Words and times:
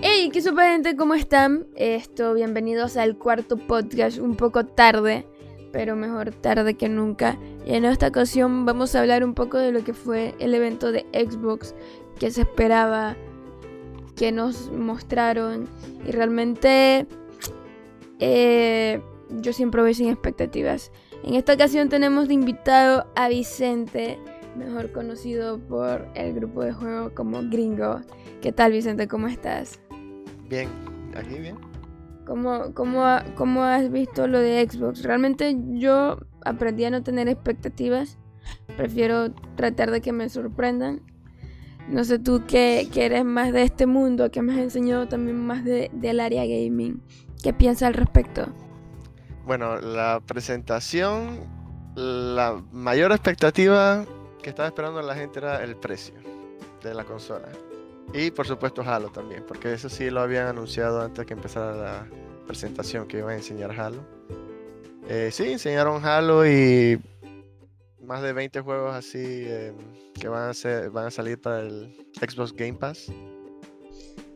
Hey, 0.00 0.30
qué 0.32 0.40
super 0.40 0.64
gente, 0.70 0.94
¿cómo 0.94 1.14
están? 1.14 1.66
Esto, 1.74 2.32
bienvenidos 2.32 2.96
al 2.96 3.18
cuarto 3.18 3.56
podcast, 3.56 4.18
un 4.18 4.36
poco 4.36 4.64
tarde, 4.64 5.26
pero 5.72 5.96
mejor 5.96 6.30
tarde 6.30 6.74
que 6.74 6.88
nunca. 6.88 7.36
Y 7.66 7.74
en 7.74 7.84
esta 7.84 8.06
ocasión 8.06 8.64
vamos 8.64 8.94
a 8.94 9.00
hablar 9.00 9.24
un 9.24 9.34
poco 9.34 9.58
de 9.58 9.72
lo 9.72 9.82
que 9.82 9.94
fue 9.94 10.36
el 10.38 10.54
evento 10.54 10.92
de 10.92 11.04
Xbox 11.12 11.74
que 12.20 12.30
se 12.30 12.42
esperaba, 12.42 13.16
que 14.14 14.30
nos 14.30 14.70
mostraron. 14.70 15.68
Y 16.06 16.12
realmente 16.12 17.08
eh, 18.20 19.00
yo 19.30 19.52
siempre 19.52 19.82
voy 19.82 19.94
sin 19.94 20.10
expectativas. 20.10 20.92
En 21.24 21.34
esta 21.34 21.54
ocasión 21.54 21.88
tenemos 21.88 22.28
de 22.28 22.34
invitado 22.34 23.04
a 23.16 23.28
Vicente, 23.28 24.16
mejor 24.56 24.92
conocido 24.92 25.58
por 25.58 26.06
el 26.14 26.34
grupo 26.34 26.62
de 26.62 26.72
juego 26.72 27.12
como 27.16 27.40
Gringo. 27.50 28.02
¿Qué 28.40 28.52
tal 28.52 28.70
Vicente? 28.70 29.08
¿Cómo 29.08 29.26
estás? 29.26 29.80
Bien, 30.48 30.68
aquí 31.16 31.38
bien. 31.38 31.58
¿Cómo, 32.26 32.74
cómo, 32.74 33.04
cómo 33.36 33.64
has 33.64 33.90
visto 33.90 34.26
lo 34.26 34.38
de 34.38 34.66
Xbox? 34.68 35.02
Realmente 35.02 35.56
yo 35.70 36.18
aprendí 36.44 36.84
a 36.84 36.90
no 36.90 37.02
tener 37.02 37.28
expectativas. 37.28 38.18
Prefiero 38.76 39.32
tratar 39.56 39.90
de 39.90 40.00
que 40.00 40.12
me 40.12 40.28
sorprendan. 40.28 41.02
No 41.88 42.04
sé 42.04 42.18
tú 42.18 42.44
que, 42.46 42.88
que 42.92 43.06
eres 43.06 43.24
más 43.24 43.52
de 43.52 43.62
este 43.62 43.86
mundo, 43.86 44.30
que 44.30 44.42
me 44.42 44.52
has 44.52 44.58
enseñado 44.58 45.08
también 45.08 45.38
más 45.38 45.64
de, 45.64 45.90
del 45.94 46.20
área 46.20 46.44
gaming. 46.44 47.02
¿Qué 47.42 47.54
piensas 47.54 47.88
al 47.88 47.94
respecto? 47.94 48.46
Bueno, 49.46 49.78
la 49.80 50.20
presentación, 50.26 51.40
la 51.94 52.62
mayor 52.72 53.12
expectativa 53.12 54.04
que 54.42 54.50
estaba 54.50 54.68
esperando 54.68 55.00
la 55.00 55.14
gente 55.14 55.38
era 55.38 55.64
el 55.64 55.76
precio 55.76 56.14
de 56.82 56.92
la 56.92 57.04
consola. 57.04 57.48
Y 58.14 58.30
por 58.30 58.46
supuesto 58.46 58.82
Halo 58.82 59.10
también, 59.10 59.44
porque 59.46 59.72
eso 59.74 59.88
sí 59.88 60.10
lo 60.10 60.20
habían 60.20 60.46
anunciado 60.46 61.02
antes 61.02 61.26
que 61.26 61.34
empezara 61.34 61.74
la 61.76 62.06
presentación 62.46 63.06
que 63.06 63.18
iban 63.18 63.30
a 63.30 63.36
enseñar 63.36 63.78
Halo. 63.78 64.02
Eh, 65.08 65.30
sí, 65.32 65.52
enseñaron 65.52 66.04
Halo 66.04 66.46
y 66.46 67.00
más 68.02 68.22
de 68.22 68.32
20 68.32 68.60
juegos 68.60 68.94
así 68.94 69.18
eh, 69.20 69.72
que 70.14 70.28
van 70.28 70.48
a, 70.50 70.54
ser, 70.54 70.90
van 70.90 71.06
a 71.06 71.10
salir 71.10 71.40
para 71.40 71.60
el 71.60 72.08
Xbox 72.18 72.52
Game 72.54 72.74
Pass. 72.74 73.10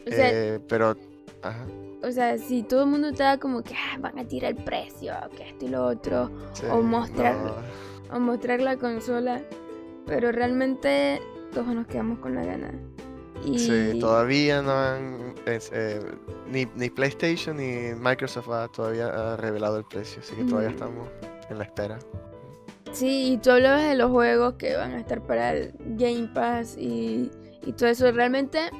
O 0.06 0.11
sea, 0.11 0.30
Eh, 0.33 0.61
pero, 0.68 0.96
ajá, 1.42 1.66
o 2.02 2.11
sea, 2.11 2.36
si 2.36 2.62
todo 2.64 2.83
el 2.83 2.91
mundo 2.91 3.08
estaba 3.08 3.39
como 3.39 3.62
que 3.62 3.74
"Ah, 3.74 3.96
van 4.00 4.18
a 4.18 4.24
tirar 4.27 4.50
el 4.58 4.64
precio, 4.64 5.14
que 5.36 5.50
esto 5.50 5.64
y 5.66 5.68
lo 5.68 5.86
otro, 5.86 6.30
sí, 6.52 6.64
O 6.70 6.83
mostrar- 6.83 7.36
no, 7.36 8.16
o 8.16 8.20
mostrar 8.20 8.61
la 8.61 8.77
consola, 8.77 9.41
pero 10.05 10.33
realmente 10.33 11.20
todos 11.55 11.68
nos 11.68 11.86
quedamos 11.86 12.18
con 12.18 12.34
la 12.34 12.44
gana. 12.44 12.72
Y 13.44 13.58
Sí, 13.58 13.98
todavía 13.98 14.62
no 14.62 14.72
han. 14.72 15.34
es, 15.46 15.70
eh, 15.72 16.00
ni, 16.48 16.66
ni 16.76 16.90
PlayStation 16.90 17.56
ni 17.56 17.94
Microsoft 17.98 18.48
ha 18.50 18.68
todavía 18.68 19.06
ha 19.08 19.36
revelado 19.36 19.78
el 19.78 19.84
precio, 19.84 20.20
así 20.22 20.34
que 20.36 20.44
todavía 20.44 20.68
Mm. 20.70 20.72
estamos 20.74 21.08
en 21.50 21.58
la 21.58 21.64
espera. 21.64 21.98
Sí, 22.92 23.32
y 23.32 23.38
tú 23.38 23.50
hablabas 23.50 23.82
de 23.84 23.94
los 23.96 24.10
juegos 24.10 24.54
que 24.54 24.76
van 24.76 24.92
a 24.92 24.98
estar 25.00 25.22
para 25.26 25.52
el 25.54 25.72
Game 25.96 26.28
Pass 26.34 26.76
y, 26.78 27.30
y 27.64 27.72
todo 27.72 27.88
eso. 27.88 28.10
Realmente 28.12 28.70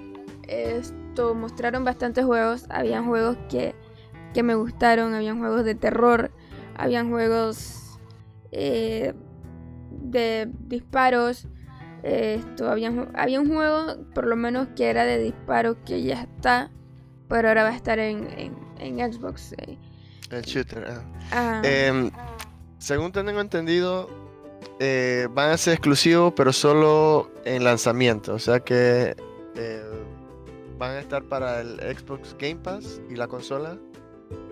esto 0.49 1.35
mostraron 1.35 1.85
bastantes 1.85 2.25
juegos. 2.25 2.67
Habían 2.69 3.07
juegos 3.07 3.37
que, 3.49 3.75
que 4.35 4.43
me 4.43 4.55
gustaron, 4.55 5.15
habían 5.15 5.39
juegos 5.39 5.65
de 5.65 5.75
terror, 5.75 6.31
habían 6.77 7.11
juegos 7.11 7.99
eh, 8.53 9.15
de 9.91 10.51
disparos. 10.69 11.47
Esto, 12.03 12.69
había, 12.69 12.93
había 13.15 13.41
un 13.41 13.49
juego, 13.49 13.97
por 14.15 14.27
lo 14.27 14.37
menos, 14.37 14.69
que 14.77 14.91
era 14.91 15.05
de 15.05 15.19
disparos 15.19 15.77
que 15.87 16.03
ya 16.03 16.23
está, 16.23 16.71
pero 17.29 17.49
ahora 17.49 17.63
va 17.65 17.69
a 17.71 17.77
estar 17.77 17.99
en, 17.99 18.29
en, 18.39 18.55
en 18.99 19.13
Xbox. 19.13 19.53
eh. 19.59 19.79
El 20.31 20.43
shooter. 20.43 20.85
ah. 20.89 21.03
Ah, 21.33 21.63
Em, 21.65 22.11
según 22.79 23.13
tengo 23.13 23.41
entendido, 23.41 24.09
eh, 24.81 25.29
van 25.31 25.51
a 25.51 25.57
ser 25.57 25.75
exclusivos, 25.75 26.33
pero 26.35 26.53
solo 26.53 27.31
en 27.45 27.63
lanzamiento. 27.65 28.35
O 28.35 28.39
sea 28.39 28.61
que 28.61 29.15
eh, 29.55 29.83
van 30.79 30.93
a 30.93 31.01
estar 31.01 31.23
para 31.25 31.61
el 31.61 31.79
Xbox 31.97 32.35
Game 32.39 32.57
Pass 32.57 33.01
y 33.09 33.15
la 33.15 33.29
consola, 33.29 33.79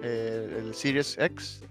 el 0.02 0.72
Series 0.74 1.16
X, 1.18 1.62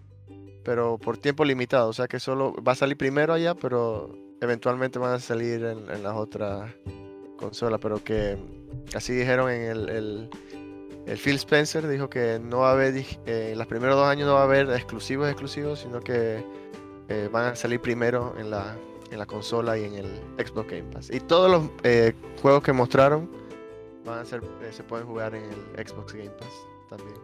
pero 0.64 0.98
por 0.98 1.18
tiempo 1.18 1.46
limitado. 1.46 1.88
O 1.90 1.94
sea 1.94 2.08
que 2.08 2.20
solo 2.20 2.54
va 2.62 2.74
a 2.74 2.76
salir 2.76 2.98
primero 2.98 3.34
allá, 3.34 3.56
pero 3.56 4.10
eventualmente 4.42 5.00
van 5.00 5.14
a 5.14 5.20
salir 5.20 5.64
en, 5.66 6.04
las 6.04 6.16
otras 6.16 6.72
consolas. 7.38 7.80
Pero 7.82 8.04
que 8.04 8.38
así 8.96 9.14
dijeron 9.14 9.50
en 9.52 9.62
el, 9.64 9.90
el- 9.90 10.30
Phil 11.18 11.36
Spencer 11.38 11.88
dijo 11.88 12.08
que 12.10 12.40
no 12.40 12.60
va 12.60 12.70
a 12.70 12.74
haber, 12.74 12.94
eh, 13.26 13.50
en 13.54 13.58
los 13.58 13.66
primeros 13.66 13.96
dos 13.96 14.06
años 14.08 14.28
no 14.28 14.36
va 14.36 14.42
a 14.42 14.44
haber 14.44 14.70
exclusivos 14.70 15.28
exclusivos, 15.28 15.80
sino 15.80 16.02
que 16.02 16.44
eh, 17.08 17.30
van 17.32 17.46
a 17.54 17.56
salir 17.56 17.80
primero 17.82 18.36
en 18.38 18.52
la, 18.52 18.78
en 19.10 19.18
la 19.18 19.26
consola 19.26 19.76
y 19.76 19.86
en 19.86 19.96
el 19.96 20.06
Xbox 20.38 20.70
Game 20.70 20.84
Pass. 20.92 21.10
Y 21.12 21.20
todos 21.20 21.50
los 21.50 21.64
eh, 21.84 22.14
juegos 22.44 22.62
que 22.62 22.74
mostraron 22.74 23.28
van 24.06 24.20
a 24.20 24.26
ser, 24.26 24.44
eh, 24.62 24.70
se 24.72 24.84
pueden 24.84 25.08
jugar 25.08 25.34
en 25.34 25.46
el 25.46 25.88
Xbox 25.88 26.14
Game 26.14 26.30
Pass 26.30 26.54
también. 26.90 27.18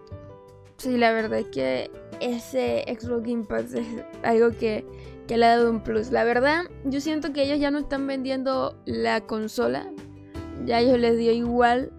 Sí, 0.77 0.97
la 0.97 1.11
verdad 1.13 1.39
es 1.39 1.47
que 1.47 1.91
ese 2.21 2.83
Xbox 2.99 3.21
Game 3.23 3.43
Pass 3.43 3.73
es 3.75 3.85
algo 4.23 4.49
que, 4.57 4.83
que 5.27 5.37
le 5.37 5.45
ha 5.45 5.57
dado 5.57 5.71
un 5.71 5.81
plus. 5.81 6.11
La 6.11 6.23
verdad, 6.23 6.63
yo 6.83 6.99
siento 7.01 7.33
que 7.33 7.43
ellos 7.43 7.59
ya 7.59 7.71
no 7.71 7.79
están 7.79 8.05
vendiendo 8.07 8.77
la 8.85 9.21
consola. 9.21 9.87
Ya 10.65 10.77
a 10.77 10.79
ellos 10.79 10.99
les 10.99 11.17
dio 11.17 11.31
igual 11.31 11.91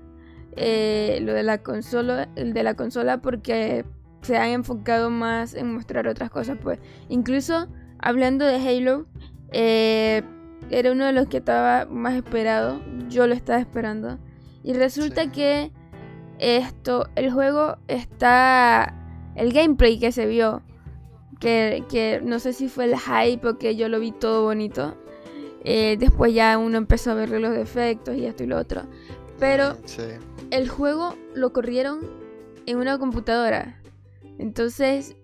eh, 0.57 1.19
lo 1.23 1.33
de 1.35 1.43
la 1.43 1.59
consola, 1.63 2.29
el 2.37 2.53
de 2.53 2.63
la 2.63 2.75
consola 2.75 3.21
porque 3.21 3.85
se 4.23 4.37
han 4.37 4.49
enfocado 4.51 5.11
más 5.11 5.55
en 5.55 5.73
mostrar 5.75 6.09
otras 6.09 6.31
cosas. 6.31 6.57
Pues, 6.63 6.79
incluso 7.09 7.69
hablando 7.99 8.45
de 8.45 8.57
Halo, 8.57 9.07
eh, 9.53 10.23
era 10.71 10.93
uno 10.93 11.05
de 11.05 11.13
los 11.13 11.29
que 11.29 11.37
estaba 11.39 11.87
más 11.87 12.15
esperado. 12.15 12.81
Yo 13.09 13.27
lo 13.27 13.35
estaba 13.35 13.61
esperando. 13.61 14.19
Y 14.63 14.73
resulta 14.73 15.25
Sí. 15.25 15.31
que 15.31 15.73
esto, 16.39 17.09
el 17.15 17.33
juego 17.33 17.77
está. 17.89 18.95
El 19.37 19.53
gameplay 19.53 19.99
que 19.99 20.13
se 20.13 20.27
vio. 20.27 20.63
Que, 21.41 21.85
que 21.91 22.21
no 22.25 22.39
sé 22.39 22.53
si 22.53 22.69
fue 22.69 22.85
el 22.87 22.97
hype 22.99 23.47
o 23.47 23.59
que 23.59 23.77
yo 23.77 23.89
lo 23.89 24.01
vi 24.01 24.13
todo 24.13 24.43
bonito. 24.45 24.97
eh, 25.69 25.97
después 25.99 26.33
ya 26.33 26.57
uno 26.59 26.79
empezó 26.79 27.11
a 27.11 27.15
ver 27.15 27.29
los 27.31 27.51
defectos 27.53 28.15
y 28.17 28.25
esto 28.25 28.45
y 28.45 28.47
lo 28.47 28.57
otro. 28.57 28.83
Pero 29.41 29.77
Sí. 29.85 30.03
el 30.53 30.69
juego 30.69 31.15
lo 31.35 31.53
corrieron 31.53 31.99
en 32.67 32.79
una 32.79 32.99
computadora. 32.99 33.83
Entonces, 34.39 35.17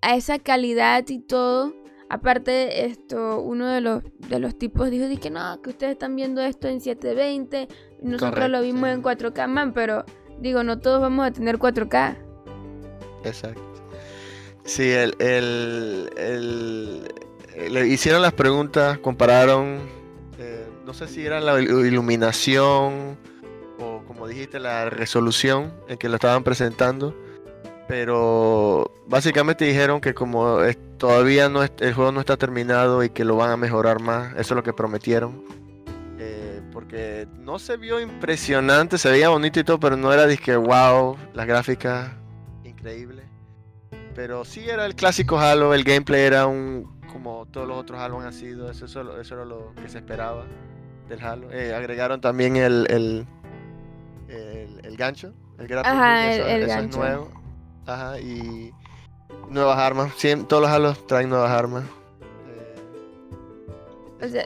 a 0.00 0.16
esa 0.16 0.38
calidad 0.38 1.04
y 1.08 1.18
todo. 1.20 1.74
Aparte, 2.08 2.86
esto, 2.86 3.40
uno 3.42 3.68
de 3.68 3.80
los, 3.82 4.02
de 4.28 4.38
los 4.40 4.58
tipos 4.58 4.90
dijo, 4.90 5.04
que 5.20 5.30
no, 5.30 5.60
que 5.62 5.70
ustedes 5.70 5.92
están 5.92 6.16
viendo 6.16 6.40
esto 6.40 6.66
en 6.66 6.80
720. 6.80 7.68
y 8.02 8.06
Nosotros 8.06 8.48
lo 8.48 8.62
vimos 8.62 8.88
en 8.88 9.02
4K, 9.02 9.46
man, 9.48 9.72
pero 9.74 10.04
digo, 10.40 10.64
no 10.64 10.78
todos 10.80 11.00
vamos 11.00 11.26
a 11.26 11.30
tener 11.30 11.58
4K. 11.58 12.16
Exacto. 13.24 13.62
Sí, 14.64 14.90
el, 14.90 15.14
el- 15.18 17.14
le 17.70 17.86
hicieron 17.88 18.22
las 18.22 18.32
preguntas, 18.32 18.98
compararon, 18.98 19.80
eh, 20.38 20.66
no 20.86 20.94
sé 20.94 21.08
si 21.08 21.24
era 21.26 21.40
la 21.40 21.58
il- 21.60 21.86
iluminación 21.86 23.18
o 23.78 24.02
como 24.06 24.26
dijiste, 24.28 24.58
la 24.60 24.88
resolución 24.90 25.72
en 25.88 25.98
que 25.98 26.08
lo 26.08 26.14
estaban 26.16 26.42
presentando, 26.44 27.14
pero 27.88 28.92
básicamente 29.06 29.64
dijeron 29.64 30.00
que 30.00 30.14
como 30.14 30.58
todavía 30.96 31.48
no 31.48 31.62
es- 31.64 31.72
el 31.80 31.92
juego 31.94 32.12
no 32.12 32.20
está 32.20 32.36
terminado 32.36 33.02
y 33.02 33.10
que 33.10 33.24
lo 33.24 33.36
van 33.36 33.50
a 33.50 33.56
mejorar 33.56 34.00
más, 34.00 34.32
eso 34.32 34.40
es 34.40 34.50
lo 34.52 34.62
que 34.62 34.72
prometieron. 34.72 35.42
Eh, 36.18 36.60
porque 36.72 37.26
no 37.38 37.58
se 37.58 37.76
vio 37.76 37.98
impresionante, 38.00 38.96
se 38.98 39.10
veía 39.10 39.30
bonito 39.30 39.58
y 39.58 39.64
todo, 39.64 39.80
pero 39.80 39.96
no 39.96 40.12
era 40.12 40.26
disque 40.26 40.54
wow, 40.56 41.16
las 41.34 41.46
gráficas 41.46 42.10
increíble. 42.64 43.19
Pero 44.14 44.44
sí 44.44 44.68
era 44.68 44.86
el 44.86 44.94
clásico 44.94 45.38
Halo, 45.38 45.72
el 45.74 45.84
gameplay 45.84 46.22
era 46.22 46.46
un 46.46 46.98
como 47.12 47.46
todos 47.46 47.66
los 47.66 47.76
otros 47.76 47.98
Halo 48.00 48.20
han 48.20 48.32
sido, 48.32 48.70
eso, 48.70 48.84
eso, 48.84 49.20
eso 49.20 49.34
era 49.34 49.44
lo 49.44 49.74
que 49.74 49.88
se 49.88 49.98
esperaba 49.98 50.46
del 51.08 51.20
Halo. 51.20 51.50
Eh, 51.50 51.74
agregaron 51.74 52.20
también 52.20 52.56
el, 52.56 52.86
el, 52.88 53.26
el, 54.28 54.80
el 54.84 54.96
gancho, 54.96 55.32
el 55.58 55.78
Ajá, 55.78 56.30
eso, 56.32 56.46
el 56.46 56.62
eso 56.64 56.66
gancho. 56.66 56.90
es 56.92 56.96
nuevo. 56.96 57.30
Ajá, 57.86 58.20
y 58.20 58.72
nuevas 59.48 59.78
armas, 59.78 60.12
siem- 60.16 60.46
todos 60.46 60.62
los 60.62 60.70
Halos 60.70 61.06
traen 61.06 61.28
nuevas 61.28 61.50
armas. 61.50 61.84
Eh, 62.46 64.24
O 64.24 64.28
sea, 64.28 64.44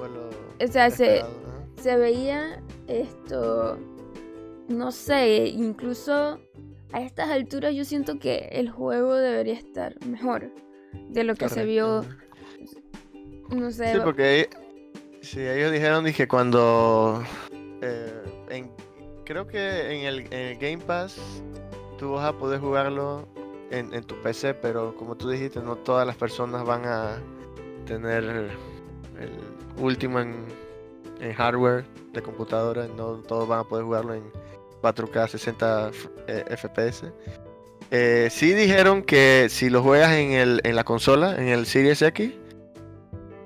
o 0.64 0.66
sea, 0.72 0.90
se, 0.90 1.22
se 1.82 1.96
veía 1.96 2.62
esto, 2.86 3.78
no 4.68 4.90
sé, 4.92 5.48
incluso 5.48 6.38
a 6.92 7.02
estas 7.02 7.30
alturas 7.30 7.74
yo 7.74 7.84
siento 7.84 8.18
que 8.18 8.48
el 8.52 8.70
juego 8.70 9.14
debería 9.14 9.54
estar 9.54 9.94
mejor 10.06 10.50
de 11.08 11.24
lo 11.24 11.34
que 11.34 11.48
se 11.48 11.64
vio, 11.64 12.04
no 13.50 13.70
sé, 13.70 13.92
Sí, 13.94 13.98
porque 14.02 14.48
sí, 15.20 15.40
ellos 15.40 15.72
dijeron 15.72 16.04
dije 16.04 16.28
cuando 16.28 17.22
eh, 17.80 18.22
en- 18.50 18.70
creo 19.24 19.46
que 19.46 19.92
en 20.00 20.06
el, 20.06 20.20
en 20.32 20.32
el 20.32 20.56
Game 20.58 20.78
Pass 20.78 21.16
tú 21.98 22.12
vas 22.12 22.24
a 22.26 22.32
poder 22.38 22.60
jugarlo 22.60 23.26
en, 23.70 23.92
en 23.94 24.04
tu 24.04 24.14
PC, 24.22 24.54
pero 24.54 24.94
como 24.96 25.16
tú 25.16 25.28
dijiste, 25.28 25.60
no 25.60 25.76
todas 25.76 26.06
las 26.06 26.16
personas 26.16 26.64
van 26.64 26.84
a 26.84 27.18
tener 27.86 28.22
el 28.24 28.50
último 29.82 30.20
en, 30.20 30.44
en 31.20 31.32
hardware 31.32 31.84
de 32.12 32.22
computadora, 32.22 32.86
no 32.96 33.16
todos 33.18 33.48
van 33.48 33.60
a 33.60 33.64
poder 33.64 33.84
jugarlo 33.84 34.14
en 34.14 34.24
4K 34.84 35.28
60 35.28 35.90
eh, 36.26 36.56
FPS. 36.56 37.12
Eh, 37.90 38.28
sí 38.30 38.52
dijeron 38.52 39.02
que 39.02 39.46
si 39.50 39.70
lo 39.70 39.82
juegas 39.82 40.12
en, 40.12 40.32
el, 40.32 40.60
en 40.64 40.76
la 40.76 40.84
consola, 40.84 41.36
en 41.36 41.48
el 41.48 41.64
Series 41.66 42.02
X, 42.02 42.32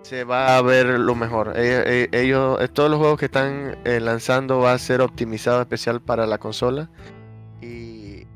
se 0.03 0.25
va 0.25 0.57
a 0.57 0.63
ver 0.63 0.87
lo 0.87 1.15
mejor. 1.15 1.53
Ellos, 1.57 2.09
ellos 2.13 2.59
eh, 2.61 2.69
todos 2.69 2.91
los 2.91 2.99
juegos 2.99 3.19
que 3.19 3.27
están 3.27 3.77
eh, 3.85 4.01
lanzando 4.01 4.59
va 4.59 4.73
a 4.73 4.79
ser 4.79 5.01
optimizado 5.03 5.61
especial 5.61 6.01
para 6.01 6.27
la 6.27 6.39
consola. 6.39 6.89
Y 7.61 8.27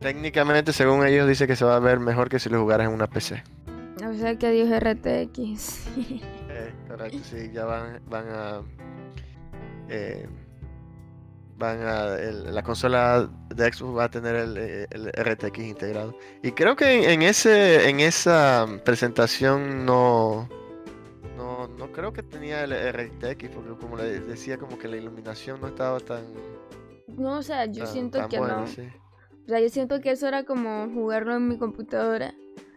técnicamente, 0.00 0.72
según 0.72 1.06
ellos, 1.06 1.26
dice 1.26 1.46
que 1.46 1.56
se 1.56 1.64
va 1.64 1.76
a 1.76 1.80
ver 1.80 1.98
mejor 1.98 2.28
que 2.28 2.38
si 2.38 2.50
lo 2.50 2.60
jugaras 2.60 2.88
en 2.88 2.92
una 2.92 3.06
PC. 3.06 3.42
O 4.06 4.14
sea 4.14 4.36
que 4.36 4.50
Dios 4.50 4.68
RTX. 4.80 5.86
Eh, 6.50 6.74
correcto, 6.86 7.18
sí, 7.22 7.50
ya 7.52 7.64
van, 7.64 8.00
van 8.10 8.26
a. 8.28 8.60
eh, 9.88 10.28
van 11.62 11.80
a. 11.82 12.14
el- 12.16 12.54
la 12.54 12.62
consola 12.62 13.30
de 13.54 13.72
Xbox 13.72 13.96
va 13.98 14.04
a 14.04 14.10
tener 14.10 14.34
el, 14.36 14.56
el 14.90 15.12
RTX 15.12 15.58
integrado. 15.60 16.14
Y 16.42 16.52
creo 16.52 16.76
que 16.76 17.04
en, 17.04 17.10
en 17.10 17.22
ese, 17.22 17.88
en 17.88 18.00
esa 18.00 18.66
presentación 18.84 19.86
no. 19.86 20.48
No, 21.36 21.66
no 21.78 21.90
creo 21.92 22.12
que 22.12 22.22
tenía 22.22 22.62
el 22.64 22.72
RTX, 22.72 23.48
porque 23.54 23.74
como 23.80 23.96
le 23.96 24.20
decía, 24.20 24.58
como 24.58 24.78
que 24.78 24.86
la 24.88 24.96
iluminación 24.96 25.60
no 25.60 25.68
estaba 25.68 25.98
tan. 26.00 26.22
No, 27.08 27.38
o 27.38 27.42
sea, 27.42 27.66
yo 27.66 27.84
tan- 27.84 27.92
siento 27.92 28.18
tan 28.18 28.28
que 28.28 28.38
buena, 28.38 28.56
no. 28.58 28.66
sí. 28.66 28.82
O 29.44 29.48
sea, 29.48 29.58
yo 29.60 29.68
siento 29.70 30.00
que 30.00 30.12
eso 30.12 30.28
era 30.28 30.44
como 30.44 30.88
jugarlo 30.94 31.34
en 31.34 31.48
mi 31.48 31.58
computadora. 31.58 32.32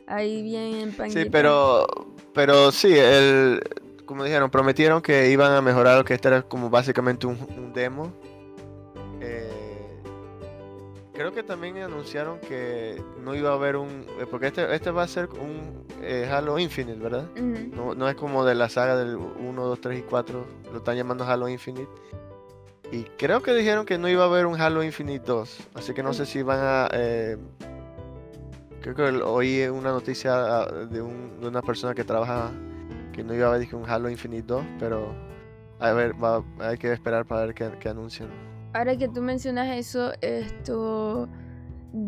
Ahí 0.08 0.42
bien 0.42 0.76
en 0.76 0.92
panguita. 0.94 1.22
Sí, 1.24 1.30
pero, 1.30 1.86
pero 2.34 2.72
sí, 2.72 2.94
el, 2.98 3.62
como 4.06 4.24
dijeron, 4.24 4.50
prometieron 4.50 5.02
que 5.02 5.30
iban 5.32 5.52
a 5.52 5.62
mejorar 5.62 5.98
lo 6.00 6.06
que 6.06 6.14
este 6.16 6.28
era 6.28 6.42
como 6.44 6.70
básicamente 6.70 7.28
un, 7.28 7.38
un 7.58 7.72
demo. 7.74 8.12
Creo 11.16 11.34
que 11.34 11.44
también 11.44 11.78
anunciaron 11.78 12.40
que 12.40 13.02
no 13.24 13.34
iba 13.36 13.50
a 13.52 13.54
haber 13.54 13.78
un, 13.78 14.06
eh, 14.20 14.26
porque 14.30 14.48
este, 14.48 14.76
este 14.76 14.92
va 14.92 15.04
a 15.04 15.08
ser 15.08 15.30
un 15.30 15.86
eh, 16.02 16.30
Halo 16.30 16.60
Infinite, 16.60 17.00
¿verdad? 17.00 17.26
No, 17.76 17.96
no 17.96 18.10
es 18.10 18.16
como 18.16 18.44
de 18.44 18.54
la 18.54 18.68
saga 18.68 18.98
del 18.98 19.16
1, 19.16 19.66
2, 19.66 19.80
3 19.82 20.00
y 20.00 20.02
4, 20.04 20.46
lo 20.72 20.78
están 20.80 20.98
llamando 20.98 21.24
Halo 21.24 21.48
Infinite. 21.48 21.88
Y 22.92 23.04
creo 23.18 23.42
que 23.42 23.54
dijeron 23.54 23.86
que 23.86 23.98
no 23.98 24.10
iba 24.10 24.24
a 24.24 24.28
haber 24.28 24.46
un 24.46 24.60
Halo 24.60 24.84
Infinite 24.84 25.24
2, 25.26 25.58
así 25.74 25.94
que 25.94 26.04
no 26.04 26.14
sé 26.14 26.26
si 26.26 26.44
van 26.44 26.60
a... 26.62 26.90
eh, 26.92 27.38
creo 28.82 28.94
que 28.94 29.04
oí 29.24 29.64
una 29.68 29.92
noticia 29.92 30.34
ah, 30.36 30.66
de, 30.68 31.02
un- 31.02 31.40
de 31.40 31.48
una 31.48 31.62
persona 31.62 31.96
que 31.96 32.04
trabaja 32.04 32.52
que 33.14 33.24
no 33.24 33.34
iba 33.34 33.48
a 33.48 33.54
haber 33.56 33.74
un 33.74 33.90
Halo 33.90 34.10
Infinite 34.10 34.44
2, 34.46 34.64
pero 34.80 35.14
a 35.80 35.92
ver, 35.94 36.14
va- 36.22 36.44
hay 36.60 36.78
que 36.78 36.92
esperar 36.92 37.26
para 37.26 37.46
ver 37.46 37.56
qué, 37.56 37.72
qué 37.80 37.90
anuncian. 37.90 38.30
Ahora 38.76 38.98
que 38.98 39.08
tú 39.08 39.22
mencionas 39.22 39.70
eso, 39.78 40.12
esto. 40.22 41.30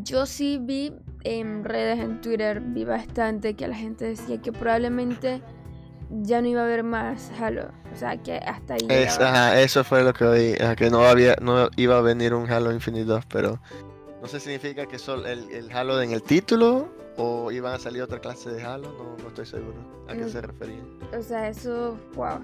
Yo 0.04 0.26
sí 0.26 0.60
vi 0.62 0.94
en 1.24 1.64
redes, 1.64 2.00
en 2.00 2.20
Twitter, 2.20 2.60
vi 2.60 2.84
bastante 2.84 3.54
que 3.56 3.68
la 3.70 3.76
gente 3.76 4.04
decía 4.04 4.42
que 4.42 4.52
probablemente 4.52 5.42
ya 6.10 6.42
no 6.42 6.48
iba 6.50 6.62
a 6.62 6.66
haber 6.66 6.84
más 6.84 7.32
Halo. 7.40 7.70
O 7.94 7.96
sea, 7.96 8.18
que 8.18 8.36
hasta 8.36 8.74
ahí. 8.74 8.86
Es- 8.90 9.18
ajá, 9.18 9.60
eso 9.62 9.86
fue 9.86 10.04
lo 10.04 10.12
que 10.14 10.26
oí, 10.26 10.56
que 10.76 10.90
no 10.90 11.06
había, 11.06 11.36
no 11.42 11.70
iba 11.78 11.98
a 11.98 12.02
venir 12.02 12.34
un 12.34 12.50
Halo 12.52 12.74
Infinite 12.74 13.06
2, 13.06 13.26
pero 13.28 13.60
no 14.22 14.28
sé 14.28 14.40
si 14.42 14.50
significa 14.52 14.86
que 14.88 15.00
solo 15.00 15.26
el, 15.26 15.50
el 15.52 15.72
Halo 15.72 16.02
en 16.02 16.12
el 16.12 16.22
título 16.22 16.90
o 17.16 17.50
iban 17.52 17.74
a 17.76 17.80
salir 17.80 18.02
otra 18.02 18.20
clase 18.20 18.50
de 18.50 18.62
Halo, 18.64 18.92
no, 18.92 19.16
no 19.24 19.28
estoy 19.30 19.46
seguro 19.46 19.78
a 20.10 20.14
qué 20.14 20.26
Mm. 20.26 20.30
se 20.30 20.42
referían. 20.42 21.00
O 21.18 21.22
sea, 21.22 21.48
eso, 21.48 21.98
wow. 22.14 22.40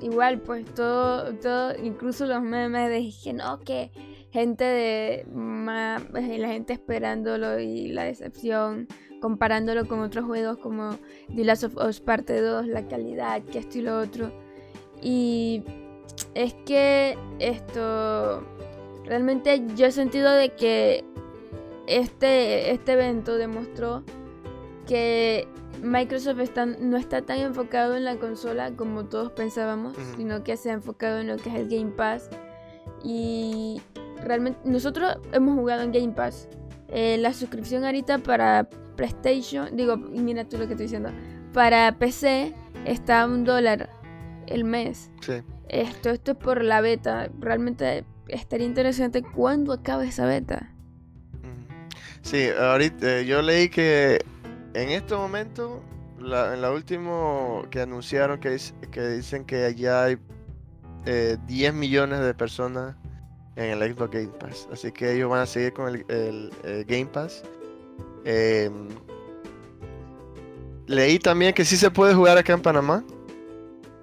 Igual, 0.00 0.40
pues 0.40 0.64
todo, 0.74 1.34
todo, 1.36 1.72
incluso 1.82 2.26
los 2.26 2.42
memes 2.42 2.90
de 2.90 3.10
que 3.24 3.32
no, 3.32 3.58
que 3.60 3.90
gente 4.30 4.64
de 4.64 5.26
ma- 5.32 6.02
eh, 6.14 6.38
la 6.38 6.48
gente 6.48 6.74
esperándolo 6.74 7.58
y 7.58 7.88
la 7.88 8.04
decepción, 8.04 8.86
comparándolo 9.22 9.88
con 9.88 10.00
otros 10.00 10.26
juegos 10.26 10.58
como 10.58 10.98
The 11.34 11.44
Last 11.44 11.64
of 11.64 11.76
Us 11.76 12.00
Parte 12.00 12.40
2, 12.42 12.66
la 12.66 12.86
calidad, 12.86 13.42
que 13.42 13.58
esto 13.60 13.78
y 13.78 13.82
lo 13.82 13.98
otro. 13.98 14.30
Y 15.00 15.62
es 16.34 16.52
que 16.66 17.16
esto, 17.38 18.42
realmente 19.06 19.62
yo 19.76 19.86
he 19.86 19.92
sentido 19.92 20.30
de 20.32 20.50
que 20.50 21.04
este, 21.86 22.70
este 22.72 22.92
evento 22.92 23.38
demostró 23.38 24.02
que 24.86 25.48
Microsoft 25.82 26.40
está- 26.40 26.66
no 26.66 26.96
está 26.96 27.22
tan 27.22 27.38
enfocado 27.38 27.96
en 27.96 28.04
la 28.04 28.16
consola 28.16 28.72
como 28.72 29.04
todos 29.06 29.32
pensábamos, 29.32 29.96
sino 30.16 30.42
que 30.44 30.56
se 30.56 30.70
ha 30.70 30.74
enfocado 30.74 31.20
en 31.20 31.28
lo 31.28 31.36
que 31.36 31.48
es 31.50 31.54
el 31.56 31.68
Game 31.68 31.92
Pass. 31.92 32.28
Y 33.02 33.80
realmente 34.24 34.58
nosotros 34.64 35.16
hemos 35.32 35.56
jugado 35.56 35.82
en 35.82 35.92
Game 35.92 36.12
Pass. 36.12 36.48
Eh, 36.88 37.16
la 37.18 37.32
suscripción 37.32 37.84
ahorita 37.84 38.18
para 38.18 38.68
PlayStation, 38.96 39.76
digo, 39.76 39.96
mira 39.96 40.44
tú 40.48 40.56
lo 40.58 40.66
que 40.66 40.72
estoy 40.72 40.86
diciendo, 40.86 41.10
para 41.52 41.98
PC 41.98 42.54
está 42.84 43.22
a 43.22 43.26
un 43.26 43.44
dólar 43.44 43.90
el 44.46 44.64
mes. 44.64 45.10
Sí. 45.20 45.34
Esto, 45.68 46.10
esto 46.10 46.32
es 46.32 46.36
por 46.38 46.62
la 46.62 46.80
beta. 46.80 47.28
Realmente 47.40 48.04
estaría 48.28 48.66
interesante 48.66 49.22
cuándo 49.22 49.72
acaba 49.72 50.04
esa 50.04 50.24
beta. 50.26 50.72
Sí, 52.22 52.46
ahorita 52.48 53.18
eh, 53.20 53.26
yo 53.26 53.42
leí 53.42 53.68
que 53.68 54.24
en 54.82 54.90
este 54.90 55.14
momento, 55.14 55.82
en 56.18 56.60
la 56.60 56.70
último 56.72 57.64
que 57.70 57.80
anunciaron 57.80 58.38
que, 58.40 58.56
que 58.90 59.08
dicen 59.08 59.44
que 59.44 59.74
ya 59.74 60.04
hay 60.04 60.18
eh, 61.06 61.36
10 61.46 61.74
millones 61.74 62.20
de 62.20 62.34
personas 62.34 62.96
en 63.56 63.70
el 63.80 63.94
Xbox 63.94 64.10
Game 64.12 64.28
Pass. 64.38 64.68
Así 64.72 64.92
que 64.92 65.12
ellos 65.12 65.30
van 65.30 65.40
a 65.40 65.46
seguir 65.46 65.72
con 65.72 65.88
el, 66.08 66.50
Game 66.86 67.06
Pass. 67.06 67.42
Em, 68.24 68.88
leí 70.86 71.18
también 71.18 71.54
que 71.54 71.64
sí 71.64 71.76
se 71.76 71.90
puede 71.90 72.14
jugar 72.14 72.36
acá 72.38 72.52
en 72.52 72.62
Panamá. 72.62 73.04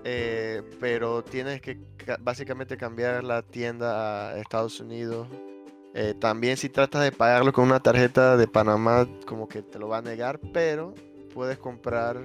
eh, 0.06 0.62
pero 0.80 1.24
tienes 1.24 1.62
que 1.62 1.78
ca- 1.98 2.18
básicamente 2.22 2.76
cambiar 2.78 3.24
la 3.24 3.42
tienda 3.42 4.30
a 4.32 4.38
Estados 4.40 4.80
Unidos 4.82 5.28
eh, 5.94 6.16
también 6.20 6.58
si 6.58 6.70
tratas 6.70 7.04
de 7.04 7.12
pagarlo 7.12 7.54
con 7.54 7.66
una 7.66 7.80
tarjeta 7.80 8.36
de 8.36 8.48
Panamá, 8.48 9.08
como 9.26 9.48
que 9.48 9.62
te 9.62 9.78
lo 9.78 9.88
va 9.88 9.98
a 9.98 10.02
negar, 10.02 10.40
pero 10.52 10.94
puedes 11.34 11.58
comprar 11.58 12.18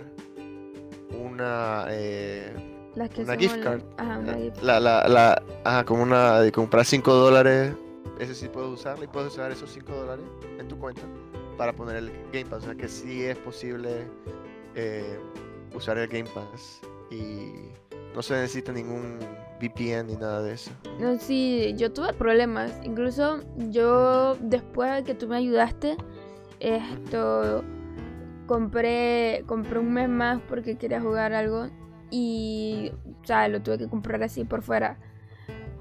una, 1.10 1.86
eh, 1.88 2.52
Las 2.94 3.10
que 3.10 3.22
Una 3.22 3.36
gift 3.36 3.62
card. 3.62 3.82
Ajá, 3.98 4.18
una 4.18 4.34
gift 4.34 4.62
la, 4.62 4.80
la, 4.80 5.06
la, 5.08 5.42
ajá, 5.64 5.84
como 5.84 6.02
una 6.02 6.40
de 6.40 6.50
comprar 6.50 6.84
5 6.84 7.12
dólares, 7.12 7.74
ese 8.18 8.34
sí 8.34 8.48
puedes 8.48 8.70
usarlo 8.70 9.04
y 9.04 9.08
puedes 9.08 9.32
usar 9.32 9.52
esos 9.52 9.70
5 9.70 9.92
dólares 9.92 10.24
en 10.58 10.66
tu 10.66 10.78
cuenta 10.78 11.02
para 11.56 11.72
poner 11.72 11.96
el 11.96 12.10
Game 12.32 12.46
Pass. 12.46 12.62
O 12.62 12.66
sea 12.66 12.74
que 12.74 12.88
sí 12.88 13.24
es 13.24 13.36
posible 13.36 14.06
eh, 14.74 15.18
usar 15.74 15.98
el 15.98 16.08
Game 16.08 16.28
Pass 16.34 16.80
y 17.10 17.52
no 18.14 18.22
se 18.22 18.34
necesita 18.34 18.72
ningún 18.72 19.18
VPN 19.60 20.04
ni 20.06 20.16
nada 20.16 20.42
de 20.42 20.52
eso. 20.54 20.70
No, 21.00 21.18
sí, 21.18 21.74
yo 21.76 21.92
tuve 21.92 22.12
problemas. 22.12 22.72
Incluso 22.84 23.40
yo, 23.70 24.36
después 24.40 24.94
de 24.94 25.04
que 25.04 25.14
tú 25.14 25.26
me 25.28 25.36
ayudaste, 25.36 25.96
esto 26.60 27.64
compré, 28.46 29.42
compré 29.46 29.78
un 29.78 29.92
mes 29.92 30.08
más 30.08 30.40
porque 30.48 30.76
quería 30.76 31.00
jugar 31.00 31.32
algo. 31.32 31.68
Y, 32.10 32.92
o 33.22 33.26
sea, 33.26 33.48
lo 33.48 33.60
tuve 33.60 33.78
que 33.78 33.88
comprar 33.88 34.22
así 34.22 34.44
por 34.44 34.62
fuera. 34.62 34.98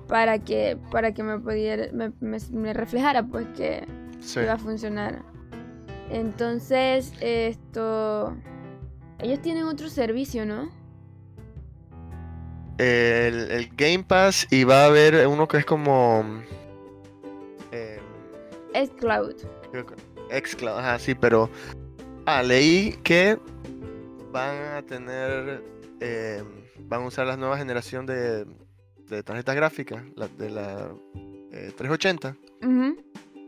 Para 0.08 0.40
que, 0.40 0.78
para 0.92 1.14
que 1.14 1.24
me 1.24 1.40
pudiera, 1.40 1.92
me, 1.94 2.12
me- 2.20 2.38
me 2.52 2.74
reflejara 2.74 3.24
pues 3.24 3.46
que 3.56 3.86
Sí. 4.20 4.40
iba 4.42 4.54
a 4.54 4.58
funcionar. 4.58 5.22
Entonces, 6.10 7.14
esto. 7.22 8.36
Ellos 9.20 9.42
tienen 9.42 9.64
otro 9.66 9.90
servicio, 9.90 10.46
¿no? 10.46 10.70
El, 12.78 13.52
el 13.52 13.70
Game 13.76 14.04
Pass 14.04 14.48
y 14.52 14.64
va 14.64 14.84
a 14.84 14.86
haber 14.86 15.28
uno 15.28 15.48
que 15.48 15.58
es 15.58 15.66
como 15.66 16.24
eh, 17.72 18.00
Es 18.74 18.90
Cloud. 18.92 19.36
creo 19.72 19.86
que- 19.86 19.96
xCloud, 20.42 20.80
ajá, 20.80 21.00
sí, 21.00 21.16
pero 21.16 21.50
ah, 22.26 22.44
leí 22.44 22.94
que 23.04 23.38
van 24.32 24.58
a 24.76 24.82
tener 24.82 25.64
eh, 26.02 26.44
van 26.80 27.04
a 27.04 27.06
usar 27.08 27.26
la 27.28 27.38
nueva 27.38 27.58
generación 27.58 28.06
de, 28.06 28.46
de 29.10 29.24
tarjetas 29.24 29.56
gráficas, 29.56 30.04
la, 30.16 30.28
de 30.28 30.50
la 30.50 30.90
eh, 31.52 31.72
380. 31.78 32.36
Ujú. 32.62 32.98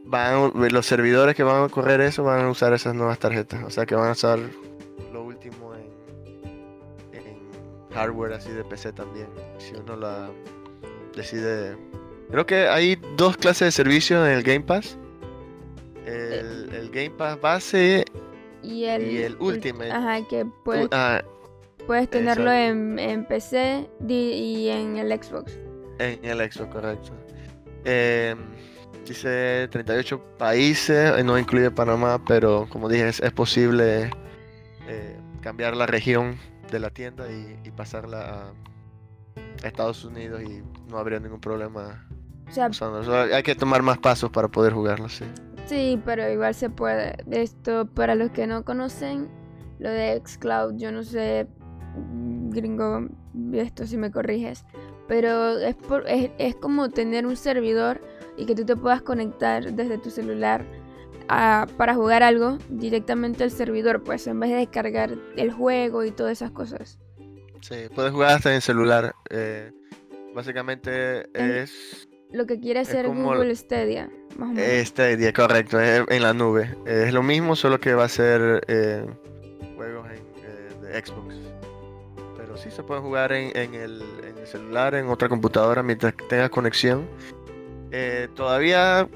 Van 0.05 0.51
los 0.71 0.85
servidores 0.85 1.35
que 1.35 1.43
van 1.43 1.63
a 1.65 1.69
correr 1.69 1.99
eso 2.01 2.23
van 2.23 2.45
a 2.45 2.49
usar 2.49 2.73
esas 2.73 2.95
nuevas 2.95 3.19
tarjetas, 3.19 3.63
o 3.63 3.69
sea 3.69 3.85
que 3.85 3.93
van 3.95 4.07
a 4.09 4.11
usar 4.13 4.39
hardware 7.99 8.33
así 8.33 8.51
de 8.51 8.63
PC 8.63 8.93
también. 8.93 9.27
Si 9.57 9.75
uno 9.75 9.95
la 9.95 10.29
decide 11.15 11.75
Creo 12.31 12.45
que 12.45 12.67
hay 12.67 12.95
dos 13.17 13.37
clases 13.37 13.67
de 13.67 13.71
servicios 13.71 14.25
en 14.25 14.33
el 14.33 14.43
Game 14.43 14.61
Pass. 14.61 14.97
El, 16.05 16.69
el 16.73 16.89
Game 16.91 17.11
Pass 17.11 17.39
base 17.41 18.05
Y 18.63 18.85
el, 18.85 19.11
y 19.11 19.23
el 19.23 19.35
Ultimate. 19.39 19.91
Ajá, 19.91 20.27
que 20.27 20.45
puedes, 20.63 20.87
Ah, 20.91 21.21
puedes 21.87 22.09
tenerlo 22.09 22.51
en, 22.51 22.97
en 22.99 23.25
PC 23.25 23.89
y 24.07 24.69
en 24.69 24.97
el 24.97 25.11
Xbox. 25.11 25.57
en 25.99 26.23
el 26.23 26.51
Xbox, 26.51 26.71
correcto. 26.71 27.11
Eh, 27.85 28.35
dice 29.07 29.67
38 29.71 30.19
países, 30.37 31.17
eh, 31.17 31.23
no 31.23 31.37
incluye 31.37 31.71
Panamá, 31.71 32.23
pero 32.27 32.67
como 32.69 32.89
dije, 32.89 33.07
es, 33.07 33.19
es 33.19 33.31
posible 33.31 34.11
eh, 34.87 35.17
cambiar 35.41 35.75
la 35.75 35.85
región 35.87 36.37
de 36.71 36.79
la 36.79 36.89
tienda 36.89 37.31
y, 37.31 37.59
y 37.63 37.71
pasarla 37.71 38.49
a 38.49 39.67
Estados 39.67 40.03
Unidos 40.05 40.41
y 40.43 40.61
no 40.89 40.97
habría 40.97 41.19
ningún 41.19 41.39
problema. 41.39 42.05
O 42.47 42.51
sea, 42.51 42.69
hay 43.33 43.43
que 43.43 43.55
tomar 43.55 43.81
más 43.83 43.97
pasos 43.99 44.29
para 44.31 44.47
poder 44.47 44.73
jugarlo, 44.73 45.07
sí. 45.09 45.25
sí, 45.67 46.01
pero 46.03 46.29
igual 46.31 46.55
se 46.55 46.69
puede. 46.69 47.15
Esto, 47.29 47.85
para 47.85 48.15
los 48.15 48.31
que 48.31 48.47
no 48.47 48.63
conocen, 48.65 49.29
lo 49.77 49.89
de 49.89 50.19
Xcloud, 50.25 50.75
yo 50.77 50.91
no 50.91 51.03
sé, 51.03 51.47
gringo, 52.49 53.07
esto 53.53 53.85
si 53.85 53.97
me 53.97 54.09
corriges, 54.11 54.65
pero 55.07 55.57
es, 55.59 55.75
por- 55.75 56.07
es, 56.07 56.31
es 56.39 56.55
como 56.55 56.89
tener 56.89 57.25
un 57.27 57.35
servidor 57.35 58.01
y 58.37 58.45
que 58.45 58.55
tú 58.55 58.65
te 58.65 58.75
puedas 58.75 59.01
conectar 59.01 59.73
desde 59.73 59.97
tu 59.97 60.09
celular 60.09 60.65
a- 61.29 61.67
para 61.77 61.93
jugar 61.95 62.23
algo 62.23 62.57
directamente 62.69 63.43
al 63.43 63.51
servidor, 63.51 64.03
pues 64.03 64.27
en 64.27 64.39
vez 64.39 64.49
de 64.49 64.57
descargar 64.57 65.11
el 65.37 65.51
juego 65.51 66.03
y 66.03 66.11
todas 66.11 66.33
esas 66.33 66.51
cosas. 66.51 66.99
Sí, 67.61 67.75
puedes 67.93 68.11
jugar 68.11 68.31
hasta 68.37 68.53
en 68.53 68.61
celular. 68.61 69.13
eh, 69.29 69.71
básicamente 70.33 71.27
En- 71.33 71.51
es 71.63 72.07
Lo 72.31 72.45
que 72.45 72.59
quiere 72.59 72.79
hacer 72.81 73.07
Google 73.07 73.55
Stadia, 73.55 74.09
más 74.37 74.49
o 74.49 74.53
menos. 74.53 75.17
Día, 75.17 75.33
correcto, 75.33 75.79
es 75.79 76.03
en 76.09 76.21
la 76.21 76.33
nube. 76.33 76.75
Es 76.85 77.11
lo 77.13 77.23
mismo, 77.23 77.55
solo 77.55 77.79
que 77.79 77.93
va 77.95 78.03
a 78.05 78.09
ser 78.09 78.63
eh, 78.67 79.05
juegos 79.75 80.07
en, 80.11 80.17
eh, 80.45 80.69
de 80.93 81.05
Xbox. 81.05 81.35
Pero 82.37 82.55
sí 82.57 82.69
se 82.71 82.83
pueden 82.83 83.03
jugar 83.03 83.31
en, 83.31 83.55
en 83.57 83.73
el, 83.73 84.01
en 84.23 84.37
el 84.37 84.47
celular, 84.47 84.93
en 84.95 85.07
otra 85.07 85.27
computadora, 85.27 85.81
mientras 85.83 86.13
tengas 86.29 86.49
conexión. 86.51 87.07
Eh, 87.91 88.27
todavía 88.35 89.07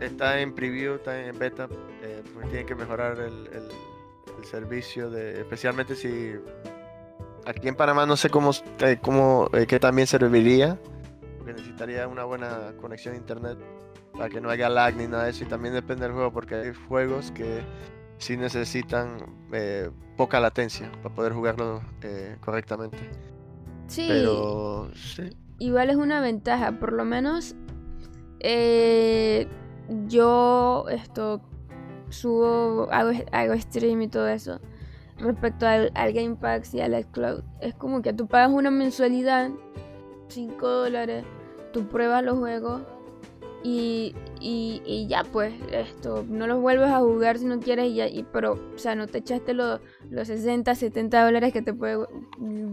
está 0.00 0.40
en 0.40 0.54
preview, 0.54 0.94
está 0.96 1.20
en 1.26 1.38
beta, 1.38 1.68
eh, 2.02 2.22
tienen 2.50 2.66
que 2.66 2.74
mejorar 2.74 3.18
el, 3.18 3.46
el- 3.48 3.68
el 4.38 4.44
servicio, 4.44 5.10
de, 5.10 5.40
especialmente 5.40 5.96
si 5.96 6.34
aquí 7.44 7.66
en 7.66 7.74
Panamá 7.74 8.06
no 8.06 8.16
sé 8.16 8.30
cómo, 8.30 8.52
eh, 8.80 8.98
cómo 9.00 9.48
eh, 9.52 9.66
qué 9.66 9.80
también 9.80 10.06
serviría, 10.06 10.78
porque 11.38 11.54
necesitaría 11.54 12.06
una 12.06 12.24
buena 12.24 12.72
conexión 12.80 13.14
a 13.14 13.16
internet 13.16 13.58
para 14.12 14.28
que 14.28 14.40
no 14.40 14.50
haya 14.50 14.68
lag 14.68 14.94
ni 14.96 15.06
nada 15.08 15.24
de 15.24 15.30
eso 15.30 15.44
y 15.44 15.48
también 15.48 15.74
depende 15.74 16.04
del 16.04 16.12
juego 16.12 16.32
porque 16.32 16.54
hay 16.54 16.72
juegos 16.88 17.32
que 17.32 17.62
sí 18.18 18.36
necesitan 18.36 19.18
eh, 19.52 19.90
poca 20.16 20.38
latencia 20.40 20.90
para 21.02 21.14
poder 21.14 21.32
jugarlo 21.32 21.80
eh, 22.02 22.36
correctamente. 22.40 22.98
sí, 23.88 24.06
Pero 24.08 24.90
sí, 24.94 25.30
igual 25.58 25.90
es 25.90 25.96
una 25.96 26.20
ventaja, 26.20 26.72
por 26.78 26.92
lo 26.92 27.04
menos 27.04 27.54
eh, 28.40 29.48
yo 30.08 30.86
esto 30.90 31.40
subo, 32.10 32.88
hago, 32.90 33.10
hago 33.32 33.58
stream 33.58 34.02
y 34.02 34.08
todo 34.08 34.28
eso. 34.28 34.60
Respecto 35.18 35.66
al, 35.66 35.90
al 35.94 36.12
Game 36.12 36.36
Pass 36.36 36.74
y 36.74 36.80
al 36.80 37.04
Cloud, 37.06 37.42
es 37.60 37.74
como 37.74 38.02
que 38.02 38.12
tú 38.12 38.26
pagas 38.28 38.50
una 38.50 38.70
mensualidad, 38.70 39.50
5 40.28 40.68
dólares, 40.68 41.24
tú 41.72 41.88
pruebas 41.88 42.22
los 42.22 42.38
juegos 42.38 42.82
y, 43.64 44.14
y, 44.40 44.82
y 44.84 45.06
ya 45.08 45.24
pues, 45.24 45.52
esto, 45.72 46.24
no 46.28 46.46
los 46.46 46.60
vuelves 46.60 46.88
a 46.88 46.98
jugar 47.00 47.38
si 47.38 47.44
no 47.46 47.60
quieres, 47.60 47.86
y 47.86 47.94
ya, 47.94 48.08
y, 48.08 48.24
pero, 48.32 48.52
o 48.74 48.78
sea, 48.78 48.94
no 48.94 49.06
te 49.06 49.18
echaste 49.18 49.54
los, 49.54 49.80
los 50.10 50.26
60, 50.28 50.74
70 50.74 51.24
dólares 51.24 51.52
que 51.52 51.62
te 51.62 51.74
puede 51.74 52.04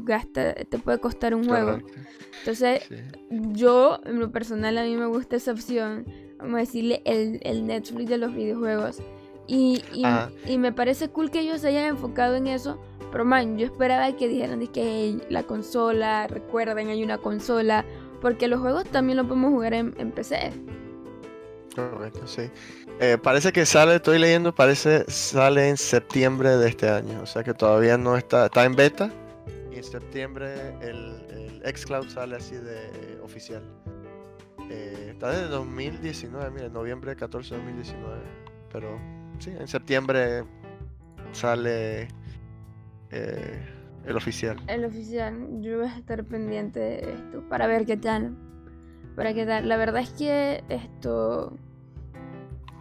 gastar, 0.04 0.66
te 0.70 0.78
puede 0.78 1.00
costar 1.00 1.34
un 1.36 1.46
juego. 1.48 1.72
correcto, 1.80 1.94
Entonces, 2.40 2.84
sí. 2.88 2.96
yo, 3.30 4.00
en 4.06 4.20
lo 4.20 4.32
personal, 4.32 4.78
a 4.78 4.84
mí 4.84 4.96
me 4.96 5.06
gusta 5.08 5.36
esa 5.36 5.52
opción. 5.52 6.06
Vamos 6.38 6.56
a 6.56 6.60
decirle 6.60 7.02
el, 7.06 7.40
el 7.44 7.66
Netflix 7.66 8.10
de 8.10 8.18
los 8.18 8.34
videojuegos. 8.34 9.00
Y, 9.48 9.84
y, 9.94 10.04
y 10.46 10.58
me 10.58 10.72
parece 10.72 11.10
cool 11.10 11.30
que 11.32 11.40
ellos 11.40 11.62
se 11.62 11.68
hayan 11.70 11.86
enfocado 11.86 12.36
en 12.36 12.48
eso. 12.48 12.80
Pero, 13.12 13.24
man, 13.26 13.58
yo 13.58 13.66
esperaba 13.66 14.12
que 14.16 14.28
dijeran 14.28 14.60
de 14.60 14.68
que 14.68 14.82
"Hey, 14.84 15.22
la 15.30 15.44
consola, 15.44 16.28
recuerden, 16.28 16.90
hay 16.90 17.04
una 17.04 17.18
consola. 17.20 17.86
Porque 18.22 18.48
los 18.48 18.60
juegos 18.60 18.86
también 18.86 19.18
los 19.18 19.28
podemos 19.28 19.52
jugar 19.52 19.74
en, 19.74 19.94
en 19.98 20.12
PC. 20.12 20.52
Correcto, 21.76 22.26
sí. 22.26 22.50
Eh, 23.02 23.18
parece 23.22 23.52
que 23.52 23.66
sale, 23.66 23.96
estoy 23.96 24.18
leyendo, 24.18 24.56
parece 24.56 25.04
sale 25.10 25.70
en 25.70 25.78
septiembre 25.78 26.58
de 26.58 26.70
este 26.70 26.90
año. 26.90 27.22
O 27.22 27.26
sea 27.26 27.44
que 27.44 27.54
todavía 27.54 27.98
no 27.98 28.16
está, 28.16 28.46
está 28.46 28.64
en 28.64 28.76
beta. 28.76 29.12
Y 29.72 29.78
en 29.78 29.84
septiembre 29.84 30.54
el, 30.82 31.62
el 31.64 31.76
xCloud 31.76 32.08
sale 32.08 32.38
así 32.38 32.56
de 32.56 33.20
oficial. 33.22 33.64
Eh, 34.70 35.10
está 35.12 35.30
desde 35.30 35.48
2019, 35.50 36.52
mire, 36.52 36.70
noviembre 36.70 37.16
14 37.16 37.56
de 37.56 37.62
2019. 37.62 38.22
Pero 38.72 39.00
sí, 39.40 39.52
en 39.52 39.68
septiembre 39.68 40.44
sale 41.34 42.08
eh, 43.12 43.66
el 44.06 44.16
oficial. 44.16 44.58
El 44.68 44.86
oficial, 44.86 45.62
yo 45.62 45.80
voy 45.80 45.88
a 45.88 45.98
estar 45.98 46.24
pendiente 46.24 46.80
de 46.80 47.14
esto 47.14 47.44
para 47.50 47.68
ver 47.68 47.86
qué 47.86 47.98
tal. 47.98 48.36
Para 49.16 49.34
qué 49.34 49.46
tal. 49.46 49.70
La 49.70 49.78
verdad 49.78 50.02
es 50.02 50.10
que 50.12 50.64
esto. 50.70 51.58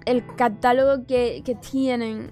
El 0.07 0.25
catálogo 0.37 1.07
que, 1.07 1.43
que 1.45 1.55
tienen 1.55 2.31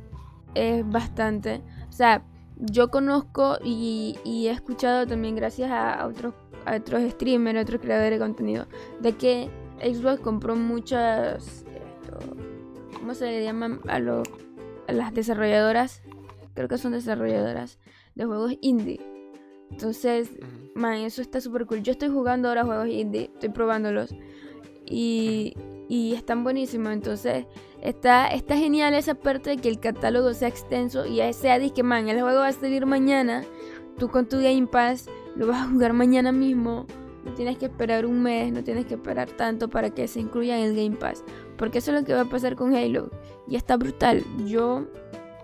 es 0.54 0.88
bastante. 0.88 1.62
O 1.88 1.92
sea, 1.92 2.24
yo 2.56 2.90
conozco 2.90 3.58
y, 3.64 4.16
y 4.24 4.48
he 4.48 4.50
escuchado 4.50 5.06
también 5.06 5.34
gracias 5.36 5.70
a, 5.70 6.06
otros, 6.06 6.34
a 6.66 6.76
otros 6.76 7.02
streamers, 7.12 7.58
a 7.58 7.62
otros 7.62 7.80
creadores 7.80 8.12
de 8.12 8.18
contenido, 8.18 8.66
de 9.00 9.12
que 9.12 9.50
Xbox 9.82 10.20
compró 10.20 10.54
muchas. 10.54 11.64
Esto, 11.74 12.18
¿Cómo 12.98 13.14
se 13.14 13.24
le 13.26 13.42
llaman 13.42 13.80
a, 13.88 13.98
lo- 13.98 14.22
a 14.86 14.92
las 14.92 15.12
desarrolladoras? 15.14 16.02
Creo 16.54 16.68
que 16.68 16.78
son 16.78 16.92
desarrolladoras 16.92 17.78
de 18.14 18.24
juegos 18.26 18.54
indie. 18.60 19.00
Entonces, 19.70 20.30
man, 20.74 20.98
eso 20.98 21.22
está 21.22 21.40
súper 21.40 21.64
cool. 21.66 21.82
Yo 21.82 21.92
estoy 21.92 22.10
jugando 22.10 22.48
ahora 22.48 22.64
juegos 22.64 22.88
indie, 22.88 23.30
estoy 23.32 23.48
probándolos. 23.48 24.14
Y, 24.86 25.54
y 25.88 26.14
están 26.14 26.44
buenísimos. 26.44 26.92
Entonces, 26.92 27.46
está, 27.80 28.28
está 28.28 28.56
genial 28.56 28.94
esa 28.94 29.14
parte 29.14 29.50
de 29.50 29.56
que 29.58 29.68
el 29.68 29.80
catálogo 29.80 30.32
sea 30.34 30.48
extenso 30.48 31.06
y 31.06 31.20
sea 31.32 31.58
que 31.70 31.82
man, 31.82 32.08
el 32.08 32.20
juego 32.20 32.40
va 32.40 32.48
a 32.48 32.52
salir 32.52 32.86
mañana. 32.86 33.44
Tú 33.98 34.08
con 34.08 34.26
tu 34.26 34.36
Game 34.38 34.66
Pass 34.66 35.08
lo 35.36 35.46
vas 35.46 35.66
a 35.66 35.70
jugar 35.70 35.92
mañana 35.92 36.32
mismo. 36.32 36.86
No 37.24 37.32
tienes 37.34 37.56
que 37.56 37.66
esperar 37.66 38.04
un 38.04 38.22
mes, 38.22 38.52
no 38.52 38.64
tienes 38.64 38.86
que 38.86 38.94
esperar 38.94 39.30
tanto 39.30 39.68
para 39.68 39.90
que 39.90 40.08
se 40.08 40.18
incluya 40.20 40.58
en 40.58 40.64
el 40.64 40.76
Game 40.76 40.96
Pass. 40.96 41.24
Porque 41.56 41.78
eso 41.78 41.92
es 41.92 42.00
lo 42.00 42.06
que 42.06 42.14
va 42.14 42.22
a 42.22 42.24
pasar 42.24 42.56
con 42.56 42.74
Halo. 42.74 43.10
Y 43.46 43.56
está 43.56 43.76
brutal. 43.76 44.24
Yo, 44.46 44.86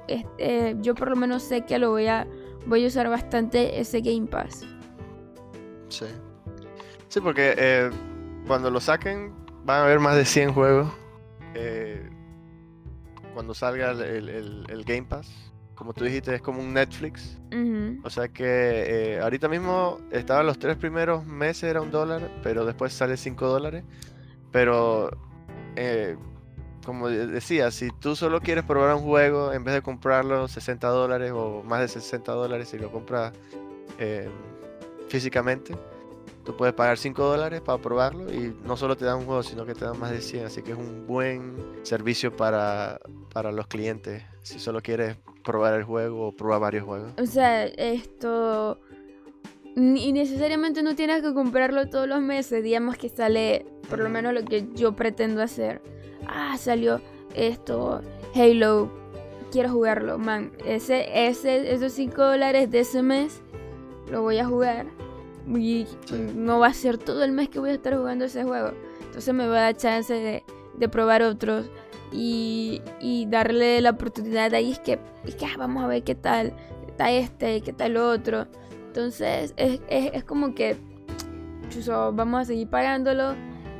este, 0.08 0.76
yo 0.80 0.94
por 0.94 1.10
lo 1.10 1.16
menos 1.16 1.42
sé 1.42 1.64
que 1.66 1.78
lo 1.78 1.90
voy 1.90 2.06
a, 2.06 2.26
voy 2.66 2.84
a 2.84 2.88
usar 2.88 3.08
bastante 3.08 3.78
ese 3.80 4.00
Game 4.00 4.26
Pass. 4.26 4.66
Sí. 5.88 6.06
Sí, 7.08 7.20
porque 7.20 7.54
eh, 7.56 7.90
cuando 8.46 8.70
lo 8.70 8.80
saquen 8.80 9.32
van 9.68 9.80
a 9.80 9.84
haber 9.84 10.00
más 10.00 10.16
de 10.16 10.24
100 10.24 10.52
juegos. 10.54 10.88
eh, 11.54 12.08
cuando 13.34 13.52
salga 13.54 13.90
el, 13.92 14.28
el- 14.30 14.84
Game 14.84 15.02
Pass. 15.04 15.30
Como 15.74 15.92
tú 15.92 16.04
dijiste, 16.04 16.34
es 16.34 16.40
como 16.42 16.60
un 16.60 16.72
Netflix. 16.74 17.38
O 18.02 18.10
sea 18.10 18.28
que 18.28 18.44
eh, 19.16 19.20
ahorita 19.20 19.48
mismo 19.48 19.98
estaban 20.10 20.46
los 20.46 20.58
tres 20.58 20.76
primeros 20.76 21.24
meses 21.26 21.64
era 21.64 21.80
un 21.82 21.90
dólar, 21.90 22.30
pero 22.42 22.64
después 22.64 22.92
sale 22.94 23.16
5 23.16 23.46
dólares. 23.46 23.84
Pero 24.50 25.10
eh, 25.76 26.16
como 26.84 27.08
de- 27.08 27.26
decía, 27.28 27.70
si 27.70 27.90
tú 28.00 28.16
solo 28.16 28.40
quieres 28.40 28.64
probar 28.64 28.94
un 28.96 29.02
juego, 29.02 29.52
en 29.52 29.62
vez 29.62 29.74
de 29.74 29.82
comprarlo 29.82 30.48
60 30.48 30.88
dólares 30.88 31.30
o 31.34 31.62
más 31.62 31.80
de 31.82 31.88
60 31.88 32.32
dólares, 32.32 32.70
si 32.70 32.78
lo 32.78 32.90
compras 32.90 33.32
físicamente, 35.08 35.74
tú 36.48 36.56
puedes 36.56 36.74
pagar 36.74 36.96
5 36.96 37.22
dólares 37.22 37.60
para 37.60 37.76
probarlo 37.76 38.32
y 38.32 38.56
no 38.64 38.74
solo 38.74 38.96
te 38.96 39.04
dan 39.04 39.18
un 39.18 39.26
juego, 39.26 39.42
sino 39.42 39.66
que 39.66 39.74
te 39.74 39.84
dan 39.84 40.00
más 40.00 40.12
de 40.12 40.22
100. 40.22 40.46
Así 40.46 40.62
que 40.62 40.72
es 40.72 40.78
un 40.78 41.06
buen 41.06 41.54
servicio 41.82 42.34
para, 42.34 42.98
para 43.34 43.52
los 43.52 43.66
clientes, 43.66 44.22
si 44.40 44.58
solo 44.58 44.80
quieres 44.80 45.18
probar 45.44 45.74
el 45.74 45.84
juego 45.84 46.28
o 46.28 46.32
probar 46.32 46.60
varios 46.60 46.84
juegos. 46.84 47.12
O 47.20 47.26
sea, 47.26 47.66
esto. 47.66 48.80
Y 49.76 50.10
necesariamente 50.12 50.82
no 50.82 50.96
tienes 50.96 51.20
que 51.20 51.34
comprarlo 51.34 51.90
todos 51.90 52.08
los 52.08 52.22
meses. 52.22 52.64
Digamos 52.64 52.96
que 52.96 53.10
sale, 53.10 53.66
por 53.90 53.98
lo 53.98 54.08
menos 54.08 54.32
lo 54.32 54.42
que 54.42 54.68
yo 54.74 54.96
pretendo 54.96 55.42
hacer. 55.42 55.82
Ah, 56.26 56.56
salió 56.56 57.02
esto, 57.34 58.00
Halo. 58.34 58.90
Quiero 59.52 59.68
jugarlo, 59.68 60.16
man. 60.16 60.52
Ese, 60.64 61.28
ese, 61.28 61.74
esos 61.74 61.92
5 61.92 62.24
dólares 62.24 62.70
de 62.70 62.80
ese 62.80 63.02
mes 63.02 63.42
lo 64.10 64.22
voy 64.22 64.38
a 64.38 64.46
jugar. 64.46 64.86
Y 65.56 65.86
Sí. 66.06 66.26
no 66.34 66.58
va 66.58 66.68
a 66.68 66.74
ser 66.74 66.98
todo 66.98 67.24
el 67.24 67.32
mes 67.32 67.48
que 67.48 67.58
voy 67.58 67.70
a 67.70 67.74
estar 67.74 67.96
jugando 67.96 68.24
ese 68.24 68.44
juego. 68.44 68.72
entonces 69.00 69.32
me 69.34 69.46
va 69.46 69.58
a 69.58 69.62
dar 69.62 69.76
chance 69.76 70.12
de, 70.12 70.44
de 70.76 70.88
probar 70.88 71.22
otros 71.22 71.70
y, 72.12 72.80
y, 73.00 73.26
darle 73.26 73.80
la 73.80 73.90
oportunidad 73.90 74.54
ahí 74.54 74.72
es 74.72 74.78
que, 74.78 74.98
es 75.24 75.34
que 75.34 75.44
ah, 75.46 75.54
vamos 75.58 75.84
a 75.84 75.86
ver 75.86 76.02
qué 76.04 76.14
tal 76.14 76.54
está 76.86 77.10
este, 77.10 77.60
qué 77.60 77.72
tal 77.72 77.96
otro. 77.96 78.46
Entonces 78.86 79.52
es, 79.56 79.80
es, 79.88 80.10
es 80.14 80.24
como 80.24 80.54
que 80.54 80.76
chuso, 81.68 82.12
vamos 82.12 82.40
a 82.40 82.44
seguir 82.46 82.68
pagándolo 82.68 83.34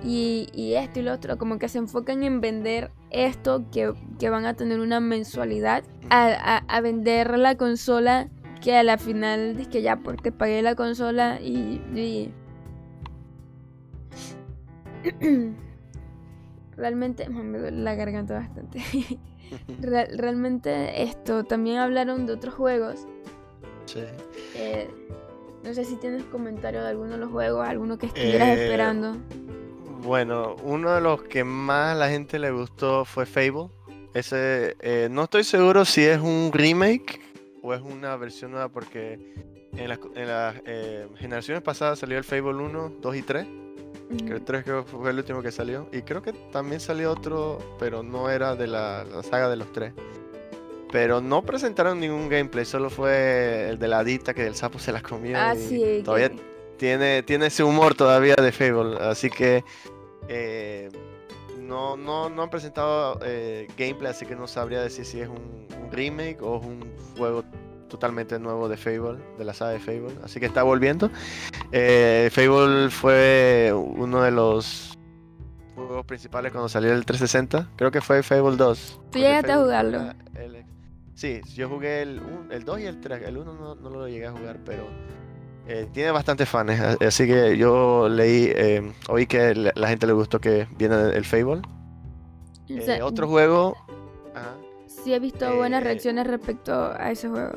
y, 0.05 0.47
y, 0.53 0.75
esto 0.75 1.01
y 1.01 1.03
lo 1.03 1.13
otro, 1.13 1.39
como 1.39 1.59
que 1.59 1.69
se 1.69 1.79
enfocan 1.79 2.23
en 2.23 2.41
vender 2.41 2.93
esto 3.11 3.65
que, 3.73 3.93
que 4.19 4.31
van 4.31 4.45
a 4.47 4.55
tener 4.55 4.79
una 4.81 5.01
mensualidad 5.01 5.83
a, 6.11 6.27
a, 6.27 6.57
a, 6.59 6.81
vender 6.81 7.37
la 7.39 7.57
consola 7.57 8.29
que 8.61 8.77
a 8.77 8.83
la 8.83 8.99
final 8.99 9.59
es 9.59 9.69
que 9.69 9.83
ya 9.83 9.97
porque 9.97 10.33
pagué 10.33 10.63
la 10.63 10.75
consola 10.75 11.41
y, 11.41 11.81
y... 11.95 12.33
realmente 16.77 17.29
me 17.29 17.59
duele 17.59 17.83
la 17.83 17.95
garganta 17.95 18.35
bastante. 18.35 18.81
Real, 19.81 20.09
realmente 20.17 21.03
esto 21.03 21.45
también 21.45 21.79
hablaron 21.79 22.27
de 22.27 22.35
otros 22.35 22.55
juegos. 22.55 23.07
Sí. 23.87 24.01
Eh, 24.55 24.89
no 25.65 25.75
sé 25.75 25.85
si 25.85 25.97
tienes 25.97 26.23
comentario 26.25 26.83
de 26.83 26.89
alguno 26.89 27.13
de 27.13 27.19
los 27.19 27.31
juegos 27.31 27.67
alguno 27.67 27.99
que 27.99 28.07
estuvieras 28.07 28.49
eh, 28.49 28.65
esperando. 28.65 29.17
bueno 30.03 30.57
uno 30.63 30.95
de 30.95 31.01
los 31.01 31.23
que 31.23 31.43
más 31.45 31.95
a 31.95 31.99
la 31.99 32.09
gente 32.09 32.39
le 32.39 32.51
gustó 32.51 33.05
fue 33.05 33.27
Fable. 33.27 33.69
Ese 34.15 34.77
eh, 34.81 35.09
no 35.11 35.25
estoy 35.25 35.45
seguro 35.45 35.85
si 35.85 36.05
es 36.05 36.19
un 36.19 36.51
remake 36.53 37.21
o 37.63 37.75
es 37.75 37.81
una 37.81 38.17
versión 38.17 38.53
nueva 38.53 38.69
porque 38.69 39.35
en 39.77 39.89
las 39.89 39.99
en 39.99 40.29
eh, 40.67 41.07
generaciones 41.17 41.63
pasadas 41.63 41.99
salió 41.99 42.19
el 42.19 42.25
Fable 42.25 42.51
1, 42.53 42.93
2 43.01 43.17
y 43.17 43.23
3. 43.23 43.47
Uh 43.47 44.15
-huh. 44.15 44.33
El 44.33 44.45
3 44.45 44.65
creo 44.65 44.85
que 44.85 44.91
fue 44.91 45.11
el 45.11 45.19
último 45.19 45.43
que 45.43 45.53
salió. 45.53 45.89
Y 45.93 46.03
creo 46.03 46.23
que 46.23 46.33
también 46.33 46.81
salió 46.81 47.13
otro, 47.13 47.59
pero 47.79 48.03
no 48.03 48.31
era 48.31 48.57
de 48.57 48.67
la, 48.67 49.05
la 49.05 49.23
saga 49.23 49.49
de 49.49 49.57
los 49.57 49.73
tres. 49.73 49.93
Pero 50.91 51.21
no 51.21 51.43
presentaron 51.43 52.01
ningún 52.01 52.29
gameplay, 52.31 52.65
solo 52.65 52.89
fue 52.89 53.69
el 53.69 53.79
de 53.79 53.89
la 53.89 53.99
adicta 53.99 54.33
que 54.33 54.47
el 54.47 54.55
sapo 54.55 54.79
se 54.79 54.91
la 54.93 55.03
comió. 55.03 55.37
Ah, 55.39 55.55
y 55.55 55.59
sí. 55.59 56.03
Todavía 56.03 56.31
que... 56.31 56.41
tiene, 56.79 57.23
tiene 57.23 57.47
ese 57.47 57.63
humor 57.63 57.95
todavía 57.95 58.35
de 58.37 58.53
Fable. 58.53 58.97
Así 58.99 59.29
que 59.29 59.65
eh, 60.29 60.89
no, 61.69 61.99
no, 61.99 62.31
no 62.31 62.43
han 62.43 62.51
presentado 62.51 63.21
eh, 63.23 63.69
gameplay, 63.77 64.11
así 64.11 64.25
que 64.25 64.35
no 64.35 64.47
sabría 64.47 64.81
decir 64.81 65.05
si 65.05 65.21
es 65.21 65.29
un, 65.29 65.67
un, 65.81 65.93
remake 65.93 66.39
o 66.41 66.59
es 66.59 66.67
un 66.67 66.81
juego 67.17 67.45
totalmente 67.89 68.39
nuevo 68.39 68.69
de 68.69 68.77
Fable, 68.79 69.19
de 69.37 69.45
la 69.45 69.53
saga 69.53 69.73
de 69.73 69.79
Fable. 69.79 70.15
Así 70.25 70.41
que 70.41 70.47
está 70.47 70.63
volviendo. 70.63 71.11
Eh, 71.71 72.31
Fable 72.33 72.89
fue 72.91 73.73
uno 73.75 74.23
de 74.23 74.31
los 74.31 74.99
juegos 75.75 76.07
principales 76.07 76.53
cuando 76.53 76.71
salió 76.71 76.93
el 76.93 77.05
360. 77.05 77.69
Creo 77.77 77.91
que 77.91 78.01
fue 78.01 78.23
Fable 78.23 78.57
2. 78.57 79.01
¿Tú 79.13 79.19
llegaste 79.19 79.53
a 79.53 79.59
jugarlo? 79.59 80.13
El, 80.35 80.65
sí, 81.15 81.43
yo 81.55 81.69
jugué 81.69 82.01
el, 82.01 82.23
el 82.51 82.65
2 82.65 82.81
y 82.81 82.85
el 82.85 83.01
3. 83.01 83.23
El 83.25 83.37
1 83.37 83.53
no, 83.55 83.75
no 83.75 83.91
lo 83.91 84.09
llegué 84.09 84.27
a 84.27 84.33
jugar, 84.33 84.59
pero 84.65 84.89
eh, 85.69 85.87
tiene 85.93 86.11
bastantes 86.13 86.49
fans, 86.49 86.81
así 86.99 87.27
que 87.27 87.59
yo 87.59 88.09
leí, 88.09 88.51
eh, 88.57 88.91
oí 89.09 89.27
que 89.27 89.55
la, 89.55 89.89
gente 89.89 90.07
le 90.07 90.15
gustó 90.15 90.41
que 90.41 90.67
viene 90.79 91.11
el 91.11 91.27
Fable. 91.27 91.61
O 92.71 92.81
sea, 92.81 92.97
eh, 92.97 93.03
otro 93.03 93.29
juego. 93.29 93.77
Ajá, 94.35 94.57
sí, 94.87 95.13
he 95.13 95.19
visto 95.19 95.55
buenas 95.57 95.83
reacciones 95.83 96.27
respecto 96.27 96.73
a 96.73 97.11
ese 97.11 97.29
juego. 97.29 97.53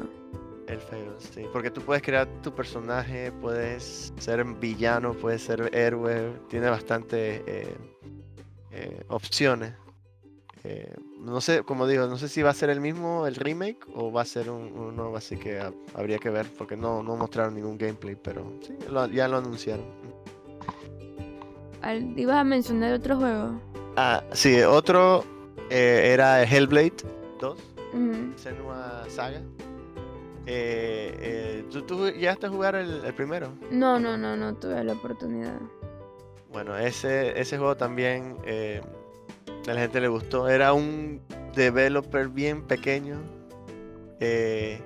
El 0.67 0.81
Fable, 0.81 1.13
sí, 1.19 1.45
porque 1.53 1.71
tú 1.71 1.81
puedes 1.81 2.03
crear 2.03 2.27
tu 2.41 2.53
personaje, 2.53 3.31
puedes 3.31 4.13
ser 4.17 4.43
villano, 4.43 5.13
puedes 5.13 5.43
ser 5.43 5.73
héroe, 5.73 6.33
tiene 6.49 6.69
bastante 6.69 7.75
opciones. 9.07 9.73
Eh, 11.21 11.25
no 11.25 11.41
sé, 11.41 11.63
como 11.63 11.87
digo, 11.87 12.07
no 12.07 12.17
sé 12.17 12.27
si 12.27 12.41
va 12.41 12.49
a 12.49 12.53
ser 12.53 12.69
el 12.69 12.79
mismo, 12.79 13.27
el 13.27 13.35
remake, 13.35 13.85
o 13.93 14.11
va 14.11 14.21
a 14.21 14.25
ser 14.25 14.49
un, 14.49 14.71
uno 14.73 14.91
nuevo, 14.91 15.17
así 15.17 15.37
que 15.37 15.59
a, 15.59 15.73
habría 15.93 16.17
que 16.17 16.29
ver, 16.29 16.47
porque 16.57 16.75
no, 16.75 17.03
no 17.03 17.15
mostraron 17.15 17.55
ningún 17.55 17.77
gameplay, 17.77 18.15
pero 18.15 18.53
sí, 18.61 18.75
lo, 18.89 19.07
ya 19.07 19.27
lo 19.27 19.37
anunciaron. 19.37 19.85
¿Ibas 22.15 22.37
a 22.37 22.43
mencionar 22.43 22.93
otro 22.93 23.17
juego? 23.17 23.59
Ah, 23.97 24.23
sí, 24.33 24.61
otro 24.61 25.23
eh, 25.69 26.11
era 26.13 26.43
Hellblade 26.43 26.93
2, 27.39 27.57
uh 27.57 27.97
-huh. 27.97 28.35
Senua 28.37 29.05
Saga. 29.09 29.41
Eh, 30.45 31.65
¿tú, 31.71 31.83
¿tú, 31.83 32.09
llegaste 32.09 32.47
a 32.47 32.49
jugar 32.49 32.75
el, 32.75 33.03
el, 33.03 33.13
primero? 33.13 33.51
No, 33.71 33.99
no, 33.99 34.17
no, 34.17 34.35
no 34.35 34.55
tuve 34.55 34.83
la 34.83 34.93
oportunidad. 34.93 35.59
Bueno, 36.51 36.77
ese, 36.77 37.39
ese 37.39 37.57
juego 37.57 37.77
también 37.77 38.37
a 39.67 39.73
la 39.73 39.81
gente 39.81 40.01
le 40.01 40.07
gustó. 40.07 40.49
Era 40.49 40.73
un 40.73 41.21
developer 41.55 42.27
bien 42.29 42.63
pequeño. 42.63 43.17
Eh, 44.19 44.79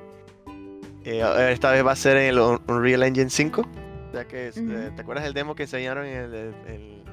eh, 1.04 1.50
esta 1.52 1.72
vez 1.72 1.86
va 1.86 1.92
a 1.92 1.96
ser 1.96 2.18
en 2.18 2.30
el 2.30 2.40
Unreal 2.40 3.04
Engine 3.04 3.30
5. 3.30 3.68
Ya 4.14 4.26
que, 4.26 4.50
uh 4.50 4.60
-huh. 4.60 4.96
¿Te 4.96 5.02
acuerdas 5.02 5.24
del 5.26 5.34
demo 5.34 5.56
que 5.56 5.64
enseñaron 5.64 6.06
en 6.06 6.18
el, 6.18 6.34
el, 6.34 6.54
el, 6.68 7.04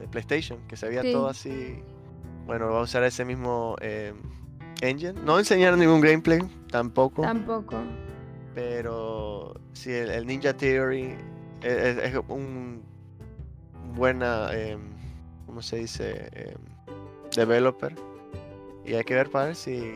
el 0.00 0.08
PlayStation? 0.10 0.58
Que 0.66 0.76
se 0.76 0.88
veía 0.88 1.02
sí. 1.02 1.12
todo 1.12 1.28
así. 1.28 1.82
Bueno, 2.46 2.70
va 2.70 2.80
a 2.80 2.82
usar 2.82 3.04
ese 3.04 3.24
mismo 3.24 3.76
eh, 3.80 4.12
engine. 4.80 5.14
No 5.24 5.38
enseñaron 5.38 5.78
ningún 5.78 6.00
gameplay, 6.00 6.40
tampoco. 6.70 7.22
Tampoco. 7.22 7.76
Pero 8.54 9.54
sí, 9.72 9.92
el, 9.92 10.26
Ninja 10.26 10.52
Theory 10.54 11.14
es, 11.62 11.98
es 11.98 12.14
un 12.28 12.82
buena, 13.94 14.48
eh, 14.52 14.78
¿cómo 15.46 15.62
se 15.62 15.76
dice? 15.76 16.28
Eh, 16.32 16.56
developer. 17.34 17.94
Y 18.84 18.94
hay 18.94 19.04
que 19.04 19.14
ver 19.14 19.30
para 19.30 19.46
ver 19.46 19.56
si 19.56 19.94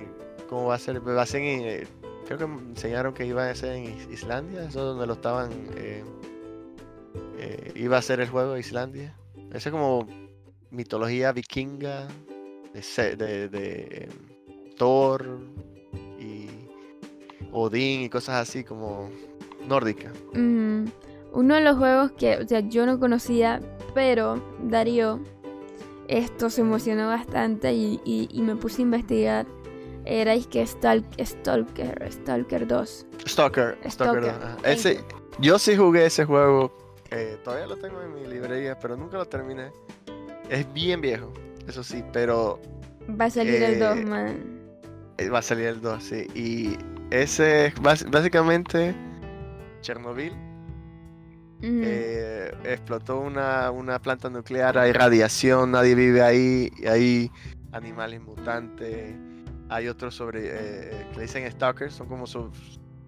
cómo 0.49 0.67
va 0.67 0.75
a 0.75 0.79
ser. 0.79 1.07
Va 1.07 1.23
a 1.23 1.27
ser 1.27 1.43
en, 1.43 1.61
eh, 1.63 1.87
creo 2.27 2.39
que 2.39 2.45
enseñaron 2.45 3.15
que 3.15 3.27
iba 3.27 3.49
a 3.49 3.55
ser 3.55 3.73
en 3.73 4.13
Islandia, 4.13 4.61
eso 4.61 4.69
es 4.69 4.75
donde 4.75 5.07
lo 5.07 5.15
estaban. 5.15 5.51
Eh, 5.77 6.05
eh, 7.39 7.73
iba 7.77 7.99
a 7.99 8.03
ser 8.03 8.21
el 8.21 8.29
juego 8.29 8.55
de 8.55 8.61
Islandia. 8.61 9.15
Ese 9.53 9.69
es 9.69 9.73
como 9.73 10.07
mitología 10.71 11.33
vikinga 11.33 12.09
de, 12.73 13.17
de, 13.17 13.49
de 13.49 14.09
Thor 14.77 15.39
y 16.19 16.49
Odín 17.53 18.03
y 18.03 18.09
cosas 18.09 18.49
así 18.49 18.65
como 18.65 19.11
nórdica. 19.69 20.13
Uno 20.33 21.55
de 21.55 21.61
los 21.61 21.77
juegos 21.77 22.13
que 22.13 22.37
o 22.37 22.47
sea, 22.47 22.61
yo 22.61 22.87
no 22.87 22.99
conocía, 22.99 23.61
pero 23.95 24.43
Darío 24.63 25.21
esto 26.09 26.51
se 26.51 26.61
emocionó 26.61 27.09
bastante 27.09 27.73
y, 27.73 28.01
y, 28.05 28.29
y 28.31 28.43
me 28.43 28.57
puse 28.57 28.83
a 28.83 28.83
investigar. 28.83 29.47
Era 30.05 30.39
que 30.39 30.67
Stalk, 30.67 31.05
Stalker, 31.19 32.07
Stalker 32.13 32.67
2. 32.67 33.07
Stalker, 33.27 33.79
Stalker 33.89 34.23
2. 34.23 34.35
Ese, 34.65 35.01
yo 35.39 35.59
sí 35.59 35.77
jugué 35.77 36.07
ese 36.07 36.25
juego. 36.25 36.77
Eh, 37.11 37.39
todavía 37.43 37.67
lo 37.67 37.77
tengo 37.77 38.03
en 38.03 38.13
mi 38.13 38.27
librería, 38.27 38.79
pero 38.79 38.97
nunca 38.97 39.17
lo 39.17 39.27
terminé. 39.27 39.71
Es 40.51 40.71
bien 40.75 41.01
viejo, 41.01 41.33
eso 41.67 41.83
sí, 41.83 42.05
pero. 42.13 42.61
Va 43.19 43.27
a 43.27 43.31
salir 43.31 43.63
eh, 43.63 43.73
el 43.73 43.79
2, 43.79 43.97
man. 44.05 44.61
Eh, 45.17 45.29
va 45.31 45.39
a 45.39 45.43
salir 45.43 45.67
el 45.67 45.81
2, 45.81 46.03
sí. 46.03 46.27
Y 46.35 46.77
ese 47.11 47.67
es 47.67 47.75
básicamente 47.81 48.95
Chernobyl 49.81 50.33
Eh, 51.67 52.53
explotó 52.65 53.21
una, 53.21 53.71
una, 53.71 53.99
planta 53.99 54.29
nuclear, 54.29 54.77
hay 54.77 54.93
radiación, 54.93 55.71
nadie 55.71 55.95
vive 55.95 56.23
ahí, 56.23 56.71
hay 56.87 57.31
animales 57.73 58.21
mutantes, 58.21 59.15
hay 59.71 59.89
otros 59.89 60.15
sobre, 60.15 60.41
eh, 60.45 61.07
que 61.11 61.17
le 61.17 61.23
dicen 61.23 61.51
stalkers, 61.51 61.95
son 61.95 62.09
como 62.09 62.27
so, 62.27 62.51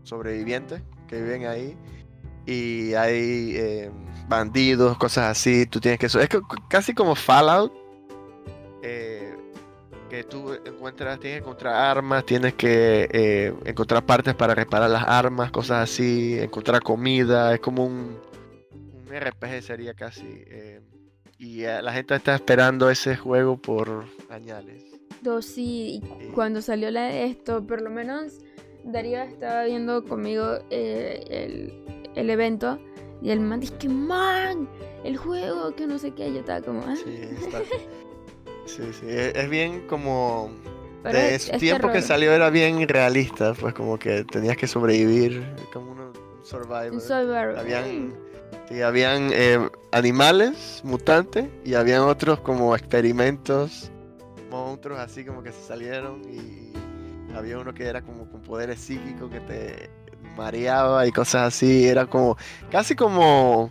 sobrevivientes 0.04 0.82
que 1.06 1.20
viven 1.20 1.46
ahí, 1.46 1.76
y 2.46 2.94
hay 2.94 3.56
eh, 3.56 3.90
bandidos, 4.28 4.96
cosas 4.96 5.30
así, 5.30 5.66
tú 5.66 5.80
tienes 5.80 5.98
que... 5.98 6.06
Es 6.06 6.28
casi 6.68 6.94
como 6.94 7.14
Fallout, 7.14 7.72
eh, 8.82 9.34
que 10.08 10.22
tú 10.22 10.52
encuentras, 10.64 11.18
tienes 11.18 11.40
que 11.40 11.44
encontrar 11.44 11.74
armas, 11.74 12.24
tienes 12.24 12.54
que 12.54 13.08
eh, 13.12 13.54
encontrar 13.64 14.06
partes 14.06 14.34
para 14.34 14.54
reparar 14.54 14.88
las 14.88 15.02
armas, 15.02 15.50
cosas 15.50 15.90
así, 15.90 16.38
encontrar 16.38 16.82
comida, 16.82 17.52
es 17.52 17.60
como 17.60 17.84
un 17.84 18.16
RPG 19.20 19.62
sería 19.62 19.94
casi. 19.94 20.26
Eh, 20.26 20.80
y 21.38 21.64
eh, 21.64 21.82
la 21.82 21.92
gente 21.92 22.14
está 22.14 22.34
esperando 22.34 22.90
ese 22.90 23.16
juego 23.16 23.56
por 23.56 24.04
añales. 24.30 24.96
Sí, 25.40 26.00
y 26.20 26.26
cuando 26.34 26.62
salió 26.62 26.90
la, 26.90 27.12
esto, 27.12 27.66
por 27.66 27.82
lo 27.82 27.90
menos 27.90 28.38
Darío 28.84 29.22
estaba 29.22 29.64
viendo 29.64 30.04
conmigo 30.04 30.58
eh, 30.70 31.24
el, 31.28 32.12
el, 32.14 32.30
evento 32.30 32.78
y 33.20 33.30
el 33.30 33.40
man 33.40 33.58
dice 33.58 33.74
que 33.76 33.88
man, 33.88 34.68
el 35.02 35.16
juego, 35.16 35.74
que 35.74 35.86
no 35.86 35.98
sé 35.98 36.12
qué, 36.12 36.32
yo 36.32 36.40
estaba 36.40 36.60
como... 36.60 36.82
Ah". 36.86 36.94
Sí, 36.94 37.18
está, 37.44 37.60
sí, 38.66 38.82
sí, 38.92 39.06
es, 39.08 39.50
bien 39.50 39.86
como... 39.88 40.50
Pero 41.02 41.18
de 41.18 41.34
es, 41.34 41.50
tiempo 41.58 41.88
terror. 41.88 41.92
que 41.92 42.02
salió 42.02 42.32
era 42.32 42.50
bien 42.50 42.86
realista, 42.86 43.54
pues 43.54 43.74
como 43.74 43.98
que 43.98 44.24
tenías 44.24 44.56
que 44.56 44.68
sobrevivir, 44.68 45.44
como 45.72 45.92
uno 45.92 46.12
Survivor. 46.42 46.92
Un 46.92 47.00
Survivor. 47.00 47.58
Habían, 47.58 48.14
sí, 48.68 48.82
habían 48.82 49.30
eh, 49.32 49.58
animales 49.92 50.80
mutantes 50.84 51.46
y 51.64 51.74
habían 51.74 52.02
otros 52.02 52.40
como 52.40 52.74
experimentos, 52.76 53.90
monstruos 54.50 54.98
así 55.00 55.24
como 55.24 55.42
que 55.42 55.52
se 55.52 55.60
salieron 55.62 56.22
y 56.32 56.72
había 57.34 57.58
uno 57.58 57.74
que 57.74 57.84
era 57.86 58.02
como 58.02 58.30
con 58.30 58.40
poderes 58.42 58.80
psíquicos 58.80 59.30
que 59.30 59.40
te 59.40 59.90
mareaba 60.36 61.06
y 61.06 61.12
cosas 61.12 61.48
así. 61.48 61.86
Era 61.86 62.06
como, 62.06 62.36
casi 62.70 62.94
como 62.94 63.68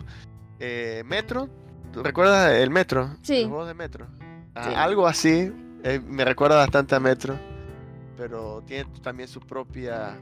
eh, 0.60 1.02
Metro. 1.06 1.48
¿Tú 1.92 2.02
recuerdas 2.02 2.52
el 2.52 2.70
Metro? 2.70 3.16
Sí. 3.22 3.42
El 3.42 3.48
juego 3.48 3.66
de 3.66 3.74
Metro. 3.74 4.06
Ah, 4.54 4.64
Sí. 4.68 4.74
Algo 4.74 5.06
así. 5.06 5.52
eh, 5.82 6.00
me 6.06 6.24
recuerda 6.24 6.56
bastante 6.56 6.94
a 6.94 7.00
Metro. 7.00 7.38
Pero 8.16 8.62
tiene 8.66 8.88
también 9.02 9.28
su 9.28 9.40
propia 9.40 10.16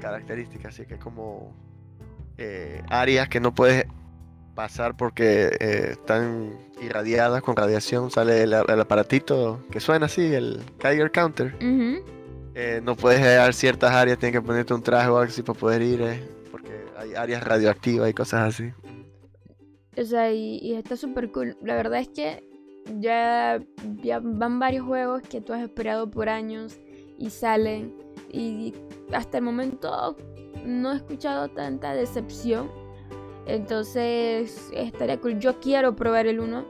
característica. 0.00 0.68
Así 0.68 0.86
que 0.86 0.98
como 0.98 1.54
eh, 2.38 2.82
áreas 2.88 3.28
que 3.28 3.40
no 3.40 3.54
puedes 3.54 3.86
pasar 4.56 4.96
porque 4.96 5.56
eh, 5.60 5.88
están 5.92 6.58
irradiadas 6.82 7.42
con 7.42 7.54
radiación. 7.54 8.10
Sale 8.10 8.42
el, 8.42 8.52
el 8.54 8.80
aparatito 8.80 9.60
que 9.70 9.78
suena 9.78 10.06
así, 10.06 10.34
el 10.34 10.60
Geiger 10.80 11.12
Counter. 11.12 11.54
Eh, 12.58 12.80
no 12.82 12.96
puedes 12.96 13.20
llegar 13.20 13.50
a 13.50 13.52
ciertas 13.52 13.92
áreas, 13.92 14.18
tienes 14.18 14.40
que 14.40 14.44
ponerte 14.44 14.74
un 14.74 14.82
traje 14.82 15.08
o 15.08 15.18
algo 15.18 15.30
así 15.30 15.42
para 15.42 15.58
poder 15.58 15.82
ir, 15.82 16.00
eh, 16.00 16.20
porque 16.50 16.72
hay 16.96 17.14
áreas 17.14 17.44
radioactivas 17.44 18.10
y 18.10 18.14
cosas 18.14 18.54
así. 18.54 18.72
O 19.96 20.04
sea, 20.04 20.32
y, 20.32 20.58
y 20.58 20.74
está 20.74 20.96
súper 20.96 21.30
cool. 21.30 21.56
La 21.62 21.76
verdad 21.76 22.00
es 22.00 22.08
que 22.08 22.42
ya, 22.98 23.60
ya 24.02 24.20
van 24.22 24.58
varios 24.58 24.86
juegos 24.86 25.22
que 25.22 25.40
tú 25.40 25.52
has 25.52 25.60
esperado 25.62 26.10
por 26.10 26.28
años 26.28 26.78
y 27.18 27.30
salen. 27.30 27.94
Y 28.32 28.74
hasta 29.12 29.38
el 29.38 29.44
momento 29.44 30.16
no 30.64 30.92
he 30.92 30.96
escuchado 30.96 31.48
tanta 31.48 31.94
decepción. 31.94 32.70
Entonces 33.46 34.70
estaría 34.72 35.20
cool. 35.20 35.38
Yo 35.38 35.60
quiero 35.60 35.96
probar 35.96 36.26
el 36.26 36.40
1. 36.40 36.64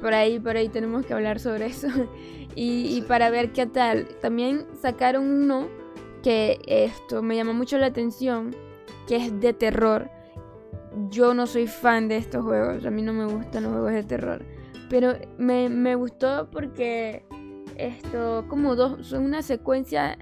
Por 0.00 0.14
ahí, 0.14 0.38
por 0.38 0.56
ahí 0.56 0.68
tenemos 0.68 1.04
que 1.06 1.14
hablar 1.14 1.40
sobre 1.40 1.66
eso. 1.66 1.88
y, 2.54 3.02
para 3.02 3.30
ver 3.30 3.52
qué 3.52 3.66
tal. 3.66 4.08
También 4.20 4.66
sacaron 4.80 5.24
uno 5.24 5.68
que 6.22 6.60
esto 6.66 7.22
me 7.22 7.36
llamó 7.36 7.54
mucho 7.54 7.78
la 7.78 7.86
atención. 7.86 8.54
Que 9.06 9.16
es 9.16 9.40
de 9.40 9.52
terror 9.52 10.10
yo 11.10 11.34
no 11.34 11.46
soy 11.46 11.66
fan 11.66 12.08
de 12.08 12.16
estos 12.16 12.44
juegos, 12.44 12.84
a 12.84 12.90
mí 12.90 13.02
no 13.02 13.12
me 13.12 13.26
gustan 13.26 13.64
los 13.64 13.72
juegos 13.72 13.92
de 13.92 14.02
terror, 14.02 14.44
pero 14.88 15.14
me, 15.36 15.68
me 15.68 15.94
gustó 15.94 16.48
porque 16.50 17.24
esto, 17.76 18.44
como 18.48 18.74
dos, 18.74 19.06
son 19.06 19.24
una 19.24 19.42
secuencia 19.42 20.18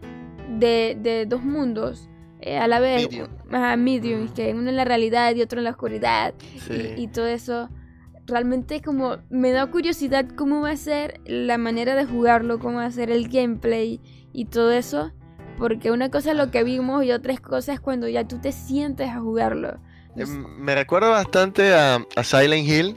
de, 0.58 0.96
de 1.00 1.26
dos 1.26 1.42
mundos 1.42 2.08
eh, 2.46 2.58
a 2.58 2.66
la 2.68 2.80
vez, 2.80 3.02
Medium. 3.08 3.28
Ajá, 3.50 3.76
medium, 3.76 4.24
Ujú. 4.24 4.34
que 4.34 4.54
uno 4.54 4.70
en 4.70 4.76
la 4.76 4.84
realidad 4.84 5.34
y 5.34 5.42
otro 5.42 5.58
en 5.58 5.64
la 5.64 5.70
oscuridad, 5.70 6.34
Sí. 6.66 6.94
y, 6.96 7.02
y 7.02 7.08
todo 7.08 7.26
eso. 7.26 7.68
Realmente 8.26 8.80
como 8.80 9.18
me 9.30 9.52
da 9.52 9.66
curiosidad 9.70 10.26
cómo 10.36 10.60
va 10.60 10.70
a 10.70 10.76
ser 10.76 11.20
la 11.26 11.58
manera 11.58 11.94
de 11.94 12.04
jugarlo, 12.06 12.58
cómo 12.58 12.78
va 12.78 12.86
a 12.86 12.90
ser 12.90 13.10
el 13.10 13.28
gameplay 13.28 14.00
y 14.32 14.46
todo 14.46 14.72
eso. 14.72 15.12
Porque 15.58 15.90
una 15.90 16.10
cosa 16.10 16.32
es 16.32 16.36
lo 16.36 16.50
que 16.50 16.64
vimos 16.64 17.04
y 17.04 17.12
otra 17.12 17.36
cosa 17.38 17.72
es 17.72 17.80
cuando 17.80 18.08
ya 18.08 18.26
tú 18.26 18.38
te 18.40 18.52
sientes 18.52 19.08
a 19.10 19.20
jugarlo. 19.20 19.78
Eh, 20.16 20.26
me 20.26 20.74
recuerda 20.74 21.08
bastante 21.08 21.72
a, 21.72 22.04
a 22.16 22.24
Silent 22.24 22.66
Hill. 22.68 22.96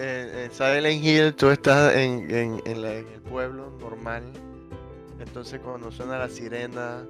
Eh, 0.00 0.46
en 0.46 0.52
Silent 0.52 1.04
Hill 1.04 1.34
tú 1.34 1.48
estás 1.50 1.94
en, 1.94 2.28
en- 2.34 2.62
en 2.64 2.82
la- 2.82 2.94
en 2.94 3.06
el 3.14 3.20
pueblo 3.22 3.70
normal. 3.80 4.24
Entonces 5.20 5.60
cuando 5.60 5.90
suena 5.92 6.18
la 6.18 6.28
sirena, 6.28 7.04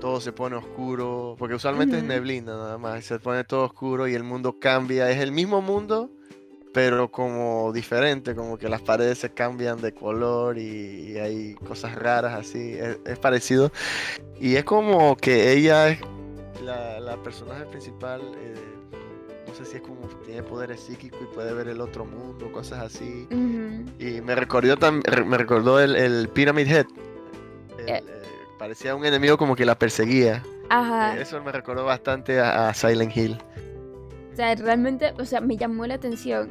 todo 0.00 0.20
se 0.20 0.32
pone 0.32 0.56
oscuro. 0.56 1.36
Porque 1.38 1.54
usualmente 1.54 1.96
es 1.96 2.02
Ujú. 2.02 2.08
neblina 2.12 2.52
nada 2.56 2.78
más. 2.78 3.04
Se 3.04 3.18
pone 3.18 3.44
todo 3.44 3.64
oscuro 3.64 4.06
y 4.08 4.14
el 4.14 4.22
mundo 4.24 4.56
cambia. 4.60 5.10
Es 5.10 5.18
el 5.18 5.32
mismo 5.32 5.60
mundo, 5.62 6.10
pero 6.72 7.10
como 7.10 7.72
diferente. 7.72 8.34
Como 8.34 8.58
que 8.58 8.68
las 8.68 8.82
paredes 8.82 9.18
se 9.18 9.30
cambian 9.30 9.80
de 9.80 9.92
color 9.92 10.58
y, 10.58 11.12
y 11.12 11.18
hay 11.18 11.54
cosas 11.54 11.94
raras 11.94 12.34
así. 12.34 12.72
Es, 12.74 12.98
es 13.04 13.18
parecido. 13.18 13.72
Y 14.40 14.56
es 14.56 14.64
como 14.64 15.16
que 15.16 15.52
ella 15.52 15.88
es 15.88 16.00
la, 16.62 17.00
la 17.00 17.16
personaje 17.22 17.64
principal. 17.66 18.20
eh, 18.40 18.54
no 19.48 19.54
sé 19.54 19.64
si 19.64 19.76
es 19.78 19.82
como 19.82 20.06
que 20.06 20.14
tiene 20.26 20.42
poderes 20.42 20.78
psíquicos 20.78 21.18
y 21.22 21.34
puede 21.34 21.52
ver 21.54 21.68
el 21.68 21.80
otro 21.80 22.04
mundo, 22.04 22.52
cosas 22.52 22.80
así. 22.84 23.26
Y 23.98 24.20
me 24.20 24.34
recordó, 24.34 24.76
me 24.92 25.38
recordó 25.38 25.80
el, 25.80 25.96
el 25.96 26.28
Pyramid 26.28 26.68
Head. 26.70 26.86
El, 27.78 27.88
Eh. 27.88 28.02
Parecía 28.58 28.94
un 28.94 29.04
enemigo 29.04 29.36
como 29.38 29.54
que 29.56 29.64
la 29.64 29.78
perseguía. 29.78 30.42
Ajá. 30.70 31.16
Eh, 31.16 31.22
Eso 31.22 31.42
me 31.42 31.52
recordó 31.52 31.84
bastante 31.84 32.40
a, 32.40 32.68
a 32.68 32.74
Silent 32.74 33.16
Hill. 33.16 33.38
O 34.32 34.36
sea, 34.36 34.54
realmente, 34.54 35.12
o 35.18 35.24
sea, 35.24 35.40
me 35.40 35.56
llamó 35.56 35.86
la 35.86 35.94
atención. 35.94 36.48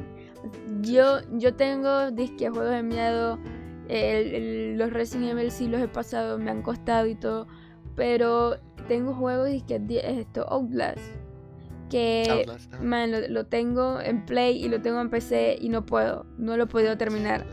Yo, 0.82 1.18
yo 1.32 1.54
tengo 1.54 2.10
disque 2.10 2.48
juegos 2.50 2.70
de 2.70 2.82
miedo. 2.82 3.38
el- 3.88 4.34
el- 4.34 4.78
los 4.78 4.92
Resident 4.92 5.30
Evil 5.30 5.50
sí 5.50 5.66
los 5.66 5.80
he 5.80 5.88
pasado, 5.88 6.38
me 6.38 6.50
han 6.50 6.60
costado 6.62 7.06
y 7.06 7.14
todo. 7.14 7.46
Pero 7.96 8.58
tengo 8.86 9.14
juegos 9.14 9.48
disque 9.48 9.78
di- 9.78 9.96
esto, 9.98 10.46
Outlast. 10.50 11.00
Que 11.88 12.26
Outlast, 12.30 12.74
man, 12.82 13.10
lo, 13.10 13.20
lo 13.28 13.46
tengo 13.46 13.98
en 14.00 14.26
Play 14.26 14.62
y 14.62 14.68
lo 14.68 14.82
tengo 14.82 15.00
en 15.00 15.08
PC 15.08 15.56
y 15.58 15.70
no 15.70 15.86
puedo. 15.86 16.26
No 16.36 16.56
lo 16.58 16.64
he 16.64 16.66
podido 16.66 16.98
terminar. 16.98 17.46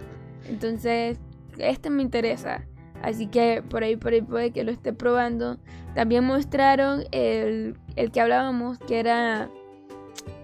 Entonces, 0.50 1.18
este 1.58 1.90
me 1.90 2.02
interesa. 2.02 2.66
Así 3.06 3.28
que 3.28 3.62
por 3.70 3.84
ahí, 3.84 3.96
por 3.96 4.14
ahí 4.14 4.22
puede 4.22 4.52
que 4.52 4.64
lo 4.64 4.72
esté 4.72 4.92
probando. 4.94 5.58
También 5.94 6.24
mostraron 6.24 7.04
el, 7.12 7.78
el 7.96 8.12
que 8.12 8.20
hablábamos, 8.22 8.80
que 8.80 9.00
era 9.00 9.50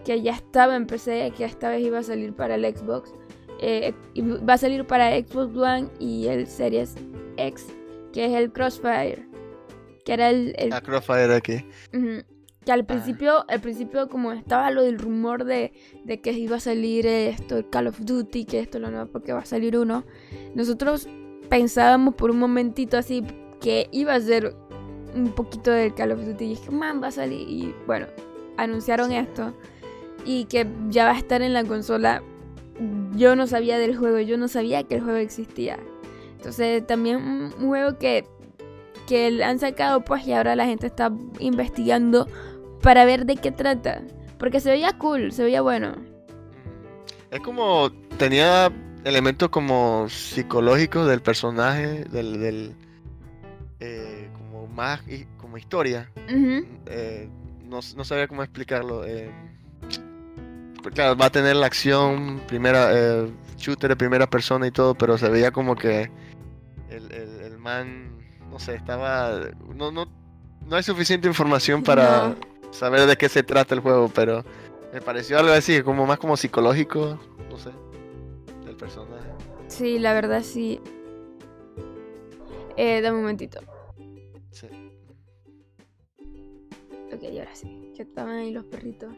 que 0.06 0.22
ya 0.22 0.32
estaba 0.34 0.76
en 0.76 0.86
PC, 0.88 1.32
que 1.38 1.44
esta 1.46 1.70
vez 1.70 1.82
iba 1.84 2.00
a 2.00 2.04
salir 2.04 2.34
para 2.34 2.56
el 2.56 2.64
Xbox. 2.66 3.14
Eh, 3.60 3.94
y 4.14 4.22
va 4.22 4.54
a 4.54 4.58
salir 4.58 4.86
para 4.86 5.12
Xbox 5.20 5.56
One 5.56 5.88
y 6.00 6.28
el 6.28 6.48
Series 6.48 6.96
X, 7.38 7.68
que 8.14 8.26
es 8.26 8.32
el 8.34 8.52
Crossfire. 8.52 9.28
Que 10.06 10.14
era 10.14 10.30
el, 10.30 10.54
el- 10.58 10.74
Ah, 10.74 10.82
Crossfire 10.82 11.34
aquí. 11.36 11.66
Que 12.66 12.72
al 12.72 12.86
principio, 12.86 13.44
al 13.50 13.60
principio 13.60 14.08
como 14.08 14.32
estaba 14.34 14.70
lo 14.70 14.84
del 14.84 15.00
rumor 15.00 15.46
de, 15.46 15.74
de 16.06 16.22
que 16.22 16.32
iba 16.34 16.58
a 16.58 16.60
salir 16.60 17.08
esto, 17.08 17.58
el 17.58 17.70
Call 17.70 17.88
of 17.88 18.00
Duty, 18.00 18.46
que 18.46 18.60
esto 18.60 18.78
lo 18.78 18.92
nuevo 18.92 19.08
porque 19.12 19.34
va 19.34 19.40
a 19.40 19.46
salir 19.46 19.76
uno, 19.78 20.04
nosotros 20.54 21.08
pensábamos 21.52 22.16
por 22.16 22.32
un 22.32 22.40
momentito 22.40 22.98
así 22.98 23.26
que 23.60 23.90
iba 23.92 24.14
a 24.14 24.22
ser 24.22 24.56
un 25.14 25.34
poquito 25.34 25.70
del 25.70 25.94
Call 25.94 26.14
of 26.14 26.26
Duty 26.26 26.46
y 26.46 26.50
dije, 26.52 26.72
man, 26.72 27.04
va 27.04 27.08
a 27.08 27.12
salir 27.12 27.42
y 27.42 27.76
bueno, 27.86 28.08
anunciaron 28.56 29.12
esto 29.12 29.54
y 30.24 30.46
que 30.46 30.66
ya 30.88 31.04
va 31.04 31.12
a 31.12 31.18
estar 31.18 31.42
en 31.42 31.52
la 31.52 31.66
consola. 31.66 32.24
Yo 33.18 33.36
no 33.36 33.48
sabía 33.48 33.78
del 33.78 33.98
juego, 33.98 34.20
yo 34.20 34.38
no 34.38 34.48
sabía 34.48 34.84
que 34.84 34.96
el 34.96 35.02
juego 35.02 35.18
existía. 35.18 35.78
Entonces 36.38 36.88
también 36.88 37.18
un 37.18 37.54
un 37.60 37.68
juego 37.68 37.98
que 38.00 38.26
que 39.06 39.44
han 39.44 39.60
sacado 39.60 40.06
pues 40.06 40.26
y 40.26 40.32
ahora 40.32 40.56
la 40.56 40.66
gente 40.66 40.88
está 40.88 41.12
investigando 41.40 42.30
para 42.82 43.04
ver 43.04 43.26
de 43.26 43.36
qué 43.36 43.52
trata. 43.52 44.04
Porque 44.40 44.62
se 44.62 44.72
veía 44.72 44.98
cool, 44.98 45.34
se 45.34 45.44
veía 45.44 45.62
bueno. 45.62 45.96
Es 47.30 47.42
como. 47.42 47.92
Tenía 48.18 48.72
elementos 49.04 49.50
como 49.50 50.08
psicológicos 50.10 51.08
del 51.08 51.22
personaje, 51.22 52.04
del. 52.06 52.40
del, 52.40 52.76
eh, 53.80 54.30
como 54.34 54.68
más. 54.68 55.02
como 55.38 55.58
historia. 55.58 56.10
Eh, 56.28 57.30
no, 57.64 57.80
no 57.96 58.04
sabía 58.06 58.28
cómo 58.28 58.44
explicarlo. 58.44 59.06
eh, 59.06 59.32
pues 60.82 60.96
claro, 60.96 61.16
va 61.16 61.28
a 61.28 61.32
tener 61.32 61.56
la 61.56 61.68
acción, 61.68 62.42
primera 62.48 62.90
eh, 62.92 63.32
shooter 63.58 63.92
de 63.92 63.96
primera 63.96 64.28
persona 64.28 64.66
y 64.66 64.72
todo, 64.72 64.96
pero 64.96 65.16
se 65.18 65.30
veía 65.30 65.52
como 65.52 65.76
que 65.76 66.10
el, 66.90 67.12
el- 67.12 67.42
el 67.42 67.58
man, 67.60 68.18
no 68.50 68.58
sé, 68.58 68.76
estaba... 68.76 69.42
No, 69.76 69.92
no, 69.92 70.06
no 70.66 70.76
hay 70.76 70.82
suficiente 70.84 71.28
información 71.28 71.84
para 71.84 72.36
saber 72.72 73.06
de 73.06 73.16
qué 73.16 73.30
se 73.30 73.44
trata 73.44 73.76
el 73.76 73.82
juego, 73.82 74.10
pero 74.14 74.44
me 74.92 75.02
pareció 75.02 75.38
algo 75.38 75.52
así, 75.54 75.84
como 75.84 76.08
más 76.08 76.18
como 76.18 76.36
psicológico, 76.36 77.20
no 77.52 77.58
sé, 77.60 77.70
del 78.82 78.90
personaje. 78.90 79.30
Sí, 79.68 80.00
la 80.00 80.14
verdad 80.14 80.42
sí. 80.44 80.80
Eh, 82.78 83.02
dame 83.02 83.18
un 83.18 83.24
momentito. 83.24 83.60
Sí. 84.52 84.68
Ok, 87.14 87.24
ahora 87.38 87.54
sí. 87.56 87.92
Que 87.96 88.04
estaban 88.04 88.36
ahí 88.36 88.52
los 88.52 88.66
perritos. 88.66 89.14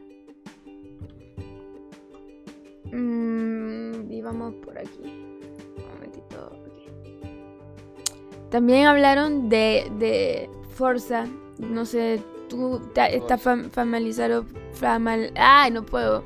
Mm, 2.91 4.11
y 4.11 4.21
vamos 4.21 4.53
por 4.63 4.77
aquí. 4.77 4.99
Un 5.03 5.87
momentito. 5.93 6.47
ok. 6.51 8.49
También 8.49 8.85
hablaron 8.87 9.49
de, 9.49 9.91
de 9.97 10.49
Forza. 10.75 11.25
No 11.59 11.85
sé, 11.85 12.21
tú 12.49 12.81
estás 12.95 13.43
fam- 13.43 13.69
familiarizado. 13.69 14.45
famal- 14.79 15.31
Ay, 15.35 15.71
no 15.71 15.83
puedo. 15.85 16.23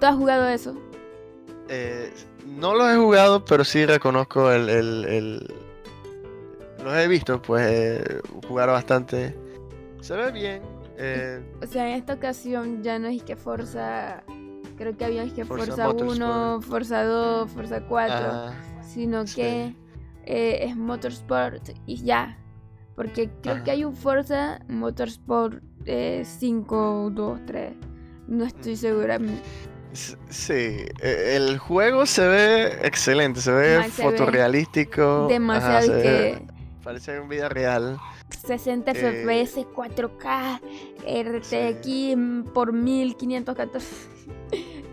¿Tú 0.00 0.06
has 0.06 0.16
jugado 0.16 0.48
eso? 0.48 0.74
Eh, 1.68 2.12
no 2.46 2.74
los 2.74 2.90
he 2.92 2.96
jugado, 2.96 3.44
pero 3.44 3.64
sí 3.64 3.84
reconozco 3.86 4.50
el... 4.52 4.68
el, 4.68 5.04
el- 5.06 5.54
Los 6.82 6.94
he 6.96 7.08
visto, 7.08 7.40
pues, 7.40 7.66
eh, 7.70 8.20
jugar 8.46 8.68
bastante. 8.68 9.34
Se 10.00 10.14
ve 10.16 10.30
bien. 10.32 10.62
Eh, 10.98 11.42
O 11.62 11.66
sea, 11.66 11.88
en 11.88 11.96
esta 11.96 12.14
ocasión 12.14 12.82
ya 12.82 12.98
no 12.98 13.08
es 13.08 13.22
que 13.22 13.36
Forza. 13.36 14.22
Creo 14.76 14.96
que 14.96 15.04
había 15.04 15.24
que 15.32 15.44
Forza 15.44 15.66
Forza 15.66 15.88
1, 15.90 16.02
Motorsport. 16.06 16.62
Forza 16.64 17.04
2, 17.04 17.50
Forza 17.50 17.80
4. 17.86 18.14
ah, 18.20 18.52
sino 18.82 19.26
sí. 19.26 19.36
que 19.36 19.74
eh, 20.26 20.58
es 20.68 20.76
Motorsport 20.76 21.70
y 21.86 22.02
ya. 22.04 22.38
Porque 22.96 23.30
creo 23.42 23.54
Ajá. 23.56 23.64
que 23.64 23.70
hay 23.72 23.84
un 23.84 23.96
Forza 23.96 24.60
Motorsport 24.68 25.62
eh, 25.86 26.22
5, 26.24 27.10
2, 27.12 27.40
3. 27.46 27.72
No 28.28 28.44
estoy 28.44 28.76
segura. 28.76 29.18
Sí, 29.94 30.52
eh, 31.00 31.34
el 31.36 31.58
juego 31.58 32.06
se 32.06 32.26
ve 32.26 32.78
excelente, 32.82 33.40
se 33.40 33.52
ve 33.52 33.82
se 33.90 34.02
ve 34.04 34.10
fotorrealístico. 34.10 35.26
Demasiado 35.28 35.76
ajá, 35.76 35.82
se 35.82 35.92
ve- 35.92 36.02
que 36.02 36.42
parece 36.82 37.16
en 37.16 37.28
vida 37.28 37.48
real. 37.48 37.98
60 38.46 38.92
Eh, 38.92 39.22
FPS, 39.24 39.66
4K, 39.74 40.60
RTX 41.06 42.16
mm, 42.16 42.42
por 42.52 42.72
1514. 42.72 43.86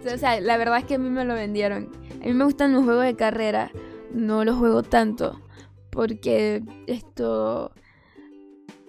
o 0.14 0.18
sea, 0.18 0.40
la 0.40 0.58
verdad 0.58 0.78
es 0.80 0.86
que 0.86 0.96
a 0.96 1.00
mí 1.00 1.10
me 1.10 1.26
lo 1.26 1.34
vendieron. 1.34 1.90
A 2.22 2.26
mí 2.26 2.34
me 2.34 2.46
gustan 2.46 2.74
los 2.74 2.84
juegos 2.84 3.06
de 3.06 3.16
carrera, 3.16 3.72
no 4.14 4.46
los 4.46 4.56
juego 4.58 4.84
tanto, 4.84 5.42
porque 5.90 6.64
esto... 6.88 7.72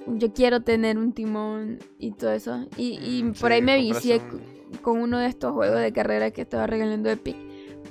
Yo 0.06 0.32
quiero 0.32 0.62
tener 0.62 0.98
un 0.98 1.12
timón 1.12 1.78
y 1.98 2.12
todo 2.12 2.32
eso. 2.32 2.66
Y, 2.76 2.98
y 3.00 3.22
Mm, 3.22 3.32
por 3.34 3.52
ahí 3.52 3.62
me 3.62 3.76
vicié 3.76 4.18
un- 4.18 4.76
con 4.82 5.00
uno 5.00 5.18
de 5.18 5.26
estos 5.26 5.52
juegos 5.52 5.78
de 5.80 5.92
carrera 5.92 6.30
que 6.30 6.42
estaba 6.42 6.66
regalando 6.66 7.10
Epic. 7.10 7.36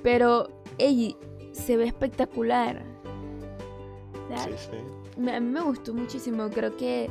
Pero, 0.04 0.50
ey, 0.78 1.16
se 1.54 1.78
ve 1.78 1.86
espectacular. 1.86 2.84
Sí, 4.46 4.52
sí. 4.58 5.30
a 5.30 5.40
mí 5.40 5.50
me 5.52 5.62
gustó 5.62 5.94
muchísimo. 5.94 6.50
Creo 6.50 6.76
que, 6.78 7.10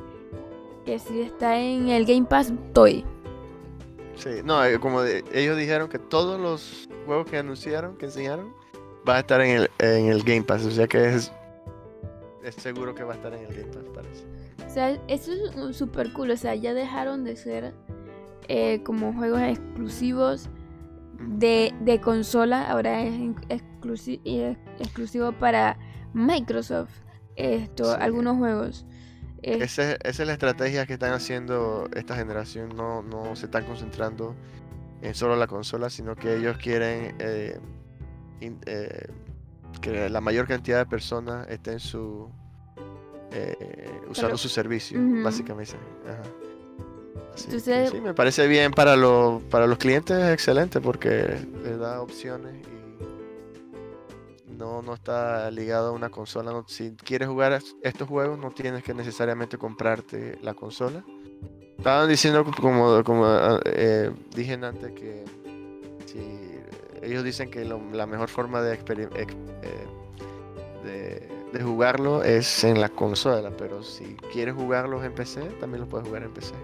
que 0.84 0.98
si 0.98 1.20
está 1.20 1.58
en 1.60 1.88
el 1.88 2.04
Game 2.06 2.26
Pass, 2.26 2.50
estoy. 2.50 3.04
Sí, 4.16 4.30
no, 4.44 4.62
eh, 4.64 4.78
como 4.80 5.02
de- 5.02 5.24
ellos 5.32 5.56
dijeron 5.56 5.88
que 5.88 5.98
todos 5.98 6.40
los 6.40 6.88
juegos 7.06 7.26
que 7.30 7.36
anunciaron, 7.38 7.96
que 7.96 8.06
enseñaron, 8.06 8.52
va 9.08 9.16
a 9.16 9.20
estar 9.20 9.40
en 9.40 9.50
el, 9.62 9.70
en 9.78 10.06
el 10.06 10.22
Game 10.22 10.42
Pass. 10.42 10.64
O 10.66 10.70
sea 10.70 10.86
que 10.86 11.14
es, 11.14 11.32
es 12.42 12.54
seguro 12.56 12.94
que 12.94 13.02
va 13.04 13.12
a 13.12 13.16
estar 13.16 13.32
en 13.34 13.44
el 13.44 13.54
Game 13.54 13.72
Pass, 13.72 13.84
parece. 13.94 14.24
O 14.66 14.70
sea, 14.72 14.90
eso 15.08 15.32
es 15.32 15.76
súper 15.76 16.12
cool. 16.12 16.30
O 16.30 16.36
sea, 16.36 16.54
ya 16.54 16.74
dejaron 16.74 17.24
de 17.24 17.36
ser 17.36 17.74
eh, 18.48 18.82
como 18.82 19.12
juegos 19.12 19.40
exclusivos 19.42 20.48
de, 21.18 21.74
de 21.80 22.00
consola. 22.00 22.70
Ahora 22.70 23.02
es 23.02 23.14
exclusi- 23.48 24.20
es 24.24 24.56
exclusivo 24.78 25.32
para 25.32 25.78
Microsoft. 26.14 26.90
Esto, 27.36 27.84
Sí. 27.94 27.98
algunos 28.00 28.36
juegos. 28.38 28.86
Eh, 29.42 29.58
Esa, 29.62 29.92
es- 29.92 29.98
esa 30.04 30.22
es 30.22 30.26
la 30.26 30.32
estrategia 30.34 30.84
que 30.86 30.94
están 30.94 31.12
haciendo 31.12 31.88
esta 31.94 32.14
generación. 32.16 32.74
No, 32.76 33.02
no 33.02 33.34
se 33.36 33.46
están 33.46 33.64
concentrando 33.64 34.34
en 35.02 35.14
solo 35.14 35.36
la 35.36 35.46
consola, 35.46 35.88
sino 35.88 36.14
que 36.16 36.36
ellos 36.36 36.58
quieren 36.58 37.14
eh, 37.18 37.58
in- 38.40 38.60
eh, 38.66 39.06
que 39.80 40.08
la 40.10 40.20
mayor 40.20 40.46
cantidad 40.46 40.78
de 40.78 40.86
personas 40.86 41.48
estén 41.48 41.80
su 41.80 42.28
eh, 43.32 43.56
usando 44.08 44.28
Pero- 44.30 44.38
su 44.38 44.48
servicio, 44.48 44.98
básicamente. 45.22 45.74
Ajá. 46.06 46.22
Entonces- 47.44 47.90
sí, 47.90 48.00
me 48.00 48.12
parece 48.12 48.46
bien 48.48 48.72
para 48.72 48.96
los 48.96 49.42
para 49.44 49.66
los 49.66 49.78
clientes, 49.78 50.16
es 50.18 50.32
excelente 50.32 50.80
porque 50.80 51.38
les 51.62 51.78
da 51.78 52.02
opciones 52.02 52.54
y 52.66 54.52
no, 54.52 54.82
no 54.82 54.94
está 54.94 55.50
ligado 55.50 55.88
a 55.88 55.92
una 55.92 56.10
consola. 56.10 56.50
no- 56.52 56.64
si 56.68 56.90
quieres 56.96 57.28
jugar 57.28 57.52
es- 57.52 57.76
estos 57.82 58.08
juegos, 58.08 58.38
no 58.38 58.50
tienes 58.50 58.82
que 58.82 58.92
necesariamente 58.94 59.56
comprarte 59.58 60.38
la 60.42 60.54
consola. 60.54 61.04
Estaban 61.78 62.08
diciendo 62.08 62.44
co- 62.44 62.52
como, 62.60 63.02
como 63.04 63.24
eh, 63.64 64.10
dije 64.34 64.52
antes 64.54 64.92
que 64.92 65.24
ellos 67.10 67.24
dicen 67.24 67.50
que 67.50 67.64
la 67.64 68.06
mejor 68.06 68.28
forma 68.28 68.60
eh, 68.62 69.26
de, 71.52 71.62
jugarlo 71.62 72.22
es 72.22 72.64
en 72.64 72.80
la 72.80 72.88
consola, 72.88 73.50
pero 73.56 73.82
si 73.82 74.16
quieres 74.32 74.54
jugarlos 74.54 75.04
en 75.04 75.12
PC, 75.12 75.40
también 75.60 75.82
lo 75.82 75.88
puedes 75.88 76.06
jugar 76.06 76.22
en 76.22 76.32
PC. 76.32 76.54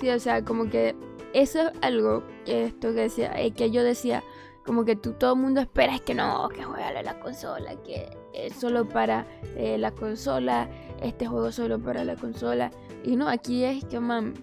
Sí, 0.00 0.10
o 0.10 0.18
sea, 0.18 0.44
como 0.44 0.68
que 0.68 0.94
eso 1.32 1.60
es 1.60 1.72
algo 1.82 2.22
que 2.44 2.64
esto 2.64 2.88
que 2.88 3.02
decía, 3.02 3.32
eh, 3.40 3.52
que 3.52 3.70
yo 3.70 3.82
decía, 3.82 4.22
como 4.66 4.84
que 4.84 4.96
tú 4.96 5.12
todo 5.12 5.34
el 5.34 5.40
mundo 5.40 5.60
espera 5.60 5.94
es 5.94 6.00
que 6.00 6.14
no, 6.14 6.48
que 6.48 6.64
juegale 6.64 7.02
la 7.02 7.18
consola, 7.20 7.76
que 7.82 8.10
es 8.34 8.54
solo 8.56 8.86
para 8.88 9.26
eh, 9.56 9.78
la 9.78 9.92
consola, 9.92 10.68
este 11.00 11.26
juego 11.26 11.52
solo 11.52 11.78
para 11.78 12.04
la 12.04 12.16
consola. 12.16 12.70
Y 13.04 13.16
no, 13.16 13.28
aquí 13.28 13.64
es 13.64 13.84
que, 13.84 14.00
man, 14.00 14.34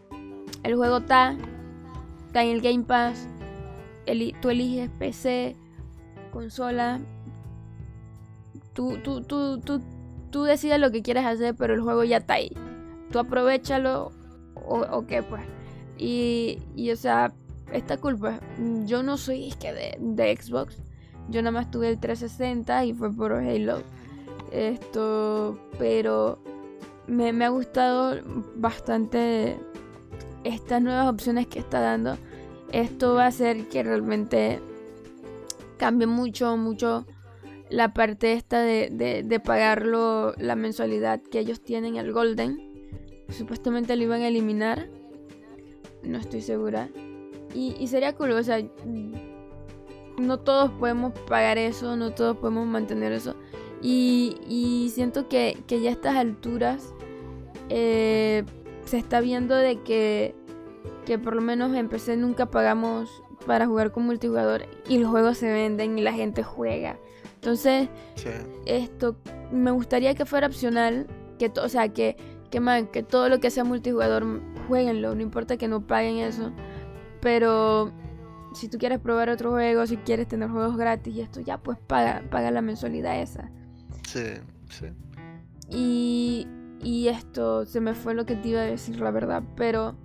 el 0.63 0.75
juego 0.75 0.97
está, 0.97 1.35
está 2.27 2.43
en 2.43 2.51
el 2.51 2.61
Game 2.61 2.85
Pass, 2.85 3.27
tú 4.41 4.49
eliges 4.49 4.89
PC, 4.99 5.55
consola, 6.31 6.99
tú, 8.73 8.97
tú, 9.03 9.21
tú, 9.21 9.59
tú, 9.59 9.81
tú 10.31 10.43
decides 10.43 10.79
lo 10.79 10.91
que 10.91 11.01
quieres 11.01 11.25
hacer, 11.25 11.55
pero 11.55 11.73
el 11.73 11.81
juego 11.81 12.03
ya 12.03 12.17
está 12.17 12.35
ahí. 12.35 12.51
Tú 13.11 13.19
aprovechalo 13.19 14.11
o, 14.55 14.81
o 14.81 15.05
qué, 15.05 15.23
pues. 15.23 15.43
Y, 15.97 16.59
y, 16.75 16.91
o 16.91 16.95
sea, 16.95 17.33
esta 17.71 17.97
culpa, 17.97 18.39
yo 18.85 19.03
no 19.03 19.17
soy 19.17 19.47
es 19.49 19.55
que 19.55 19.73
de, 19.73 19.97
de 19.99 20.35
Xbox. 20.35 20.77
Yo 21.29 21.41
nada 21.41 21.51
más 21.51 21.71
tuve 21.71 21.89
el 21.89 21.99
360 21.99 22.85
y 22.85 22.93
fue 22.93 23.11
por 23.11 23.33
Halo. 23.33 23.81
Esto, 24.51 25.57
pero 25.79 26.39
me, 27.07 27.33
me 27.33 27.45
ha 27.45 27.49
gustado 27.49 28.19
bastante 28.55 29.57
estas 30.43 30.81
nuevas 30.81 31.07
opciones 31.07 31.47
que 31.47 31.59
está 31.59 31.79
dando. 31.79 32.17
Esto 32.73 33.13
va 33.13 33.25
a 33.25 33.27
hacer 33.27 33.69
que 33.69 33.83
realmente 33.83 34.59
cambie 35.77 36.07
mucho, 36.07 36.57
mucho 36.57 37.05
la 37.69 37.93
parte 37.93 38.33
esta 38.33 38.61
de, 38.61 39.23
de, 39.23 39.39
pagarlo, 39.39 40.33
la 40.37 40.55
mensualidad 40.55 41.21
que 41.21 41.39
ellos 41.39 41.61
tienen, 41.61 41.97
el 41.97 42.11
Golden. 42.11 42.57
Supuestamente 43.29 43.95
lo 43.95 44.03
iban 44.03 44.21
a 44.21 44.27
eliminar. 44.27 44.89
No 46.01 46.17
estoy 46.17 46.41
segura. 46.41 46.89
Y, 47.53 47.75
y 47.79 47.87
sería 47.87 48.13
cool, 48.15 48.31
o 48.31 48.43
sea, 48.43 48.59
no 50.17 50.39
todos 50.39 50.71
podemos 50.71 51.13
pagar 51.27 51.59
eso, 51.59 51.95
no 51.95 52.11
todos 52.11 52.37
podemos 52.37 52.67
mantener 52.67 53.11
eso. 53.11 53.35
Y, 53.83 54.37
y 54.47 54.89
siento 54.89 55.27
que, 55.27 55.59
que 55.67 55.79
ya 55.79 55.91
a 55.91 55.93
estas 55.93 56.15
alturas 56.15 56.93
eh, 57.69 58.43
se 58.85 58.97
está 58.97 59.19
viendo 59.21 59.55
de 59.55 59.81
que, 59.81 60.35
que 61.05 61.17
por 61.19 61.35
lo 61.35 61.41
menos 61.41 61.73
en 61.75 61.89
PC 61.89 62.17
nunca 62.17 62.45
pagamos 62.47 63.23
para 63.45 63.67
jugar 63.67 63.91
con 63.91 64.05
multijugador 64.05 64.63
y 64.87 64.97
los 64.99 65.09
juegos 65.11 65.37
se 65.37 65.51
venden 65.51 65.97
y 65.97 66.01
la 66.01 66.13
gente 66.13 66.43
juega. 66.43 66.97
Entonces, 67.35 67.89
Sí. 68.15 68.29
esto 68.65 69.17
me 69.51 69.71
gustaría 69.71 70.15
que 70.15 70.25
fuera 70.25 70.47
opcional, 70.47 71.07
que 71.37 71.51
o 71.61 71.69
sea, 71.69 71.89
que 71.89 72.15
que 72.49 72.59
man, 72.59 72.85
que 72.87 73.01
todo 73.01 73.29
lo 73.29 73.39
que 73.39 73.49
sea 73.49 73.63
multijugador 73.63 74.23
jueguenlo, 74.67 75.15
no 75.15 75.21
importa 75.21 75.57
que 75.57 75.67
no 75.67 75.87
paguen 75.87 76.17
eso, 76.17 76.51
pero 77.19 77.91
si 78.53 78.69
tú 78.69 78.77
quieres 78.77 78.99
probar 78.99 79.29
otro 79.29 79.49
juego, 79.51 79.87
si 79.87 79.97
quieres 79.97 80.27
tener 80.27 80.49
juegos 80.49 80.77
gratis 80.77 81.15
y 81.15 81.21
esto 81.21 81.41
ya 81.41 81.57
pues 81.57 81.79
paga 81.79 82.21
paga 82.29 82.51
la 82.51 82.61
mensualidad 82.61 83.19
esa. 83.19 83.49
Sí, 84.07 84.23
sí. 84.69 84.85
Y 85.69 86.47
y 86.81 87.07
esto 87.07 87.65
se 87.65 87.79
me 87.81 87.93
fue 87.95 88.13
lo 88.13 88.25
que 88.25 88.35
te 88.35 88.49
iba 88.49 88.59
a 88.61 88.65
decir 88.65 88.99
la 88.99 89.09
verdad, 89.11 89.41
pero 89.55 89.95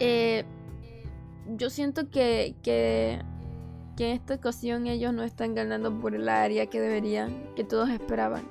eh, 0.00 0.44
yo 1.56 1.70
siento 1.70 2.10
que, 2.10 2.56
que 2.62 3.20
que 4.00 4.08
en 4.08 4.16
esta 4.16 4.34
ocasión 4.34 4.86
ellos 4.86 5.12
no 5.12 5.24
están 5.24 5.54
ganando 5.54 6.00
por 6.00 6.14
el 6.14 6.26
área 6.30 6.64
que 6.66 6.80
deberían, 6.80 7.54
que 7.54 7.64
todos 7.64 7.90
esperaban. 7.90 8.48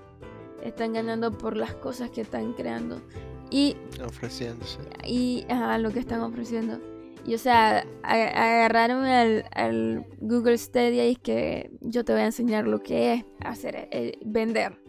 Están 0.63 0.93
ganando 0.93 1.35
por 1.35 1.57
las 1.57 1.73
cosas 1.73 2.11
que 2.11 2.21
están 2.21 2.53
creando 2.53 3.01
y, 3.49 3.75
Ofreciéndose. 4.05 4.77
y 5.03 5.45
ajá, 5.49 5.79
lo 5.79 5.91
que 5.91 5.99
están 5.99 6.21
ofreciendo. 6.21 6.79
Y 7.25 7.33
o 7.33 7.39
sea, 7.39 7.83
agarraron 8.03 9.05
al, 9.05 9.45
al 9.53 10.05
Google 10.19 10.57
Stadia 10.57 11.07
y 11.07 11.13
es 11.13 11.17
que 11.19 11.71
yo 11.81 12.05
te 12.05 12.13
voy 12.13 12.21
a 12.21 12.25
enseñar 12.25 12.67
lo 12.67 12.83
que 12.83 13.13
es 13.13 13.25
hacer, 13.43 13.89
eh, 13.91 14.19
vender. 14.23 14.79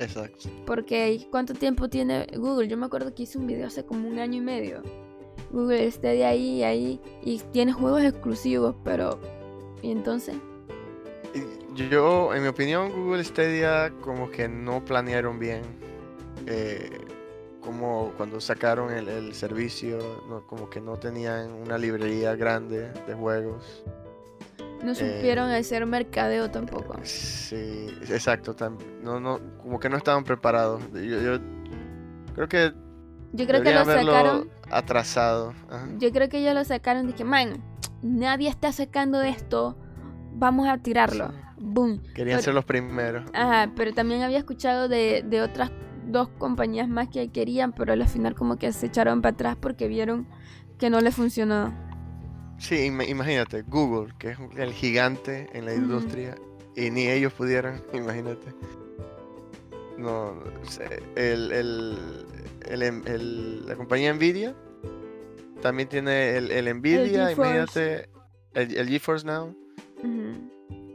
Exacto. 0.00 0.48
Porque 0.66 1.24
¿cuánto 1.30 1.54
tiempo 1.54 1.88
tiene 1.88 2.26
Google? 2.36 2.66
Yo 2.66 2.76
me 2.76 2.86
acuerdo 2.86 3.14
que 3.14 3.22
hice 3.22 3.38
un 3.38 3.46
video 3.46 3.68
hace 3.68 3.84
como 3.84 4.08
un 4.08 4.18
año 4.18 4.38
y 4.38 4.40
medio. 4.40 4.82
Google 5.50 5.90
Stadia 5.90 6.28
ahí, 6.28 6.62
ahí, 6.62 7.00
y 7.22 7.38
tiene 7.52 7.72
juegos 7.72 8.02
exclusivos, 8.02 8.74
pero... 8.84 9.18
¿Y 9.82 9.90
entonces? 9.90 10.36
Y 11.34 11.88
Yo, 11.90 12.34
en 12.34 12.42
mi 12.42 12.48
opinión, 12.48 12.90
Google 12.92 13.24
Stadia 13.24 13.92
como 14.00 14.30
que 14.30 14.48
no 14.48 14.84
planearon 14.84 15.38
bien. 15.38 15.62
eh, 16.46 16.98
como 17.60 18.12
cuando 18.16 18.40
sacaron 18.40 18.92
el, 18.92 19.08
el 19.08 19.34
servicio, 19.34 19.98
no- 20.28 20.44
como 20.48 20.68
que 20.68 20.80
no 20.80 20.96
tenían 20.98 21.52
una 21.52 21.78
librería 21.78 22.34
grande 22.34 22.90
de 23.06 23.14
juegos. 23.14 23.84
No 24.82 24.96
supieron 24.96 25.48
hacer 25.50 25.86
mercadeo 25.86 26.50
tampoco. 26.50 26.96
Sí, 27.04 27.86
exacto. 28.10 28.56
no, 29.04 29.20
no, 29.20 29.38
como 29.62 29.78
que 29.78 29.88
no 29.88 29.96
estaban 29.96 30.24
preparados. 30.24 30.82
Yo, 30.92 31.20
yo 31.20 31.38
creo 32.34 32.48
que 32.48 32.72
Yo 33.32 33.46
creo 33.46 33.62
que 33.62 33.72
lo 33.72 33.84
sacaron. 33.84 34.50
atrasado. 34.70 35.54
Ajá. 35.70 35.88
Yo 35.98 36.10
creo 36.12 36.28
que 36.28 36.38
ellos 36.40 36.54
lo 36.54 36.64
sacaron. 36.64 37.06
Dije, 37.06 37.24
man, 37.24 37.62
nadie 38.02 38.48
está 38.48 38.72
sacando 38.72 39.22
esto. 39.22 39.76
Vamos 40.34 40.68
a 40.68 40.78
tirarlo. 40.78 41.28
Sí. 41.30 41.34
Boom. 41.64 42.02
Querían 42.14 42.36
Pero- 42.38 42.42
ser 42.42 42.54
los 42.54 42.64
primeros. 42.64 43.24
Ajá, 43.34 43.70
pero 43.76 43.92
también 43.94 44.22
había 44.22 44.38
escuchado 44.38 44.88
de, 44.88 45.24
de 45.26 45.40
otras 45.42 45.70
dos 46.06 46.28
compañías 46.38 46.88
más 46.88 47.08
que 47.08 47.28
querían, 47.30 47.72
pero 47.72 47.92
al 47.92 48.06
final 48.08 48.34
como 48.34 48.56
que 48.56 48.72
se 48.72 48.86
echaron 48.86 49.22
para 49.22 49.34
atrás 49.34 49.56
porque 49.60 49.86
vieron 49.88 50.26
que 50.78 50.90
no 50.90 51.00
le 51.00 51.12
funcionó. 51.12 51.72
Sí, 52.58 52.74
im- 52.88 53.08
imagínate, 53.08 53.62
Google, 53.62 54.12
que 54.18 54.30
es 54.30 54.38
el 54.56 54.72
gigante 54.72 55.48
en 55.52 55.64
la 55.64 55.74
industria, 55.74 56.34
y 56.76 56.90
ni 56.90 57.06
ellos 57.08 57.32
pudieran, 57.32 57.80
imagínate. 57.92 58.48
No, 59.98 60.34
el, 61.16 61.52
el, 61.52 61.98
el, 62.72 62.82
em- 62.82 63.02
el- 63.06 63.66
la 63.66 63.76
compañía 63.76 64.12
Nvidia 64.14 64.54
también 65.60 65.88
tiene 65.88 66.36
el, 66.36 66.50
el 66.50 66.74
Nvidia, 66.76 67.28
GeForce. 67.28 67.32
imagínate, 67.32 68.08
el, 68.54 68.76
el 68.76 68.88
GeForce 68.88 69.26
Now, 69.26 69.56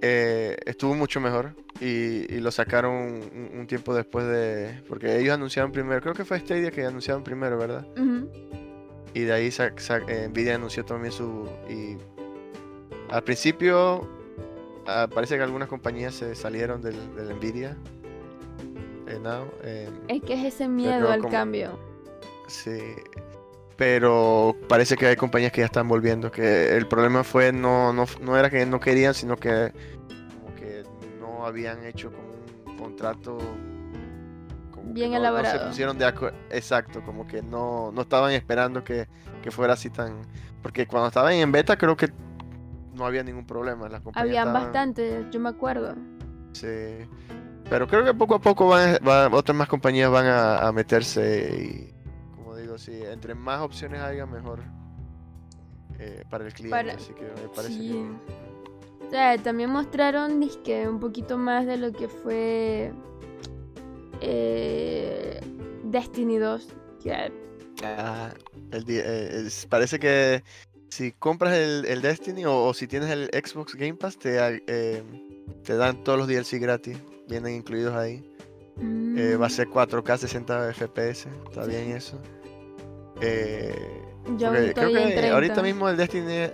eh, 0.02 0.58
estuvo 0.66 0.94
mucho 0.94 1.20
mejor 1.20 1.56
y, 1.80 2.32
y 2.34 2.40
lo 2.40 2.52
sacaron 2.52 2.94
un, 2.96 3.50
un 3.60 3.68
tiempo 3.68 3.96
después 3.96 4.26
de, 4.28 4.84
porque 4.88 5.18
ellos 5.20 5.34
anunciaron 5.34 5.72
primero, 5.72 6.02
creo 6.02 6.14
que 6.14 6.26
fue 6.26 6.40
Stadia 6.40 6.70
que 6.72 6.86
anunciaron 6.86 7.24
primero, 7.24 7.58
¿verdad? 7.58 7.86
Y 9.14 9.22
de 9.22 9.34
ahí 9.34 9.50
sa- 9.52 9.74
sa- 9.78 10.02
eh, 10.08 10.28
Nvidia 10.30 10.56
anunció 10.56 10.86
también 10.86 11.12
su... 11.12 11.50
Y 11.70 11.98
al 13.10 13.24
principio 13.24 14.08
ah, 14.86 15.08
parece 15.12 15.38
que 15.38 15.44
algunas 15.44 15.68
compañías 15.70 16.14
se 16.14 16.36
salieron 16.36 16.82
del, 16.82 17.16
del 17.16 17.36
Nvidia. 17.38 17.78
Eh, 19.08 19.20
now, 19.22 19.46
eh, 19.64 19.90
Es 20.08 20.22
que 20.24 20.34
es 20.34 20.54
ese 20.54 20.68
miedo 20.68 21.10
al 21.12 21.20
como- 21.22 21.32
cambio. 21.32 21.80
sí. 22.48 22.80
Pero 23.76 24.56
parece 24.68 24.96
que 24.98 25.06
hay 25.06 25.16
compañías 25.16 25.52
que 25.52 25.62
ya 25.62 25.66
están 25.66 25.88
volviendo. 25.88 26.32
Que 26.32 26.76
el 26.76 26.88
problema 26.88 27.24
fue 27.24 27.52
no, 27.52 27.94
no, 27.94 28.06
no 28.22 28.36
era 28.36 28.50
que 28.50 28.66
no 28.66 28.80
querían, 28.80 29.14
sino 29.14 29.36
que 29.38 29.72
como 30.42 30.56
que 30.56 30.84
no 31.20 31.46
habían 31.46 31.86
hecho 31.86 32.12
como 32.12 32.28
un 32.72 32.76
contrato 32.78 33.38
Bien 34.84 35.12
no- 35.12 35.18
no 35.20 35.24
se 35.26 35.30
elaborado. 35.30 35.68
pusieron 35.68 35.98
de 36.00 36.06
acuerdo. 36.06 36.36
Exacto, 36.50 37.04
como 37.04 37.28
que 37.28 37.44
no, 37.44 37.92
no 37.92 38.02
estaban 38.02 38.32
esperando 38.32 38.84
que, 38.84 39.08
que 39.44 39.52
fuera 39.52 39.74
así 39.74 39.92
tan. 39.92 40.22
Porque 40.64 40.88
cuando 40.88 41.10
estaban 41.10 41.34
en 41.34 41.52
beta 41.52 41.78
creo 41.78 41.96
que 41.96 42.10
no 42.96 43.06
había 43.06 43.22
ningún 43.22 43.46
problema. 43.46 43.88
Las 43.90 44.02
compañías 44.02 44.28
Habían 44.28 44.48
estaban- 44.48 44.64
bastantes, 44.74 45.26
yo 45.30 45.40
me 45.40 45.50
acuerdo. 45.50 45.94
Sí. 46.54 47.06
Pero 47.70 47.88
creo 47.88 48.04
que 48.06 48.14
poco 48.14 48.36
a 48.36 48.40
poco 48.40 48.68
van, 48.68 48.98
va- 49.06 49.28
otras 49.28 49.56
más 49.58 49.68
compañías 49.68 50.10
van 50.10 50.26
a, 50.26 50.60
a 50.60 50.72
meterse 50.72 51.54
y, 51.54 52.36
como 52.36 52.56
digo, 52.56 52.78
sí, 52.78 52.94
entre 53.04 53.36
más 53.36 53.62
opciones 53.62 54.00
haya, 54.02 54.26
mejor 54.26 54.62
eh, 56.00 56.24
para 56.30 56.46
el 56.46 56.54
cliente. 56.54 56.70
Para- 56.78 56.94
Así 56.94 57.14
que 57.14 57.24
me 57.24 57.48
parece 57.54 57.74
sí. 57.74 57.90
que... 57.92 58.38
O 59.06 59.10
sea, 59.10 59.38
también 59.38 59.70
mostraron 59.70 60.40
dizque, 60.40 60.88
un 60.88 61.00
poquito 61.00 61.38
más 61.38 61.66
de 61.66 61.78
lo 61.78 61.92
que 61.94 62.08
fue 62.08 62.92
eh, 64.22 65.40
Destiny 65.84 66.38
2. 66.38 66.68
Que, 67.04 67.32
Ah, 67.84 68.34
el 68.72 68.86
eh, 68.88 69.44
es- 69.46 69.68
parece 69.68 70.00
que 70.00 70.44
si 70.90 71.12
compras 71.12 71.54
el, 71.54 71.86
el 71.86 72.02
Destiny 72.02 72.46
o, 72.46 72.64
o 72.66 72.74
si 72.74 72.88
tienes 72.88 73.10
el 73.12 73.30
Xbox 73.34 73.76
Game 73.76 73.94
Pass, 73.96 74.18
eh, 74.24 75.04
te 75.64 75.76
dan 75.76 76.04
todos 76.04 76.18
los 76.18 76.28
DLC 76.28 76.60
gratis. 76.60 76.98
Vienen 77.28 77.56
incluidos 77.56 77.96
ahí. 77.96 78.24
Eh, 78.80 79.36
va 79.40 79.46
a 79.48 79.50
mm, 79.50 79.52
ser 79.52 79.68
4K 79.70 80.18
60 80.18 80.74
FPS. 80.74 81.28
Está 81.50 81.66
bien 81.66 81.92
eso. 81.96 82.20
Eh, 83.22 83.76
yo 84.38 84.52
creo 84.52 84.66
que 84.74 84.74
30. 84.74 85.34
ahorita 85.34 85.62
mismo 85.64 85.90
el 85.90 85.98
Destiny 85.98 86.34
El 86.34 86.52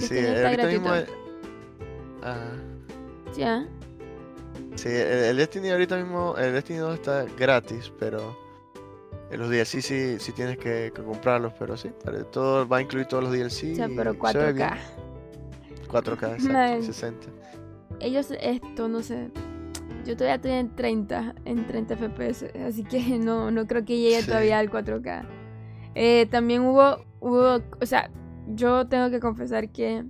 Sí, 0.00 0.14
Destiny 0.14 0.26
ahorita 0.26 0.50
gratuito. 0.50 0.80
mismo. 0.80 0.94
el-. 0.94 1.06
Ya. 3.36 3.66
Sí, 4.74 4.88
el, 4.88 4.94
el 5.24 5.36
Destiny 5.36 5.70
ahorita 5.70 5.96
mismo, 5.96 6.34
el 6.36 6.52
Destiny 6.52 6.78
2 6.80 6.94
está 6.94 7.24
gratis, 7.38 7.90
pero 7.98 8.36
en 9.30 9.40
los 9.40 9.48
DLC 9.48 9.80
sí, 9.80 10.16
sí 10.18 10.32
tienes 10.32 10.58
que, 10.58 10.92
que 10.94 11.02
comprarlos, 11.02 11.52
pero 11.58 11.76
sí, 11.76 11.90
para- 12.04 12.22
todo 12.24 12.66
va 12.68 12.78
a 12.78 12.82
incluir 12.82 13.06
todos 13.06 13.24
los 13.24 13.32
DLC. 13.32 13.72
O 13.72 13.76
sea, 13.76 13.88
pero 13.96 14.12
y 14.14 14.32
se 14.32 14.38
ve 14.38 14.52
bien. 14.52 14.68
4K. 14.68 14.76
4K, 15.88 16.32
exacto, 16.34 16.52
Man. 16.52 16.82
60. 16.82 17.26
Ellos, 18.00 18.28
esto, 18.40 18.88
no 18.88 19.02
sé. 19.02 19.30
Yo 20.04 20.14
todavía 20.16 20.36
estoy 20.36 20.52
en 20.52 20.74
30, 20.74 21.34
en 21.44 21.66
30 21.66 21.96
FPS, 21.96 22.52
así 22.66 22.84
que 22.84 23.00
no, 23.18 23.50
no 23.50 23.66
creo 23.66 23.84
que 23.84 23.98
llegue 23.98 24.20
Sí. 24.22 24.26
todavía 24.28 24.58
al 24.58 24.70
4K. 24.70 25.26
Eh, 25.94 26.26
también 26.30 26.62
hubo, 26.62 27.04
hubo, 27.20 27.60
o 27.80 27.86
sea, 27.86 28.10
yo 28.48 28.86
tengo 28.86 29.10
que 29.10 29.18
confesar 29.20 29.70
que 29.70 30.04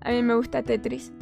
a 0.00 0.10
mí 0.10 0.22
me 0.22 0.34
gusta 0.34 0.62
Tetris. 0.62 1.12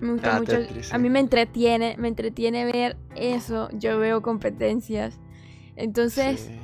Me 0.00 0.12
gusta 0.12 0.36
Ah, 0.36 0.38
mucho. 0.40 0.52
Tetris, 0.58 0.92
A 0.94 0.98
mí 0.98 1.08
me 1.10 1.20
entretiene, 1.20 1.96
me 1.98 2.08
entretiene 2.08 2.64
ver 2.64 2.96
eso. 3.16 3.68
Yo 3.72 3.98
veo 3.98 4.22
competencias. 4.22 5.20
Entonces, 5.76 6.40
Sí. 6.40 6.58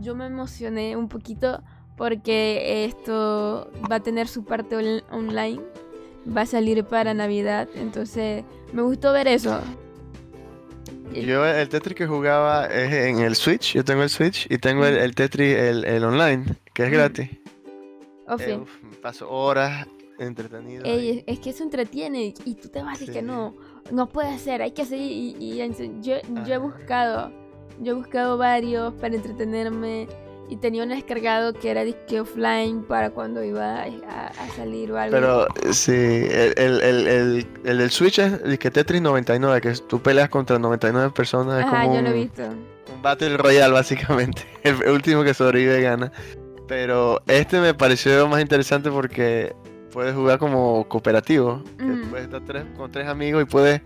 yo 0.00 0.14
me 0.14 0.26
emocioné 0.26 0.96
un 0.96 1.08
poquito 1.08 1.62
porque 1.96 2.84
esto 2.84 3.70
va 3.90 3.96
a 3.96 4.00
tener 4.00 4.26
su 4.28 4.44
parte 4.44 4.76
on- 4.76 5.02
online, 5.10 5.60
va 6.34 6.42
a 6.42 6.46
salir 6.46 6.84
para 6.84 7.14
Navidad, 7.14 7.68
entonces 7.74 8.44
me 8.72 8.82
gustó 8.82 9.12
ver 9.12 9.28
eso. 9.28 9.60
Yo 11.12 11.46
el 11.46 11.68
Tetris 11.68 11.96
que 11.96 12.06
jugaba 12.06 12.66
es 12.66 12.92
en 12.92 13.20
el 13.20 13.36
Switch, 13.36 13.74
yo 13.74 13.84
tengo 13.84 14.02
el 14.02 14.10
Switch 14.10 14.46
y 14.50 14.58
tengo 14.58 14.84
el, 14.84 14.96
el 14.98 15.14
Tetris, 15.14 15.56
el, 15.56 15.84
el 15.84 16.04
online, 16.04 16.44
que 16.74 16.84
es 16.84 16.90
gratis. 16.90 17.30
Oh, 18.28 18.34
Eh, 18.38 18.44
sí. 18.44 18.52
uf, 18.52 18.70
paso 19.00 19.30
horas 19.30 19.86
entretenido. 20.18 20.84
Ey, 20.84 21.22
es- 21.26 21.38
que 21.38 21.50
eso 21.50 21.62
entretiene 21.62 22.34
y 22.44 22.54
tú 22.56 22.68
te 22.68 22.82
vas 22.82 23.00
y 23.00 23.06
que 23.06 23.20
Sí. 23.20 23.22
no, 23.22 23.54
no 23.92 24.08
puede 24.08 24.38
ser, 24.38 24.62
hay 24.62 24.72
que 24.72 24.84
seguir. 24.84 25.36
Y, 25.40 25.60
y 25.62 26.02
yo, 26.02 26.16
yo 26.44 26.54
he 26.54 26.58
buscado, 26.58 27.30
yo 27.80 27.92
he 27.92 27.94
buscado 27.94 28.36
varios 28.36 28.92
para 28.94 29.14
entretenerme 29.14 30.08
y 30.48 30.56
tenía 30.56 30.82
un 30.82 30.90
descargado 30.90 31.52
que 31.52 31.70
era 31.70 31.82
disque 31.84 32.20
offline 32.20 32.82
para 32.84 33.10
cuando 33.10 33.42
iba 33.42 33.82
a, 33.82 34.26
a 34.26 34.48
salir 34.56 34.92
o 34.92 34.98
algo. 34.98 35.16
Pero 35.16 35.46
sí, 35.72 35.92
el, 35.92 36.54
el, 36.56 36.80
el, 36.82 37.06
el, 37.08 37.46
el 37.64 37.78
del 37.78 37.90
Switch 37.90 38.18
es 38.18 38.40
el 38.44 38.58
que 38.58 38.70
Tetris 38.70 39.02
99, 39.02 39.60
que 39.60 39.70
es- 39.70 39.86
tú 39.88 40.00
peleas 40.00 40.28
contra 40.28 40.58
99 40.58 41.10
personas. 41.10 41.64
Ajá, 41.64 41.82
como 41.82 41.94
yo 41.96 42.02
lo 42.02 42.08
he 42.10 42.12
visto. 42.12 42.42
un 42.44 43.02
Battle 43.02 43.36
Royale, 43.36 43.72
básicamente. 43.72 44.42
El 44.62 44.76
último 44.90 45.22
que 45.24 45.34
sobrevive 45.34 45.80
gana. 45.82 46.12
Pero 46.68 47.20
este 47.26 47.60
me 47.60 47.74
pareció 47.74 48.26
más 48.28 48.40
interesante 48.40 48.90
porque 48.90 49.54
puedes 49.92 50.14
jugar 50.14 50.38
como 50.38 50.86
cooperativo. 50.88 51.62
que 51.78 51.84
puedes 52.10 52.26
estar 52.26 52.44
tres, 52.44 52.64
con 52.76 52.90
tres 52.90 53.06
amigos 53.06 53.42
y 53.42 53.46
puedes 53.46 53.80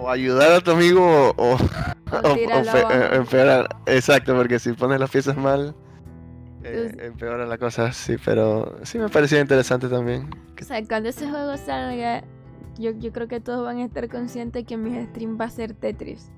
o 0.00 0.10
ayudar 0.10 0.52
a 0.52 0.60
tu 0.60 0.70
amigo 0.70 1.34
o, 1.36 1.56
eh, 2.36 3.08
empeorar. 3.12 3.68
Exacto, 3.86 4.34
porque 4.34 4.58
si 4.58 4.72
pones 4.72 4.98
las 4.98 5.10
piezas 5.10 5.36
mal, 5.36 5.74
eh, 6.64 6.92
empeora 7.00 7.46
la 7.46 7.58
cosa. 7.58 7.92
Sí, 7.92 8.16
pero 8.24 8.76
sí 8.82 8.98
me 8.98 9.08
pareció 9.08 9.40
interesante 9.40 9.88
también. 9.88 10.28
O 10.60 10.64
sea, 10.64 10.82
cuando 10.86 11.08
ese 11.08 11.28
juego 11.28 11.56
salga, 11.56 12.22
yo, 12.78 12.92
yo 12.92 13.12
creo 13.12 13.28
que 13.28 13.40
todos 13.40 13.64
van 13.64 13.78
a 13.78 13.84
estar 13.84 14.08
conscientes 14.08 14.64
que 14.64 14.76
mi 14.76 15.04
stream 15.06 15.38
va 15.40 15.46
a 15.46 15.50
ser 15.50 15.74
Tetris. 15.74 16.30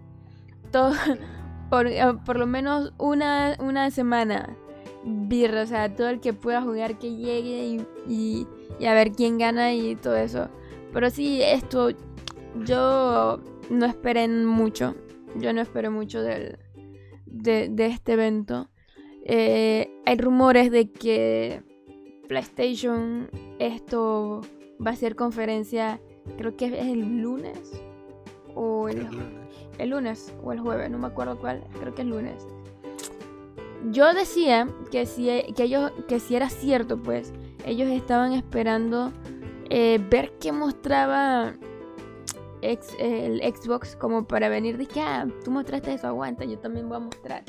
Todo, 0.71 0.93
por, 1.71 1.87
eh, 1.87 2.03
por 2.25 2.39
lo 2.39 2.47
menos 2.47 2.93
una, 2.99 3.57
una 3.61 3.91
semana. 3.91 4.57
Birra, 5.05 5.63
o 5.63 5.67
sea, 5.67 5.93
todo 5.93 6.09
el 6.11 6.21
que 6.21 6.33
pueda 6.33 6.63
jugar 6.63 6.97
que 6.97 7.17
llegue 7.17 7.65
y, 7.65 7.87
y, 8.09 8.47
y 8.79 8.87
a 8.87 8.95
ver 8.95 9.11
quién 9.11 9.37
gana 9.37 9.73
y 9.73 9.97
todo 9.97 10.17
eso. 10.17 10.49
Pero 10.93 11.11
sí, 11.11 11.43
esto, 11.43 11.91
yo 12.65 13.41
no 13.73 13.87
esperé 13.87 14.29
mucho. 14.29 14.95
Yo 15.37 15.53
no 15.53 15.61
esperé 15.61 15.91
mucho 15.91 16.23
del, 16.23 16.59
de, 17.27 17.69
de 17.69 17.87
este 17.87 18.13
evento. 18.13 18.69
Eh, 19.25 19.91
hay 20.05 20.17
rumores 20.17 20.71
de 20.71 20.91
que 20.91 21.63
PlayStation 22.29 23.31
esto 23.59 24.43
va 24.85 24.91
a 24.91 24.97
ser 24.97 25.17
conferencia, 25.17 26.01
creo 26.37 26.57
que 26.57 26.67
es 26.67 26.87
el 26.87 27.21
lunes 27.21 27.73
o 28.55 28.89
el, 28.89 28.99
El 28.99 29.05
lunes. 29.05 29.27
el 29.79 29.91
lunes 29.91 30.35
o 30.43 30.53
el 30.53 30.61
jueves, 30.61 30.91
no 30.91 30.99
me 30.99 31.07
acuerdo 31.07 31.39
cuál, 31.39 31.65
creo 31.81 31.95
que 31.95 32.03
es 32.03 32.09
lunes. 32.09 32.47
Yo 33.91 34.13
decía 34.13 34.69
que 34.91 35.07
si, 35.07 35.27
que 35.55 35.65
ellos, 35.65 35.93
que 36.09 36.21
si 36.21 36.37
era 36.37 36.51
cierto, 36.51 37.03
pues, 37.03 37.33
ellos 37.65 37.89
estaban 37.91 38.33
esperando 38.33 39.13
eh, 39.71 40.01
ver 40.11 40.33
qué 40.41 40.53
mostraba 40.53 41.55
ex- 42.63 42.97
el 42.99 43.41
Xbox 43.43 43.97
como 43.97 44.27
para 44.27 44.49
venir. 44.49 44.79
Dije, 44.79 45.01
ah, 45.01 45.27
tú 45.45 45.51
mostraste 45.51 45.93
eso, 45.95 46.07
aguanta, 46.09 46.45
yo 46.45 46.59
también 46.59 46.89
voy 46.89 46.97
a 46.97 47.01
mostrar. 47.01 47.45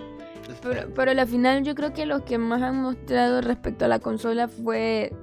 Pero, 0.62 0.94
pero 0.94 1.12
al 1.12 1.28
final 1.28 1.64
yo 1.64 1.74
creo 1.76 1.94
que 1.94 2.06
lo 2.06 2.26
que 2.26 2.38
más 2.38 2.62
han 2.62 2.82
mostrado 2.82 3.40
respecto 3.42 3.86
a 3.86 3.88
la 3.88 4.00
consola 4.00 4.48
fue 4.50 5.14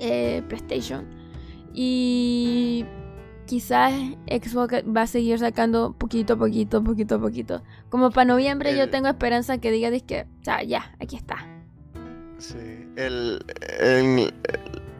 eh, 0.00 0.42
PlayStation. 0.48 1.06
Y 1.72 2.84
quizás 3.46 3.92
Xbox 4.28 4.82
va 4.96 5.02
a 5.02 5.06
seguir 5.06 5.38
sacando 5.38 5.92
poquito 5.92 6.34
a 6.34 6.36
poquito, 6.36 6.82
poquito 6.82 7.14
a 7.16 7.20
poquito. 7.20 7.62
Como 7.88 8.10
para 8.10 8.24
noviembre 8.24 8.76
yo 8.76 8.84
El- 8.84 8.90
tengo 8.90 9.08
esperanza 9.08 9.58
que 9.58 9.70
diga 9.70 9.90
que, 10.00 10.22
o 10.40 10.44
sea, 10.44 10.62
ya, 10.62 10.94
aquí 11.00 11.16
está. 11.16 11.36
Sí. 12.38 12.56
El, 12.96 13.44
el- 13.80 14.32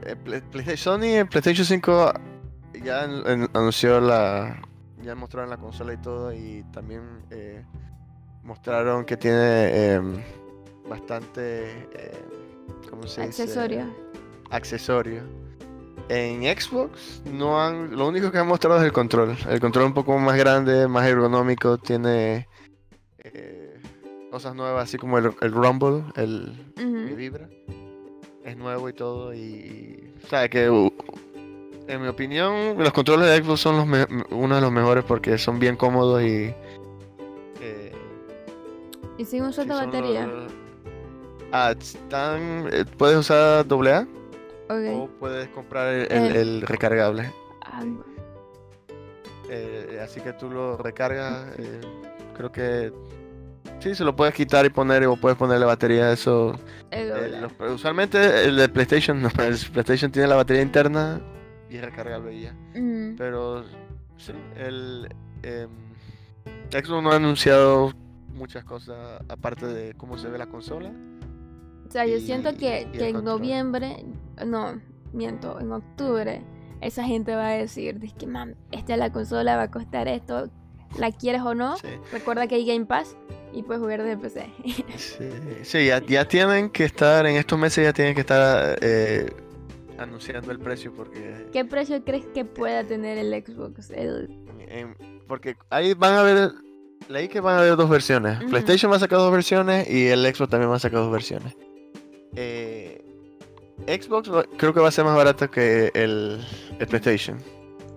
el 0.07 0.17
Play- 0.19 0.43
PlayStation, 0.51 1.01
Sony 1.01 1.07
en 1.17 1.29
PlayStation 1.29 1.65
5 1.67 2.13
ya 2.83 3.05
an- 3.05 3.27
an- 3.27 3.51
anunció 3.55 4.01
la. 4.01 4.61
Ya 5.03 5.15
mostraron 5.15 5.51
la 5.51 5.57
consola 5.57 5.93
y 5.95 5.97
todo. 5.99 6.33
Y 6.33 6.65
también 6.73 7.03
eh, 7.31 7.65
mostraron 8.43 9.05
que 9.05 9.17
tiene 9.17 9.95
em, 9.95 10.23
bastante. 10.89 11.71
eh, 11.95 12.25
¿Cómo 12.91 13.05
se 13.07 13.27
dice? 13.27 13.43
Accesorios. 13.43 13.89
Accesorios. 14.51 15.25
En 16.09 16.43
Xbox 16.43 17.23
no 17.33 17.61
han. 17.63 17.97
Lo 17.97 18.09
único 18.09 18.31
que 18.33 18.39
han 18.39 18.49
mostrado 18.49 18.79
es 18.79 18.85
el 18.85 18.93
control. 18.93 19.37
El 19.49 19.61
control 19.61 19.87
un 19.87 19.95
poco 19.95 20.19
más 20.19 20.37
grande, 20.37 20.89
más 20.89 21.07
ergonómico. 21.07 21.79
Tiene. 21.79 22.49
eh, 23.19 23.81
cosas 24.31 24.55
nuevas, 24.55 24.85
así 24.85 24.97
como 24.99 25.19
el, 25.19 25.33
el 25.41 25.53
Rumble, 25.53 26.05
el, 26.17 26.53
vibra. 27.17 27.49
Es 28.45 28.57
nuevo 28.57 28.89
y 28.89 28.93
todo. 28.93 29.33
Y, 29.35 29.39
y, 29.39 30.15
o 30.25 30.27
sea, 30.29 30.49
que 30.49 30.69
uh, 30.71 30.91
en 31.91 32.03
mi 32.03 32.09
opinión, 32.09 32.77
los 32.79 32.93
controles 32.93 33.29
de 33.29 33.43
Xbox 33.45 33.61
son 33.61 33.77
los 33.77 33.87
me- 33.87 34.07
uno 34.31 34.55
de 34.55 34.61
los 34.61 34.73
mejores 34.73 35.05
porque 35.05 35.37
son 35.39 35.59
bien 35.59 35.77
cómodos 35.77 36.23
y. 36.23 36.55
eh, 37.61 37.93
Y 39.19 39.25
sin 39.25 39.53
solo 39.53 39.75
son 39.75 39.87
batería. 39.91 40.27
los- 40.27 40.53
Ah, 41.53 41.75
están. 41.79 42.69
eh, 42.73 42.85
puedes 42.97 43.17
usar 43.19 43.67
AA 43.69 44.07
o 44.69 45.03
Ok. 45.05 45.11
puedes 45.19 45.49
comprar 45.49 45.89
el, 45.93 46.13
el- 46.13 46.37
el 46.37 46.63
recargable. 46.63 47.33
Eh, 49.49 50.01
así 50.03 50.21
que 50.21 50.33
tú 50.33 50.49
lo 50.51 50.77
recargas. 50.77 51.47
eh, 51.59 51.81
creo 52.37 52.53
que. 52.53 52.93
Sí, 53.81 53.95
se 53.95 54.05
lo 54.05 54.15
puedes 54.15 54.35
quitar 54.35 54.65
y 54.67 54.71
poner, 54.71 55.07
o 55.07 55.17
puedes 55.17 55.37
ponerle 55.39 55.65
batería. 55.67 56.13
Eso 56.13 56.55
el 56.91 57.11
Eh, 57.11 57.41
los- 57.59 57.73
usualmente 57.75 58.45
el 58.45 58.57
de 58.57 58.69
PlayStation, 58.69 59.21
no, 59.23 59.29
el 59.39 59.57
PlayStation 59.73 60.13
tiene 60.13 60.29
la 60.29 60.37
batería 60.37 60.63
interna 60.63 61.21
y 61.71 61.77
es 61.77 61.85
recargable 61.85 62.35
y 62.35 62.43
ya. 62.43 62.55
Pero 63.17 63.65
sí, 64.17 64.33
el 64.57 65.09
em, 65.43 65.69
Xbox 66.71 67.03
no 67.03 67.13
ha 67.13 67.17
anunciado 67.17 67.93
muchas 68.35 68.65
cosas 68.65 69.21
aparte 69.29 69.67
de 69.67 69.95
cómo 69.95 70.19
se 70.19 70.29
ve 70.29 70.39
la 70.39 70.47
consola. 70.47 70.93
O 71.89 71.91
sea, 71.93 72.07
yo 72.07 72.17
y- 72.17 72.21
siento 72.21 72.55
que, 72.57 72.89
en 72.93 73.25
noviembre, 73.25 74.05
no, 74.47 74.81
miento, 75.13 75.59
en 75.61 75.73
octubre, 75.73 76.43
esa 76.81 77.05
gente 77.05 77.35
va 77.35 77.49
a 77.49 77.53
decir, 77.53 77.99
que 78.19 78.27
man, 78.27 78.57
esta 78.71 78.95
es 78.95 78.99
la 78.99 79.13
consola, 79.13 79.57
va 79.57 79.63
a 79.65 79.71
costar 79.71 80.09
esto, 80.09 80.49
la 80.99 81.13
quieres 81.13 81.43
o 81.43 81.55
no, 81.55 81.77
Sí, 81.77 81.89
recuerda 82.13 82.47
que 82.47 82.55
hay 82.57 82.67
Game 82.67 82.87
Pass 82.87 83.17
y 83.53 83.63
puedes 83.65 83.83
jugar 83.83 84.03
desde 84.03 84.17
PC. 84.17 84.47
sí, 84.97 85.29
sí, 85.63 85.87
ya, 85.87 86.01
ya 86.05 86.25
tienen 86.27 86.71
que 86.71 86.85
estar, 86.85 87.27
en 87.27 87.37
estos 87.37 87.59
meses 87.59 87.85
ya 87.85 87.93
tienen 87.93 88.15
que 88.15 88.21
estar 88.21 88.79
eh, 88.81 89.31
anunciando 90.01 90.51
el 90.51 90.59
precio 90.59 90.93
porque 90.93 91.47
¿Qué 91.53 91.65
precio 91.65 92.03
crees 92.05 92.27
que 92.27 92.45
pueda 92.45 92.85
tener 92.85 93.19
el 93.19 93.33
Xbox? 93.45 93.91
El... 93.91 94.29
en- 94.69 94.97
porque 95.29 95.57
ahí 95.71 95.95
van 95.95 96.15
a 96.15 96.23
ver, 96.23 96.51
leí 97.09 97.29
que 97.29 97.41
van 97.41 97.57
a 97.57 97.61
haber 97.61 97.77
dos 97.77 97.89
versiones. 97.89 98.43
PlayStation 98.45 98.91
va 98.91 98.97
a 98.97 99.01
sacar 99.01 99.19
dos 99.19 99.31
versiones 99.33 99.89
y 99.89 100.09
el 100.09 100.23
Xbox 100.35 100.51
también 100.51 100.71
va 100.71 100.77
a 100.77 100.81
sacar 100.81 101.01
dos 101.01 101.13
versiones. 101.13 101.55
Eh, 102.35 103.05
Xbox 103.87 104.31
va- 104.33 104.45
creo 104.57 104.75
que 104.75 104.81
va 104.81 104.89
a 104.89 104.93
ser 104.93 105.05
más 105.05 105.17
barato 105.17 105.51
que 105.51 105.91
el, 105.95 106.45
el 106.79 106.87
PlayStation. 106.87 107.39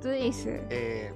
Tú 0.01 0.09
dices. 0.09 0.61
Eh, 0.69 1.11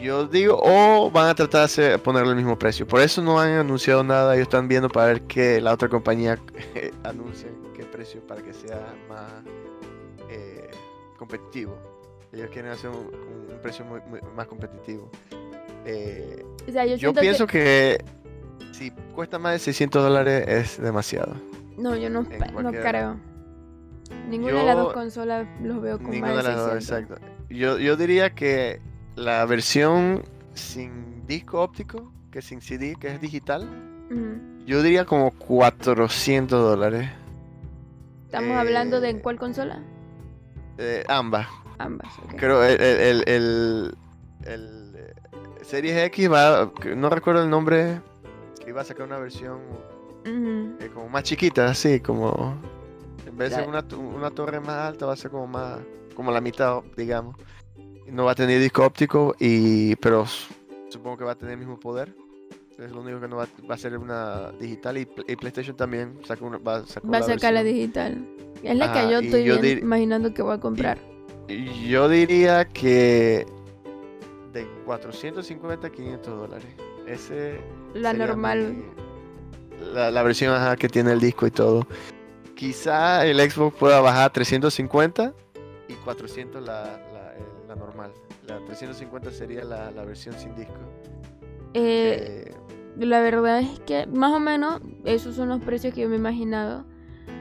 yo 0.00 0.26
digo, 0.26 0.58
o 0.60 1.10
van 1.10 1.28
a 1.28 1.34
tratar 1.34 1.68
de 1.70 1.96
ponerle 1.98 2.30
el 2.30 2.36
mismo 2.36 2.58
precio. 2.58 2.86
Por 2.86 3.00
eso 3.00 3.22
no 3.22 3.38
han 3.40 3.50
anunciado 3.52 4.02
nada. 4.02 4.34
Ellos 4.34 4.46
están 4.46 4.66
viendo 4.66 4.88
para 4.88 5.06
ver 5.06 5.22
que 5.22 5.60
la 5.60 5.72
otra 5.72 5.88
compañía 5.88 6.38
anuncie 7.04 7.48
qué 7.76 7.84
precio 7.84 8.20
para 8.26 8.42
que 8.42 8.52
sea 8.52 8.94
más 9.08 9.30
eh, 9.46 9.91
competitivo. 11.26 11.76
Ellos 12.32 12.48
quieren 12.50 12.70
hacer 12.72 12.90
un, 12.90 12.96
un 13.52 13.58
precio 13.62 13.84
muy- 13.84 14.00
muy- 14.08 14.20
más 14.34 14.46
competitivo. 14.46 15.10
Eh, 15.84 16.44
O 16.68 16.72
sea, 16.72 16.84
yo, 16.86 17.12
pienso 17.14 17.46
que... 17.46 17.98
que... 18.58 18.72
si 18.72 18.90
cuesta 19.14 19.38
más 19.38 19.52
de 19.52 19.58
600 19.60 20.02
dólares 20.02 20.46
es 20.48 20.80
demasiado. 20.82 21.34
No, 21.76 21.96
yo 21.96 22.08
no, 22.10 22.20
en 22.30 22.54
no 22.62 22.70
creo. 22.70 23.16
Ninguna 24.28 24.60
de 24.60 24.64
las 24.66 24.76
dos 24.76 24.92
consolas 24.92 25.46
los 25.62 25.80
veo 25.80 25.98
con 25.98 26.20
más 26.20 26.30
de 26.30 26.36
de 26.36 26.42
las 26.42 26.56
dos, 26.56 26.72
600. 26.84 27.10
exacto. 27.18 27.32
Yo, 27.50 27.78
yo 27.78 27.96
diría 27.96 28.30
que 28.34 28.80
la 29.14 29.44
versión 29.46 30.22
sin 30.54 31.26
disco 31.26 31.60
óptico, 31.62 32.12
que 32.30 32.42
sin 32.42 32.60
CD, 32.60 32.94
que 32.98 33.08
es 33.08 33.20
digital, 33.20 33.68
yo 34.66 34.82
diría 34.82 35.04
como 35.06 35.30
400 35.32 36.50
dólares. 36.62 37.08
¿Estamos 38.26 38.56
hablando 38.56 39.00
de 39.00 39.10
Eh, 39.10 39.20
cuál 39.20 39.38
consola? 39.38 39.82
Eh, 40.82 41.04
ambas. 41.08 41.46
Ambas. 41.78 42.18
ok. 42.18 42.34
Creo 42.36 42.64
el, 42.64 42.80
el, 42.80 43.24
el, 43.26 43.96
eh, 44.44 45.14
Series 45.62 45.96
X 46.06 46.30
va, 46.30 46.72
no 46.96 47.08
recuerdo 47.08 47.42
el 47.42 47.50
nombre, 47.50 48.00
que 48.62 48.70
iba 48.70 48.80
a 48.80 48.84
sacar 48.84 49.06
una 49.06 49.18
versión 49.18 49.60
eh, 50.24 50.90
como 50.92 51.08
más 51.08 51.22
chiquita, 51.22 51.66
así 51.66 52.00
como 52.00 52.56
en 53.26 53.36
vez 53.36 53.56
de 53.56 53.62
una, 53.62 53.84
una 53.96 54.30
torre 54.30 54.60
más 54.60 54.88
alta 54.88 55.06
va 55.06 55.12
a 55.12 55.16
ser 55.16 55.30
como 55.30 55.46
más 55.46 55.78
como 56.14 56.30
la 56.32 56.40
mitad, 56.40 56.82
digamos. 56.96 57.36
No 58.06 58.24
va 58.24 58.32
a 58.32 58.34
tener 58.34 58.60
disco 58.60 58.84
óptico 58.84 59.34
y 59.38 59.96
pero 59.96 60.26
supongo 60.90 61.16
que 61.18 61.24
va 61.24 61.32
a 61.32 61.34
tener 61.36 61.52
el 61.52 61.58
mismo 61.58 61.78
poder. 61.78 62.14
Es 62.78 62.90
lo 62.90 63.00
único 63.00 63.20
que 63.20 63.28
no 63.28 63.36
va, 63.36 63.46
va 63.70 63.74
a 63.74 63.78
ser 63.78 63.96
una 63.98 64.50
digital 64.58 64.98
y, 64.98 65.08
y 65.28 65.36
PlayStation 65.36 65.76
también 65.76 66.18
saca 66.26 66.44
una, 66.44 66.58
va 66.58 66.76
a 66.76 66.86
sacar 66.86 67.12
Va 67.12 67.18
a 67.18 67.22
sacar 67.22 67.52
la 67.54 67.62
digital. 67.62 68.26
Es 68.62 68.76
la 68.76 68.86
Ajá, 68.86 69.06
que 69.06 69.12
yo 69.12 69.18
estoy 69.20 69.44
yo 69.44 69.60
bien 69.60 69.78
dir- 69.78 69.82
imaginando 69.82 70.32
que 70.34 70.42
voy 70.42 70.54
a 70.54 70.58
comprar. 70.60 70.98
Y 71.48 71.88
Yo 71.88 72.08
diría 72.08 72.64
que 72.66 73.46
de 74.52 74.66
450 74.86 75.86
a 75.86 75.90
500 75.90 76.38
dólares. 76.38 76.66
Ese 77.06 77.60
La 77.94 78.12
normal. 78.12 78.74
mi- 78.74 79.92
la, 79.92 80.10
la 80.10 80.22
versión 80.22 80.54
ajá, 80.54 80.76
que 80.76 80.88
tiene 80.88 81.12
el 81.12 81.20
disco 81.20 81.46
y 81.46 81.50
todo. 81.50 81.86
Quizá 82.54 83.26
el 83.26 83.38
Xbox 83.50 83.76
pueda 83.76 84.00
bajar 84.00 84.26
a 84.26 84.32
350 84.32 85.34
y 85.88 85.94
400 85.94 86.62
la, 86.62 86.84
la, 87.12 87.34
la 87.68 87.74
normal. 87.76 88.12
La 88.46 88.58
350 88.64 89.30
sería 89.32 89.64
la, 89.64 89.90
la 89.90 90.04
versión 90.04 90.34
sin 90.38 90.54
disco. 90.54 90.74
Eh, 91.74 92.44
Eh, 92.48 92.54
La 92.98 93.20
verdad 93.20 93.60
es 93.60 93.80
que 93.80 94.06
más 94.06 94.32
o 94.32 94.40
menos 94.40 94.80
esos 95.04 95.36
son 95.36 95.48
los 95.48 95.60
precios 95.60 95.94
que 95.94 96.02
yo 96.02 96.08
me 96.08 96.16
he 96.16 96.18
imaginado. 96.18 96.84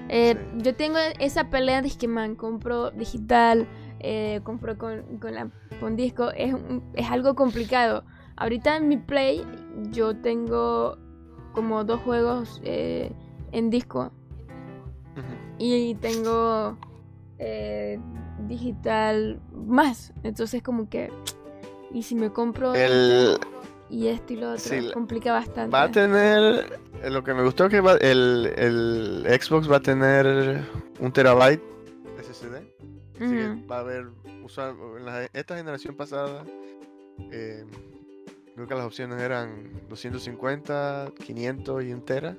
Eh, 0.09 0.35
Sí. 0.35 0.63
Yo 0.63 0.75
tengo 0.75 0.97
esa 1.19 1.49
pelea 1.49 1.81
de 1.81 1.89
que, 1.89 2.07
man, 2.07 2.35
compro 2.35 2.91
digital, 2.91 3.67
eh, 3.99 4.41
compro 4.43 4.77
con, 4.77 5.17
con, 5.19 5.35
la, 5.35 5.49
con 5.79 5.95
disco. 5.95 6.31
Es, 6.31 6.55
es 6.93 7.09
algo 7.09 7.35
complicado. 7.35 8.03
Ahorita 8.35 8.77
en 8.77 8.87
mi 8.87 8.97
Play 8.97 9.45
yo 9.91 10.15
tengo 10.15 10.97
como 11.53 11.83
dos 11.83 12.01
juegos 12.01 12.61
eh, 12.63 13.11
en 13.51 13.69
disco 13.69 14.11
y 15.57 15.95
tengo 15.95 16.77
digital 18.47 19.41
más. 19.53 20.13
Entonces 20.23 20.63
como 20.63 20.89
que... 20.89 21.11
Y 21.93 22.03
si 22.03 22.15
me 22.15 22.31
compro 22.31 22.73
el, 22.73 23.37
y 23.91 24.07
esto 24.07 24.33
y 24.33 24.37
lo 24.37 24.47
otro, 24.53 24.59
sí, 24.59 24.89
complica 24.93 25.33
bastante. 25.33 25.69
va 25.71 25.83
a 25.83 25.91
tener. 25.91 26.79
eh, 27.03 27.09
Lo 27.09 27.23
que 27.23 27.33
me 27.33 27.43
gustó 27.43 27.67
que 27.69 27.81
va- 27.81 27.97
el, 27.97 28.51
el 28.57 29.25
Xbox 29.41 29.69
va 29.71 29.77
a 29.77 29.81
tener 29.81 30.61
un 30.99 31.11
terabyte 31.11 31.61
SSD. 32.21 32.55
Así 32.55 33.35
que 33.35 33.65
va 33.69 33.77
a 33.77 33.79
haber, 33.81 34.07
usar, 34.43 34.73
en 34.97 35.05
la- 35.05 35.25
esta 35.33 35.55
generación 35.57 35.95
pasada, 35.95 36.43
eh, 37.31 37.65
creo 38.55 38.67
que 38.67 38.73
las 38.75 38.85
opciones 38.85 39.21
eran 39.21 39.71
250, 39.89 41.11
500 41.23 41.83
y 41.83 41.91
un 41.93 42.01
tera. 42.03 42.35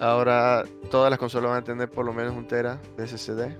Ahora 0.00 0.64
todas 0.90 1.08
las 1.10 1.18
consolas 1.20 1.50
van 1.50 1.60
a 1.60 1.64
tener 1.64 1.88
por 1.88 2.04
lo 2.04 2.12
menos 2.12 2.34
un 2.34 2.46
tera 2.48 2.80
de 2.96 3.06
SSD. 3.06 3.56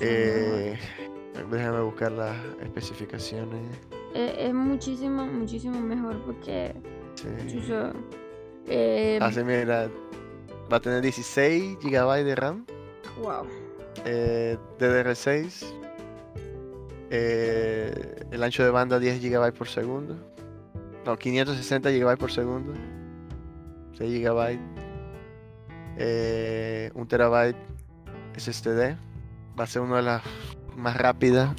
Eh, 0.00 0.78
déjame 1.50 1.80
buscar 1.82 2.10
las 2.12 2.36
especificaciones. 2.62 3.60
Eh, 4.14 4.46
es 4.48 4.54
muchísimo, 4.54 5.26
muchísimo 5.26 5.80
mejor 5.80 6.16
porque 6.24 6.74
Sí. 7.14 7.28
eh, 8.66 9.18
Así 9.20 9.42
mira, 9.44 9.88
va 10.72 10.76
a 10.76 10.80
tener 10.80 11.00
16 11.02 11.78
GB 11.82 12.24
de 12.24 12.34
RAM. 12.34 12.64
wow. 13.20 13.44
eh, 14.04 14.56
DDR6. 14.78 15.66
eh, 17.10 18.24
el 18.30 18.42
ancho 18.42 18.64
de 18.64 18.70
banda 18.70 18.98
10 18.98 19.20
GB 19.22 19.52
por 19.52 19.68
segundo. 19.68 20.16
No, 21.04 21.16
560 21.16 21.90
GB 21.90 22.16
por 22.18 22.30
segundo. 22.30 22.72
6 23.96 24.20
GB. 24.24 24.58
Eh, 25.96 26.90
1 26.94 27.06
terabyte 27.08 27.56
SSD. 28.36 28.96
Va 29.58 29.64
a 29.64 29.66
ser 29.66 29.82
una 29.82 29.96
de 29.96 30.02
las 30.02 30.22
más 30.76 30.96
rápidas. 30.96 31.50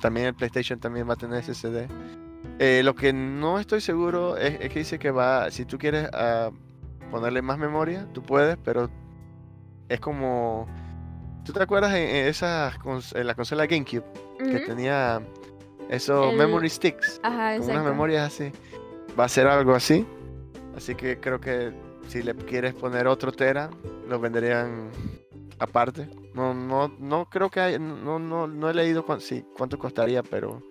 También 0.00 0.26
el 0.26 0.34
PlayStation 0.34 0.78
también 0.78 1.08
va 1.08 1.14
a 1.14 1.16
tener 1.16 1.42
SSD. 1.42 1.88
Eh, 2.58 2.82
lo 2.84 2.94
que 2.94 3.12
no 3.12 3.58
estoy 3.58 3.80
seguro 3.80 4.36
es, 4.36 4.60
es, 4.60 4.70
que 4.70 4.78
dice 4.78 4.98
que 4.98 5.10
va, 5.10 5.50
si 5.50 5.64
tú 5.64 5.78
quieres 5.78 6.08
uh, 6.12 6.52
ponerle 7.10 7.42
más 7.42 7.58
memoria, 7.58 8.06
tú 8.12 8.22
puedes, 8.22 8.56
pero 8.58 8.90
es 9.88 10.00
como... 10.00 10.66
¿Tú 11.44 11.52
te 11.52 11.62
acuerdas 11.62 11.94
en, 11.94 12.08
en 12.08 12.26
esa, 12.26 12.72
en 13.14 13.26
la 13.26 13.34
consola 13.34 13.66
GameCube? 13.66 14.04
Uh 14.40 14.42
-huh. 14.42 14.50
Que 14.50 14.60
tenía 14.60 15.20
esos 15.88 16.32
El- 16.32 16.38
memory 16.38 16.68
sticks, 16.68 17.20
Ajá, 17.22 17.58
con 17.58 17.70
unas 17.70 17.84
memorias 17.84 18.26
así. 18.26 18.50
Va 19.18 19.24
a 19.24 19.28
ser 19.28 19.46
algo 19.46 19.74
así. 19.74 20.04
Así 20.76 20.94
que 20.94 21.18
creo 21.20 21.40
que 21.40 21.72
si 22.08 22.22
le 22.22 22.34
quieres 22.34 22.74
poner 22.74 23.06
otro 23.06 23.32
tera, 23.32 23.70
lo 24.08 24.18
venderían 24.18 24.90
aparte. 25.58 26.08
No, 26.36 26.52
no, 26.54 26.92
no 26.98 27.24
creo 27.30 27.48
que 27.50 27.60
hay, 27.60 27.78
no, 27.78 28.18
no, 28.18 28.46
no 28.46 28.68
he 28.70 28.74
leído 28.74 29.04
cuán- 29.04 29.20
sí, 29.22 29.42
cuánto 29.56 29.78
costaría, 29.78 30.22
pero 30.22 30.62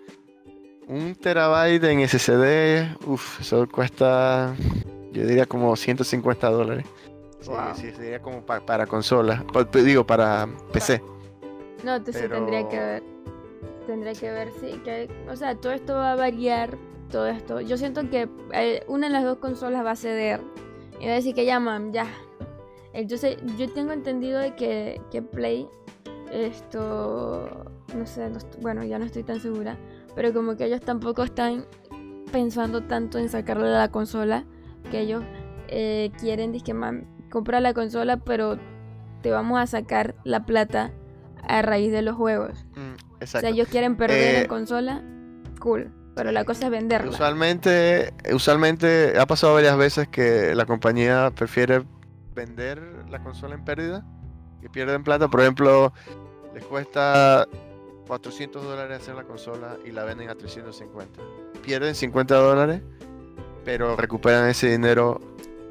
un 0.88 1.16
terabyte 1.16 1.84
en 1.86 2.02
SSD, 2.02 2.96
uff, 3.08 3.42
eso 3.42 3.68
cuesta, 3.68 4.56
yo 5.12 5.26
diría 5.26 5.48
como 5.48 5.76
150 5.76 6.50
dólares. 6.50 6.86
Sí, 7.42 7.50
Wow. 7.50 7.76
sí, 7.76 7.92
sería 7.92 8.22
como 8.22 8.46
pa- 8.46 8.60
para 8.64 8.86
consola, 8.86 9.44
pa- 9.52 9.64
digo, 9.64 10.06
para 10.06 10.48
PC. 10.72 11.02
No, 11.84 11.98
sí 11.98 12.12
tendría 12.30 12.68
que 12.70 12.78
ver. 12.80 13.04
Tendría 13.88 14.14
que 14.14 14.32
ver, 14.32 14.52
sí, 14.60 14.80
que, 14.84 15.10
o 15.30 15.36
sea, 15.36 15.56
todo 15.56 15.72
esto 15.74 15.94
va 15.96 16.14
a 16.14 16.16
variar, 16.16 16.76
todo 17.12 17.28
esto. 17.28 17.62
Yo 17.62 17.78
siento 17.78 18.08
que 18.10 18.28
eh, 18.54 18.84
una 18.88 19.08
de 19.08 19.14
las 19.14 19.24
dos 19.24 19.38
consolas 19.38 19.86
va 19.86 19.92
a 19.92 19.96
ceder 19.96 20.42
y 21.00 21.06
va 21.06 21.12
a 21.12 21.16
decir 21.16 21.36
que 21.36 21.46
ya, 21.46 21.60
mam, 21.60 21.92
ya. 21.92 22.08
Entonces, 22.96 23.38
yo 23.58 23.70
tengo 23.74 23.92
entendido 23.92 24.40
de 24.40 24.56
que, 24.56 25.02
que 25.12 25.22
Play, 25.22 25.68
esto, 26.32 27.50
no 27.96 28.06
sé, 28.06 28.30
no 28.30 28.40
bueno, 28.62 28.84
ya 28.86 28.98
no 28.98 29.06
estoy 29.06 29.24
tan 29.24 29.40
segura, 29.42 29.78
pero 30.16 30.34
como 30.34 30.56
que 30.56 30.66
ellos 30.66 30.80
tampoco 30.82 31.24
están 31.24 31.66
pensando 32.32 32.84
tanto 32.84 33.20
en 33.20 33.30
sacarle 33.30 33.70
la 33.70 33.90
consola, 33.90 34.46
que 34.92 35.02
ellos 35.02 35.24
eh, 35.68 36.12
quieren, 36.20 36.52
dizque, 36.54 36.74
mam, 36.74 37.04
compra 37.30 37.60
la 37.60 37.74
consola, 37.74 38.18
pero 38.18 38.58
te 39.22 39.30
vamos 39.30 39.60
a 39.60 39.68
sacar 39.68 40.16
la 40.24 40.46
plata 40.46 40.92
a 41.48 41.62
raíz 41.62 41.92
de 41.92 42.02
los 42.02 42.16
juegos. 42.16 42.66
Mm, 42.76 43.24
O 43.24 43.28
sea, 43.28 43.50
ellos 43.50 43.68
quieren 43.68 43.98
perder 43.98 44.36
Eh, 44.36 44.42
en 44.42 44.48
consola, 44.48 45.04
cool. 45.60 45.92
Pero 46.16 46.32
la 46.32 46.46
cosa 46.46 46.66
es 46.66 46.72
venderla. 46.72 47.12
Usualmente, 47.12 48.14
usualmente 48.34 49.20
ha 49.20 49.26
pasado 49.26 49.54
varias 49.54 49.76
veces 49.78 50.08
que 50.08 50.56
la 50.56 50.66
compañía 50.66 51.30
prefiere 51.36 51.84
vender 52.36 52.82
la 53.10 53.24
consola 53.24 53.56
en 53.56 53.64
pérdida 53.66 54.06
y 54.62 54.68
pierden 54.70 55.04
plata. 55.04 55.28
Por 55.30 55.42
ejemplo, 55.42 55.94
les 56.54 56.64
cuesta 56.66 57.48
400 58.08 58.64
dólares 58.64 59.02
hacer 59.02 59.16
la 59.16 59.24
consola 59.24 59.78
y 59.86 59.92
la 59.92 60.04
venden 60.04 60.30
a 60.30 60.36
350. 60.36 61.20
Pierden 61.64 61.96
50 61.96 62.36
dólares, 62.36 62.82
pero 63.64 63.96
recuperan 63.96 64.50
ese 64.50 64.70
dinero 64.70 65.20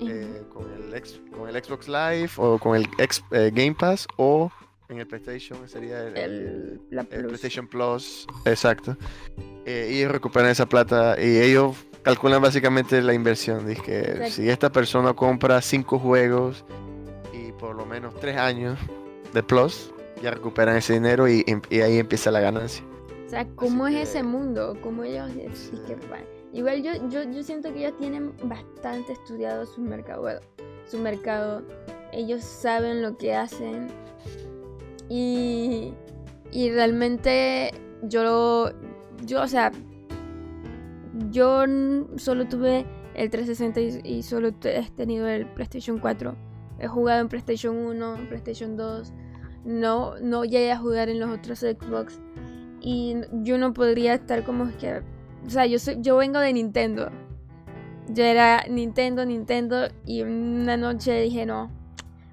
eh, 0.00 0.42
con, 0.52 0.64
el 0.72 0.92
ex- 0.94 1.20
con 1.36 1.48
el 1.48 1.62
Xbox 1.62 1.86
Live 1.86 2.30
o 2.38 2.58
con 2.58 2.76
el 2.76 2.88
ex- 2.98 3.22
eh, 3.30 3.50
Game 3.54 3.74
Pass 3.78 4.08
o 4.16 4.50
en 4.88 4.98
el 4.98 5.06
PlayStation 5.06 5.66
sería 5.68 6.02
el, 6.08 6.16
El, 6.16 6.80
la 6.90 7.00
el 7.02 7.06
Plus. 7.08 7.22
PlayStation 7.28 7.66
Plus, 7.66 8.26
exacto. 8.44 8.96
Eh, 9.64 9.88
ellos 9.90 10.12
recuperan 10.12 10.50
esa 10.50 10.66
plata 10.66 11.16
y 11.18 11.38
ellos 11.38 11.76
calculan 12.04 12.40
básicamente 12.40 13.02
la 13.02 13.12
inversión. 13.14 13.66
Dice 13.66 13.82
que 13.82 13.98
Exacto. 13.98 14.30
si 14.30 14.48
esta 14.48 14.70
persona 14.70 15.12
compra 15.14 15.60
cinco 15.60 15.98
juegos 15.98 16.64
y 17.32 17.50
por 17.52 17.74
lo 17.74 17.84
menos 17.86 18.14
tres 18.20 18.36
años 18.36 18.78
de 19.32 19.42
Plus, 19.42 19.90
ya 20.22 20.30
recuperan 20.30 20.76
ese 20.76 20.92
dinero 20.92 21.26
y, 21.28 21.44
y 21.70 21.80
ahí 21.80 21.98
empieza 21.98 22.30
la 22.30 22.38
ganancia. 22.40 22.84
O 23.26 23.28
sea, 23.28 23.46
¿cómo 23.56 23.88
es 23.88 23.94
que- 23.96 24.02
ese 24.02 24.22
mundo? 24.22 24.76
¿Cómo 24.82 25.02
ellos 25.02 25.30
Sí. 25.54 25.70
dizque, 25.72 25.96
pa- 26.08 26.18
Igual 26.52 26.84
yo, 26.84 26.92
yo, 27.08 27.24
yo 27.24 27.42
siento 27.42 27.72
que 27.72 27.80
ellos 27.80 27.96
tienen 27.98 28.32
bastante 28.44 29.12
estudiado 29.14 29.66
su 29.66 29.80
mercado. 29.80 30.28
Su 30.86 30.98
mercado. 30.98 31.62
Ellos 32.12 32.44
saben 32.44 33.02
lo 33.02 33.16
que 33.18 33.34
hacen. 33.34 33.88
Y, 35.08 35.92
y 36.52 36.70
realmente 36.70 37.72
yo, 38.02 38.70
yo, 39.26 39.42
o 39.42 39.48
sea, 39.48 39.72
yo 41.30 41.64
solo 42.16 42.46
tuve 42.48 42.86
el 43.14 43.30
360 43.30 44.06
y, 44.08 44.22
solo 44.22 44.48
he 44.64 44.90
tenido 44.96 45.28
el 45.28 45.46
PlayStation 45.46 45.98
4. 45.98 46.34
He 46.80 46.88
jugado 46.88 47.20
en 47.20 47.28
PlayStation 47.28 47.76
1, 47.76 48.16
en 48.16 48.28
PlayStation 48.28 48.76
2. 48.76 49.12
No, 49.64 50.18
no 50.20 50.44
llegué 50.44 50.72
a 50.72 50.78
jugar 50.78 51.08
en 51.08 51.20
los 51.20 51.30
otros 51.30 51.60
Xbox. 51.60 52.20
Y 52.80 53.16
yo 53.42 53.58
no 53.58 53.72
podría 53.72 54.14
estar 54.14 54.44
como 54.44 54.70
que... 54.78 55.02
O 55.46 55.50
sea, 55.50 55.66
yo, 55.66 55.78
soy, 55.78 55.98
yo 56.00 56.16
vengo 56.16 56.38
de 56.40 56.52
Nintendo. 56.52 57.10
Yo 58.08 58.24
era 58.24 58.64
Nintendo, 58.68 59.24
Nintendo. 59.24 59.88
Y 60.04 60.22
una 60.22 60.76
noche 60.76 61.20
dije, 61.22 61.46
no, 61.46 61.70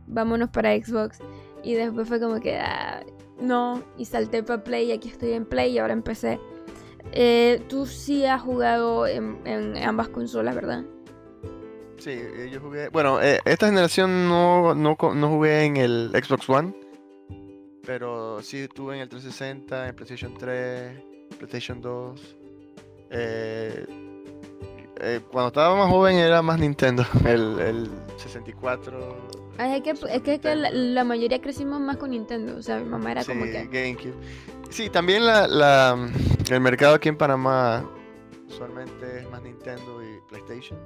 vámonos 0.07 0.49
para 0.49 0.75
Xbox. 0.75 1.19
Y 1.63 1.75
después 1.75 2.07
fue 2.07 2.19
como 2.19 2.39
que, 2.39 2.57
ah, 2.57 3.03
no. 3.39 3.83
Y 3.97 4.05
salté 4.05 4.43
para 4.43 4.63
Play 4.63 4.87
y 4.87 4.91
aquí 4.91 5.09
estoy 5.09 5.33
en 5.33 5.45
Play 5.45 5.73
y 5.73 5.77
ahora 5.77 5.93
empecé. 5.93 6.39
Eh, 7.11 7.61
Tú 7.67 7.85
sí 7.85 8.25
has 8.25 8.41
jugado 8.41 9.07
en, 9.07 9.77
ambas 9.83 10.09
consolas, 10.09 10.55
¿verdad? 10.55 10.83
Sí, 11.97 12.11
eh, 12.11 12.49
yo 12.51 12.59
jugué. 12.59 12.89
Bueno, 12.89 13.21
eh, 13.21 13.39
esta 13.45 13.67
generación 13.67 14.27
no, 14.27 14.73
no, 14.73 14.97
no 15.13 15.29
jugué 15.29 15.65
en 15.65 15.77
el 15.77 16.11
Xbox 16.13 16.49
One, 16.49 16.73
pero 17.85 18.41
sí 18.41 18.59
estuve 18.61 18.95
en 18.95 19.01
el 19.01 19.09
360, 19.09 19.87
en 19.87 19.95
PlayStation 19.95 20.33
3, 20.37 21.03
PlayStation 21.37 21.81
2. 21.81 22.37
Eh, 23.11 23.85
eh, 25.01 25.19
cuando 25.31 25.47
estaba 25.49 25.75
más 25.75 25.89
joven 25.89 26.15
era 26.15 26.41
más 26.41 26.59
Nintendo, 26.59 27.05
el, 27.25 27.59
el 27.59 27.89
64. 28.17 29.40
Es 29.63 29.81
que, 29.81 29.89
es 29.91 30.21
que, 30.21 30.33
es 30.35 30.39
que 30.39 30.55
la, 30.55 31.03
mayoría 31.03 31.41
crecimos 31.41 31.79
más 31.79 31.97
con 31.97 32.11
Nintendo. 32.11 32.55
O 32.57 32.61
sea, 32.61 32.79
mi 32.79 32.85
mamá 32.89 33.11
era 33.11 33.23
sí, 33.23 33.31
como 33.31 33.45
que... 33.45 33.67
GameCube. 33.71 34.15
Sí, 34.69 34.89
también 34.89 35.25
la, 35.25 35.47
la- 35.47 36.09
el 36.49 36.59
mercado 36.61 36.95
aquí 36.95 37.09
en 37.09 37.17
Panamá 37.17 37.85
usualmente 38.47 39.19
es 39.19 39.29
más 39.29 39.41
Nintendo 39.41 40.01
y 40.03 40.19
PlayStation. 40.29 40.79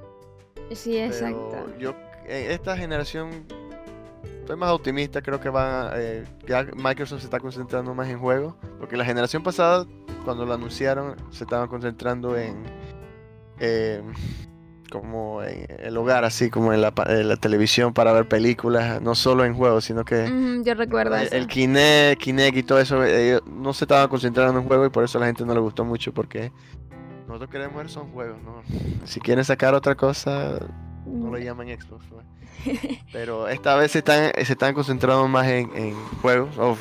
Sí, 0.72 0.98
exacto. 0.98 1.50
Pero 1.52 1.80
yo, 1.80 1.96
en 2.28 2.52
esta 2.52 2.76
generación, 2.78 3.46
estoy 4.40 4.56
más 4.56 4.72
optimista. 4.72 5.22
Creo 5.22 5.40
que 5.40 5.50
van 5.50 5.68
a- 5.88 5.92
eh, 5.96 6.24
ya 6.48 6.64
Microsoft 6.76 7.20
se 7.20 7.26
está 7.26 7.40
concentrando 7.40 7.94
más 7.94 8.08
en 8.10 8.20
juegos. 8.20 8.56
Porque 8.80 8.98
la 8.98 9.06
generación 9.06 9.44
pasada, 9.44 9.86
cuando 10.24 10.46
lo 10.46 10.54
anunciaron, 10.54 11.16
se 11.32 11.44
estaban 11.44 11.68
concentrando 11.68 12.36
en. 12.38 12.64
eh, 13.60 14.02
como 14.96 15.44
en 15.44 15.68
el 15.80 15.98
hogar, 15.98 16.24
así 16.24 16.50
como 16.50 16.72
en 16.74 16.82
la, 16.82 16.94
en 17.08 17.28
la 17.28 17.36
televisión 17.36 17.94
para 17.94 18.14
ver 18.14 18.28
películas, 18.28 19.02
no 19.02 19.14
solo 19.14 19.44
en 19.44 19.54
juegos, 19.54 19.84
sino 19.84 20.06
que 20.06 20.62
yo 20.64 20.74
recuerdo 20.74 21.16
el, 21.18 21.24
eso. 21.24 21.36
el 21.36 21.48
Kinect, 21.48 22.22
Kinect 22.22 22.58
y 22.58 22.64
todo 22.64 22.80
eso, 22.80 23.04
ellos 23.04 23.42
no 23.46 23.74
se 23.74 23.84
estaban 23.84 24.08
concentrando 24.08 24.60
en 24.60 24.66
juegos 24.66 24.88
y 24.88 24.90
por 24.90 25.04
eso 25.04 25.18
a 25.18 25.22
la 25.22 25.28
gente 25.28 25.46
no 25.46 25.54
le 25.54 25.60
gustó 25.60 25.84
mucho 25.84 26.14
porque 26.14 26.52
nosotros 27.28 27.50
queremos 27.50 27.76
ver 27.76 27.90
son 27.90 28.10
juegos, 28.12 28.38
¿no? 28.44 28.62
Si 29.06 29.20
quieren 29.20 29.44
sacar 29.44 29.74
otra 29.74 29.96
cosa, 29.96 30.60
no 31.06 31.30
lo 31.30 31.38
llaman 31.38 31.68
Xbox, 31.68 32.06
pues. 32.10 32.26
Pero 33.12 33.50
esta 33.50 33.76
vez 33.76 33.92
se 33.92 34.00
están, 34.00 34.32
se 34.34 34.54
están 34.54 34.74
concentrando 34.74 35.28
más 35.28 35.46
en, 35.48 35.70
en 35.76 35.94
juegos, 36.22 36.58
o 36.58 36.78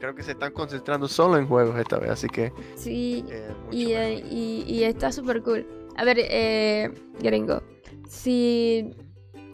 creo 0.00 0.16
que 0.16 0.24
se 0.24 0.32
están 0.32 0.52
concentrando 0.52 1.06
solo 1.06 1.38
en 1.38 1.46
juegos 1.46 1.78
esta 1.78 1.96
vez, 1.98 2.10
así 2.10 2.26
que 2.26 2.52
Sí, 2.74 3.24
eh, 3.30 3.48
y, 3.70 3.92
eh, 3.92 4.24
y, 4.28 4.64
y 4.66 4.82
está 4.82 5.12
súper 5.12 5.42
cool. 5.42 5.64
A 5.96 6.04
ver, 6.04 6.18
eh, 6.20 6.90
gringo, 7.20 7.62
si 8.08 8.90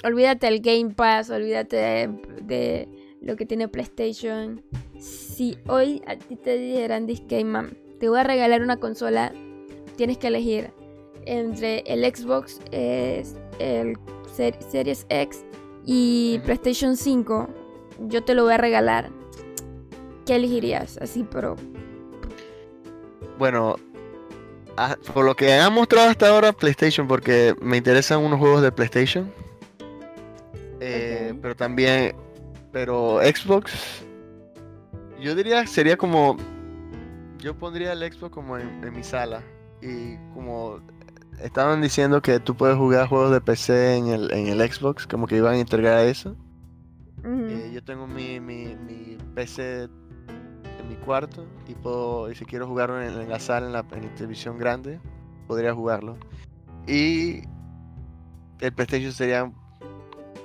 olvídate 0.05 0.49
el 0.49 0.61
Game 0.61 0.95
Pass, 0.95 1.30
olvídate 1.30 1.76
de, 1.76 2.09
de 2.43 2.89
lo 3.20 3.36
que 3.36 3.45
tiene 3.47 3.68
PlayStation. 3.68 4.62
Si 4.99 5.59
hoy 5.68 6.03
a 6.07 6.16
ti 6.16 6.36
te 6.36 6.57
dijeran, 6.57 7.07
Disque, 7.07 7.45
mam, 7.45 7.70
te 7.99 8.09
voy 8.09 8.18
a 8.20 8.24
regalar 8.24 8.62
una 8.62 8.76
consola, 8.78 9.32
tienes 9.97 10.18
que 10.18 10.28
elegir 10.28 10.70
entre 11.26 11.80
el 11.86 12.05
Xbox, 12.05 12.61
eh, 12.72 13.24
el 13.59 13.97
Ser- 14.32 14.62
Series 14.62 15.07
X 15.09 15.45
y. 15.84 16.39
PlayStation 16.45 16.97
5. 16.97 17.49
Yo 18.09 18.22
te 18.24 18.34
lo 18.34 18.45
voy 18.45 18.53
a 18.55 18.59
regalar. 18.59 19.11
¿Qué 20.24 20.36
elegirías? 20.36 20.99
Así, 20.99 21.24
pero 21.28 21.57
Bueno, 23.39 23.76
por 25.12 25.24
lo 25.24 25.34
que 25.34 25.52
han 25.52 25.72
mostrado 25.72 26.10
hasta 26.10 26.28
ahora 26.28 26.52
PlayStation, 26.52 27.06
porque 27.06 27.54
me 27.60 27.76
interesan 27.76 28.20
unos 28.20 28.38
juegos 28.38 28.62
de 28.62 28.72
PlayStation. 28.72 29.32
Eh. 30.80 31.34
Pero 31.40 31.56
también, 31.56 32.14
pero 32.72 33.20
Xbox, 33.22 34.02
yo 35.20 35.34
diría 35.34 35.66
sería 35.66 35.96
como, 35.96 36.36
yo 37.38 37.56
pondría 37.56 37.92
el 37.92 38.12
Xbox 38.12 38.32
como 38.32 38.56
en, 38.56 38.84
en 38.84 38.94
mi 38.94 39.02
sala 39.02 39.42
y 39.82 40.16
como 40.34 40.80
estaban 41.42 41.80
diciendo 41.80 42.20
que 42.22 42.40
tú 42.40 42.56
puedes 42.56 42.76
jugar 42.76 43.08
juegos 43.08 43.32
de 43.32 43.40
PC 43.40 43.96
en 43.96 44.08
el, 44.08 44.32
en 44.32 44.48
el 44.48 44.72
Xbox, 44.72 45.06
como 45.06 45.26
que 45.26 45.36
iban 45.36 45.54
a 45.54 45.58
integrar 45.58 46.04
eso. 46.06 46.36
Eh, 47.24 47.70
yo 47.72 47.82
tengo 47.82 48.06
mi, 48.06 48.40
mi, 48.40 48.74
mi 48.76 49.18
PC, 49.34 49.88
mi 50.88 50.96
cuarto 50.96 51.46
y 51.66 51.74
puedo, 51.74 52.30
y 52.30 52.34
si 52.34 52.44
quiero 52.44 52.66
jugarlo 52.66 53.00
en, 53.02 53.20
en 53.20 53.28
la 53.28 53.38
sala, 53.38 53.66
en 53.66 53.72
la, 53.72 53.84
en 53.92 54.14
televisión 54.14 54.58
grande, 54.58 55.00
podría 55.46 55.74
jugarlo. 55.74 56.16
Y 56.86 57.42
el 58.60 58.72
PlayStation 58.72 59.12
sería, 59.12 59.50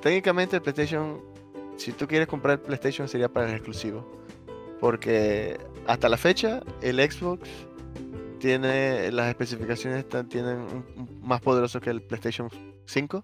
técnicamente 0.02 0.58
el 0.58 0.62
PlayStation, 0.62 1.22
si 1.78 1.92
tú 1.92 2.08
quieres 2.08 2.28
comprar 2.28 2.60
el 2.60 2.62
PlayStation 2.62 3.08
sería 3.08 3.30
para 3.30 3.48
el 3.48 3.54
exclusivo. 3.54 4.06
Porque 4.80 5.58
hasta 5.88 6.10
la 6.10 6.18
fecha 6.18 6.62
el 6.82 7.00
Xbox 7.00 7.50
tiene 8.40 9.10
las 9.12 9.30
especificaciones 9.30 10.06
tienen 10.28 10.84
más 11.22 11.40
poderoso 11.40 11.80
que 11.80 11.90
el 11.90 12.02
PlayStation 12.02 12.50
5. 12.86 13.24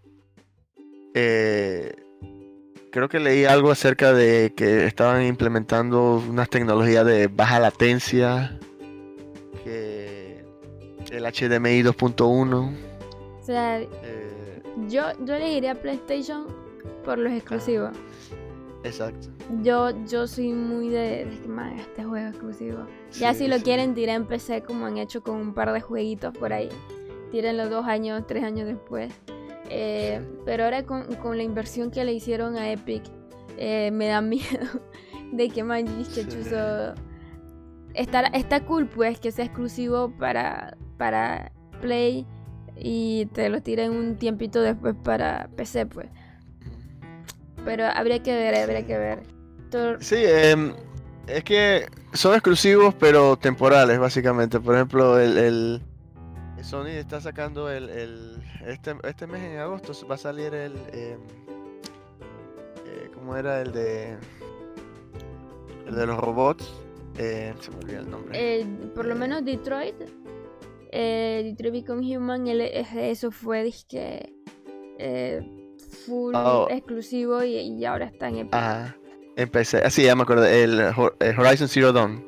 Eh, 1.14 1.94
creo 2.92 3.10
que 3.10 3.20
leí 3.20 3.46
algo 3.46 3.72
acerca 3.72 4.14
de 4.14 4.54
que 4.56 4.86
estaban 4.86 5.24
implementando 5.26 6.24
unas 6.28 6.50
tecnologías 6.50 7.06
de 7.06 7.28
baja 7.28 7.60
latencia, 7.60 8.60
que 9.64 10.44
el 11.12 11.24
HDMI 11.24 11.84
2.1. 11.84 12.76
O 13.42 13.44
sea, 13.44 13.82
eh, 13.82 14.62
yo, 14.88 15.04
yo 15.24 15.36
elegiría 15.36 15.76
PlayStation 15.76 16.48
por 17.04 17.18
los 17.18 17.34
exclusivos. 17.34 17.92
exacto. 18.84 19.30
Yo, 19.64 19.90
yo 20.06 20.28
soy 20.28 20.54
muy 20.54 20.90
de, 20.90 21.26
de 21.26 21.48
man, 21.48 21.80
este 21.80 22.04
juego 22.04 22.28
exclusivo. 22.28 22.86
Ya 23.14 23.34
si 23.34 23.48
lo 23.48 23.58
sí. 23.58 23.64
quieren 23.64 23.96
tirar 23.96 24.18
en 24.18 24.26
PC 24.26 24.62
como 24.62 24.86
han 24.86 24.98
hecho 25.00 25.24
con 25.24 25.38
un 25.38 25.54
par 25.56 25.74
de 25.74 25.82
jueguitos 25.82 26.38
por 26.38 26.54
ahí. 26.54 26.70
Tírenlo 27.32 27.68
dos 27.70 27.86
años, 27.86 28.26
tres 28.28 28.44
años 28.44 28.68
después. 28.68 29.12
Eh. 29.70 30.22
Pero 30.46 30.64
ahora 30.66 30.84
con, 30.84 31.04
con 31.16 31.38
la 31.38 31.44
inversión 31.44 31.92
que 31.92 32.04
le 32.04 32.14
hicieron 32.14 32.58
a 32.58 32.72
Epic, 32.72 33.04
eh, 33.58 33.92
me 33.92 34.08
da 34.08 34.22
miedo 34.22 34.66
de 35.32 35.50
que 35.50 35.64
man, 35.64 35.86
que 36.14 36.28
chuzo. 36.28 36.96
Está, 37.94 38.22
está 38.28 38.66
cool 38.66 38.88
pues 38.88 39.20
que 39.20 39.32
sea 39.32 39.46
exclusivo 39.46 40.12
para, 40.18 40.78
para 40.98 41.52
Play 41.82 42.26
y 42.76 43.26
te 43.34 43.50
lo 43.50 43.62
tiren 43.62 43.92
un 43.92 44.16
tiempito 44.18 44.62
después 44.62 44.96
para 45.04 45.50
PC 45.56 45.86
pues. 45.88 46.08
Pero 47.66 47.86
habría 47.86 48.22
que 48.24 48.34
ver, 48.34 48.56
habría 48.56 48.86
que 48.86 48.98
ver. 48.98 49.24
Sí, 50.00 50.16
em, 50.18 50.74
es 51.28 51.44
que 51.44 51.86
son 52.14 52.34
exclusivos 52.34 52.94
pero 52.96 53.38
temporales 53.38 54.00
básicamente. 54.00 54.60
Por 54.60 54.76
ejemplo, 54.76 55.20
el, 55.20 55.38
el- 55.38 55.82
Sony 56.64 56.88
está 56.90 57.20
sacando 57.22 57.70
el, 57.70 57.90
el- 57.90 58.38
este, 58.66 58.96
este 59.04 59.28
mes 59.28 59.42
en 59.44 59.58
agosto 59.60 59.94
va 60.08 60.16
a 60.16 60.18
salir 60.18 60.54
el 60.54 60.74
em, 60.94 61.20
eh, 62.86 63.10
¿cómo 63.14 63.36
era 63.36 63.62
el 63.62 63.72
de 63.72 64.18
el 65.88 65.96
de 65.96 66.06
los 66.06 66.18
robots? 66.18 66.72
Eh, 67.18 67.54
se 67.60 67.72
me 67.72 67.78
olvidó 67.78 68.00
el 68.00 68.10
nombre. 68.10 68.66
Por 68.96 69.06
lo 69.06 69.16
menos 69.16 69.44
Detroit, 69.44 69.96
eh, 70.92 71.42
Detroit 71.44 71.74
Become 71.74 72.18
Human, 72.18 72.48
el- 72.48 72.62
eso 72.62 73.32
fue 73.32 73.64
disque 73.64 74.34
eh, 75.00 75.42
full 76.06 76.34
Oh. 76.36 76.68
exclusivo 76.70 77.44
y, 77.44 77.56
y 77.58 77.86
ahora 77.86 78.06
está 78.06 78.28
en 78.30 78.36
Epic. 78.38 78.54
Ajá. 78.54 78.96
Empecé, 79.36 79.78
así 79.78 80.04
ya 80.04 80.16
me 80.16 80.24
acuerdo, 80.24 80.46
el, 80.46 80.80
el 81.20 81.40
Horizon 81.40 81.68
Zero 81.70 81.94
Dawn. 81.94 82.26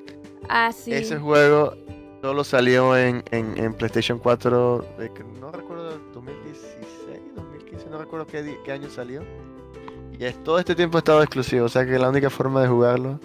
Ah, 0.48 0.72
sí. 0.72 0.94
Ese 0.94 1.18
juego 1.18 1.76
solo 2.22 2.44
salió 2.44 2.96
en, 2.96 3.24
en, 3.32 3.58
en 3.58 3.74
PlayStation 3.74 4.20
4, 4.20 4.86
de 5.00 5.12
que 5.12 5.24
no 5.24 5.52
recuerdo, 5.52 6.00
2016, 6.14 6.78
2015, 7.36 7.90
no 7.90 7.98
recuerdo 7.98 8.28
qué, 8.28 8.72
año 8.72 8.90
salió. 8.90 9.24
Y 10.18 10.26
es, 10.26 10.42
todo 10.44 10.60
este 10.60 10.76
tiempo 10.76 10.98
ha 10.98 11.00
estado 11.00 11.24
exclusivo, 11.24 11.66
o 11.66 11.70
sea 11.70 11.86
que 11.86 11.98
la 11.98 12.10
única 12.10 12.30
forma 12.30 12.62
de 12.62 12.68
jugarlo 12.68 13.20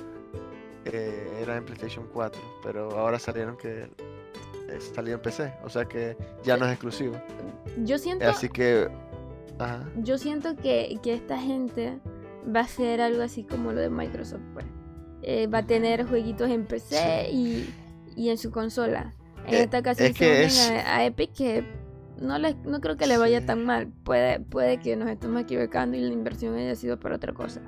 eh, 0.86 1.40
era 1.42 1.56
en 1.56 1.64
PlayStation 1.64 2.06
4, 2.12 2.40
pero 2.62 2.98
ahora 2.98 3.18
salieron 3.18 3.56
que 3.56 3.82
eh, 3.82 4.80
salió 4.94 5.14
en 5.14 5.20
PC, 5.20 5.52
o 5.62 5.68
sea 5.68 5.84
que 5.84 6.16
ya 6.42 6.56
no 6.56 6.64
es 6.64 6.72
exclusivo. 6.72 7.20
Yo 7.84 7.98
siento, 7.98 8.26
Así 8.26 8.48
que, 8.48 8.88
ajá, 9.58 9.86
yo 9.96 10.16
siento 10.16 10.56
que, 10.56 10.98
que 11.02 11.12
esta 11.12 11.38
gente 11.38 11.98
va 12.54 12.60
a 12.60 12.64
hacer 12.64 13.02
algo 13.02 13.22
así 13.22 13.44
como 13.44 13.72
lo 13.72 13.80
de 13.80 13.90
Microsoft, 13.90 14.42
pues. 14.54 14.64
Eh, 15.22 15.48
va 15.48 15.58
a 15.58 15.66
tener 15.66 16.06
jueguitos 16.06 16.48
en 16.48 16.64
PC 16.66 17.30
y, 17.32 17.68
y 18.16 18.30
en 18.30 18.38
su 18.38 18.50
consola. 18.50 19.12
En 19.46 19.54
Eh, 19.54 19.62
esta 19.62 19.78
ocasión 19.78 20.08
es 20.08 20.16
que 20.18 20.44
es- 20.44 20.70
a, 20.70 20.96
a 20.96 21.04
Epic 21.04 21.32
que 21.32 21.64
no, 22.20 22.38
le, 22.38 22.54
no 22.64 22.80
creo 22.80 22.96
que 22.96 23.06
le 23.06 23.18
vaya 23.18 23.40
Sí. 23.40 23.46
tan 23.46 23.64
mal. 23.64 23.88
Puede, 24.04 24.40
puede 24.40 24.78
que 24.80 24.96
nos 24.96 25.08
estemos 25.08 25.42
equivocando 25.42 25.96
y 25.96 26.00
la 26.00 26.12
inversión 26.12 26.56
haya 26.56 26.74
sido 26.74 26.98
para 26.98 27.16
otra 27.16 27.32
cosa. 27.32 27.60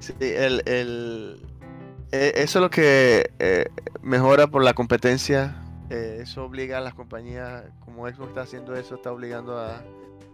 Sí, 0.00 0.12
el, 0.20 0.62
el- 0.66 1.42
eh, 2.12 2.32
eso 2.36 2.58
es 2.58 2.62
lo 2.62 2.70
que 2.70 3.30
eh, 3.38 3.66
mejora 4.02 4.46
por 4.48 4.62
la 4.64 4.72
competencia. 4.74 5.60
eh, 5.90 6.20
eso 6.22 6.44
obliga 6.44 6.78
a 6.78 6.80
las 6.80 6.94
compañías, 6.94 7.64
como 7.84 8.08
Xbox 8.08 8.28
está 8.30 8.40
haciendo 8.42 8.74
eso, 8.74 8.94
está 8.96 9.12
obligando 9.12 9.58
a 9.58 9.82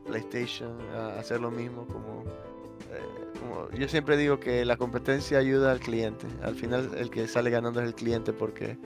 PlayStation 0.07 0.79
a 0.97 1.19
hacer 1.19 1.41
lo 1.41 1.51
mismo. 1.51 1.87
Como, 1.87 2.25
como 3.38 3.70
yo 3.70 3.88
siempre 3.88 4.16
digo 4.16 4.41
que 4.41 4.64
la 4.64 4.76
competencia 4.76 5.38
ayuda 5.38 5.72
al 5.72 5.80
cliente. 5.80 6.26
Al 6.43 6.55
final 6.55 6.91
el 6.97 7.11
que 7.11 7.26
sale 7.28 7.51
ganando 7.51 7.80
es 7.80 7.86
el 7.86 7.95
cliente 7.95 8.32
porque 8.32 8.76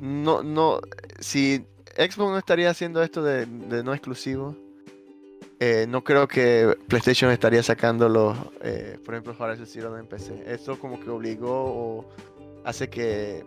no, 0.00 0.42
no, 0.42 0.80
si 1.20 1.64
Xbox 1.96 2.30
no 2.30 2.38
estaría 2.38 2.70
haciendo 2.70 3.02
esto 3.02 3.22
de, 3.22 3.46
de 3.46 3.82
no 3.82 3.94
exclusivo, 3.94 4.56
eh, 5.58 5.86
no 5.88 6.04
creo 6.04 6.28
que 6.28 6.76
PlayStation 6.86 7.30
estaría 7.30 7.62
sacando 7.62 8.08
los, 8.08 8.36
eh, 8.60 8.98
por 9.04 9.14
ejemplo, 9.14 9.34
Horizon 9.38 9.66
Zero 9.66 9.98
en 9.98 10.06
PC. 10.06 10.44
Esto 10.46 10.78
como 10.78 11.00
que 11.00 11.08
obligó 11.08 11.50
o 11.50 12.04
hace 12.64 12.90
que 12.90 13.44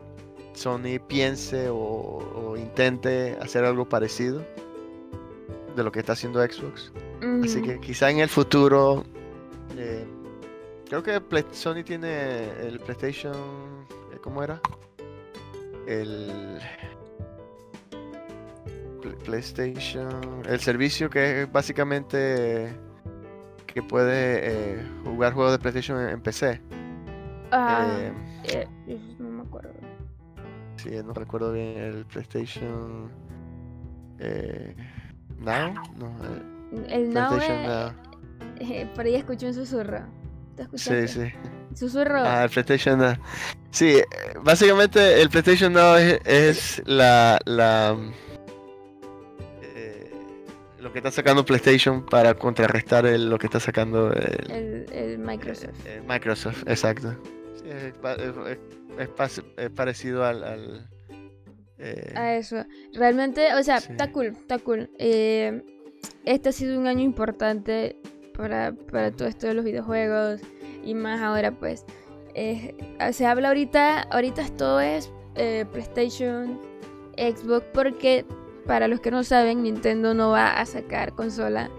Sony 0.54 1.00
piense 1.08 1.70
o, 1.70 1.76
o 1.76 2.58
intente 2.58 3.38
hacer 3.40 3.64
algo 3.64 3.88
parecido 3.88 4.44
de 5.76 5.84
lo 5.84 5.92
que 5.92 6.00
está 6.00 6.14
haciendo 6.14 6.42
Xbox. 6.42 6.92
Así 7.44 7.62
que 7.62 7.80
quizá 7.80 8.10
en 8.10 8.20
el 8.20 8.30
futuro, 8.30 9.04
creo 10.90 11.04
que 11.04 11.22
Sony 11.52 11.84
tiene 11.86 12.50
el 12.62 12.80
PlayStation, 12.80 13.34
eh, 14.14 14.18
¿cómo 14.22 14.44
era? 14.44 14.60
El 15.88 16.60
Pl- 19.02 19.16
PlayStation, 19.24 20.42
el 20.48 20.60
servicio 20.60 21.10
que 21.10 21.44
es 21.44 21.52
básicamente 21.52 22.76
que 23.66 23.84
puede 23.84 24.80
eh, 24.80 24.84
jugar 25.06 25.34
juegos 25.34 25.54
de 25.54 25.60
PlayStation 25.60 26.00
en, 26.02 26.10
en 26.10 26.22
PC. 26.22 26.62
Ah, 27.52 27.88
Eh, 28.00 28.14
eh, 28.46 28.68
eso 28.88 29.24
no 29.24 29.30
me 29.30 29.42
acuerdo. 29.44 29.72
sí, 30.78 30.90
no 31.04 31.14
recuerdo 31.14 31.52
bien 31.54 31.78
el 31.78 32.06
PlayStation 32.06 33.10
eh, 34.20 34.76
Now, 35.40 35.74
no, 35.98 36.12
El 36.88 37.14
Now, 37.14 37.38
eh, 37.40 37.68
Now. 37.68 38.90
por 38.96 39.06
ahí 39.06 39.16
escuché 39.16 39.48
un 39.48 39.54
susurro. 39.54 40.02
¿Te 40.60 40.64
escuchaste? 40.64 41.08
Sí, 41.08 41.22
sí. 41.22 41.32
Susurro. 41.76 42.22
Ah, 42.26 42.44
el 42.44 42.50
PlayStation 42.50 43.00
Now. 43.00 43.14
Sí, 43.72 43.96
eh, 43.98 44.04
básicamente 44.44 45.22
el 45.22 45.30
PlayStation 45.30 45.72
Now 45.72 45.96
es, 45.96 46.20
es 46.26 46.82
la, 46.86 47.40
la 47.46 47.96
eh, 49.62 50.12
lo 50.80 50.92
que 50.92 51.00
está 51.00 51.12
sacando 51.12 51.46
PlayStation 51.46 52.06
para 52.06 52.34
contrarrestar 52.34 53.06
el- 53.06 53.30
lo 53.30 53.38
que 53.38 53.48
está 53.48 53.60
sacando 53.60 54.12
el, 54.14 54.52
el, 54.52 54.86
el 54.92 55.20
Microsoft. 55.20 55.74
Microsoft, 56.08 56.64
exacto. 56.68 57.16
Sí, 57.56 57.70
es, 57.70 57.94
parecido 59.76 60.26
al, 60.26 60.44
al, 60.44 60.90
eh, 61.78 62.14
a 62.16 62.36
eso. 62.36 62.66
Realmente, 62.94 63.54
o 63.56 63.64
sea, 63.64 63.80
Sí. 63.80 63.92
está 63.92 64.12
cool, 64.12 64.28
está 64.28 64.60
cool. 64.60 64.90
Eh, 64.98 65.62
este 66.26 66.50
ha 66.50 66.52
sido 66.52 66.80
un 66.80 66.88
año 66.88 67.02
importante 67.04 67.98
para, 68.40 68.72
para 68.92 69.12
todo 69.12 69.28
esto 69.28 69.48
de 69.48 69.54
los 69.54 69.66
videojuegos 69.66 70.40
y 70.84 70.94
más 70.94 71.22
ahora 71.22 71.52
pues. 71.52 71.84
eh, 72.34 72.74
se 73.12 73.26
habla 73.26 73.50
ahorita, 73.50 74.02
ahorita 74.04 74.46
todo 74.58 74.80
es 74.80 75.12
eh, 75.36 75.66
PlayStation, 75.72 76.58
Xbox, 77.18 77.66
porque 77.74 78.26
para 78.66 78.88
los 78.88 79.00
que 79.02 79.12
no 79.12 79.24
saben, 79.24 79.64
Nintendo 79.64 80.14
no 80.14 80.30
va 80.32 80.60
a 80.60 80.66
sacar 80.66 81.14
consola. 81.14 81.70